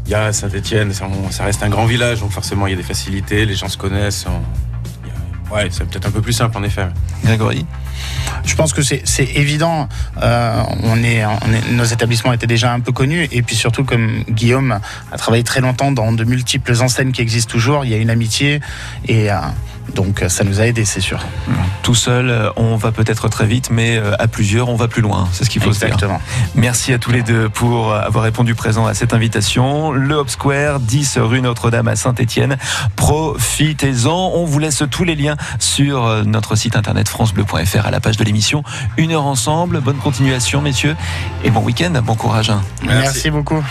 il 0.06 0.12
y 0.12 0.16
a 0.16 0.34
Saint-Étienne, 0.34 0.92
ça, 0.94 1.08
reste 1.44 1.64
un 1.64 1.70
grand 1.70 1.86
village, 1.86 2.20
donc 2.22 2.32
forcément 2.32 2.68
il 2.68 2.72
y 2.72 2.74
a 2.74 2.78
des 2.78 2.84
facilités, 2.84 3.46
les 3.46 3.56
gens 3.56 3.70
se 3.70 3.78
connaissent. 3.78 4.26
on- 4.28 5.54
a- 5.54 5.56
ouais, 5.56 5.68
c'est 5.72 5.86
peut-être 5.88 6.08
un 6.08 6.12
peu 6.12 6.22
plus 6.22 6.34
simple 6.34 6.58
en 6.58 6.64
effet. 6.64 6.88
Grégory 7.24 7.66
Je 8.46 8.56
pense 8.56 8.74
que 8.74 8.82
c'est 8.82 9.02
c'est 9.06 9.26
évident. 9.36 9.88
Euh, 10.22 10.64
on 10.84 11.04
est, 11.04 11.24
on 11.26 11.54
est- 11.54 11.72
nos 11.74 11.84
établissements 11.84 12.34
étaient 12.34 12.48
déjà 12.48 12.74
un 12.74 12.80
peu 12.80 12.92
connus. 12.92 13.28
Et 13.32 13.42
puis 13.44 13.56
surtout, 13.56 13.84
comme 13.84 14.24
Guillaume 14.30 14.80
a 15.12 15.18
travaillé 15.18 15.44
très 15.44 15.62
longtemps 15.62 15.92
dans 15.92 16.12
de 16.12 16.24
multiples 16.24 16.74
enseignes 16.82 17.12
qui 17.12 17.22
existent 17.22 17.52
toujours, 17.52 17.86
il 17.86 17.92
y 17.92 17.94
a 17.94 17.98
une 17.98 18.10
amitié. 18.10 18.60
Et 19.08 19.32
euh, 19.32 19.36
donc, 19.96 20.24
ça 20.28 20.44
nous 20.44 20.60
a 20.60 20.66
aidés, 20.66 20.86
c'est 20.86 21.02
sûr. 21.02 21.20
Tout 21.84 21.96
seul, 21.96 22.30
euh, 22.30 22.50
on 22.56 22.76
va 22.76 22.92
peut-être 22.92 23.28
très 23.30 23.46
vite, 23.46 23.70
mais 23.72 23.98
euh, 23.98 24.14
à 24.20 24.28
plusieurs, 24.28 24.70
on 24.70 24.76
va 24.76 24.88
plus 24.88 25.02
loin. 25.02 25.28
C'est 25.32 25.44
ce 25.46 25.50
qu'il 25.50 25.62
faut 25.62 25.74
se 25.74 25.80
dire. 25.80 25.88
Exactement. 25.88 26.22
Merci 26.56 26.94
à 26.94 27.00
tous 27.00 27.12
les 27.12 27.24
deux 27.24 27.50
pour 27.50 27.94
avoir 27.94 28.24
répondu 28.24 28.56
présent 28.56 28.86
à 28.86 28.94
cette 28.94 29.14
invitation. 29.14 29.92
Le 29.92 30.16
Hop 30.16 30.30
Square, 30.30 30.80
10 30.80 31.18
rue 31.20 31.42
Notre-Dame 31.42 31.88
à 31.88 31.96
Saint-Étienne. 31.96 32.58
Profitez-en. 32.96 34.32
On 34.36 34.46
vous 34.46 34.60
laisse 34.60 34.84
tous 34.90 35.04
les 35.04 35.16
liens 35.16 35.36
sur 35.60 36.06
euh, 36.06 36.24
notre 36.24 36.56
site 36.56 36.76
internet 36.76 37.10
francebleu.fr 37.10 37.86
à 37.86 37.92
la 37.92 38.00
page 38.00 38.18
de 38.18 38.24
l'émission. 38.24 38.64
Une 38.98 39.12
heure 39.12 39.26
ensemble. 39.26 39.82
Bonne 39.82 39.98
continuation, 39.98 40.62
messieurs. 40.62 40.96
Et 41.44 41.50
bon 41.50 41.62
week-end. 41.62 41.94
Bon 42.04 42.16
courage. 42.16 42.52
Merci 42.84 43.30
beaucoup. 43.30 43.64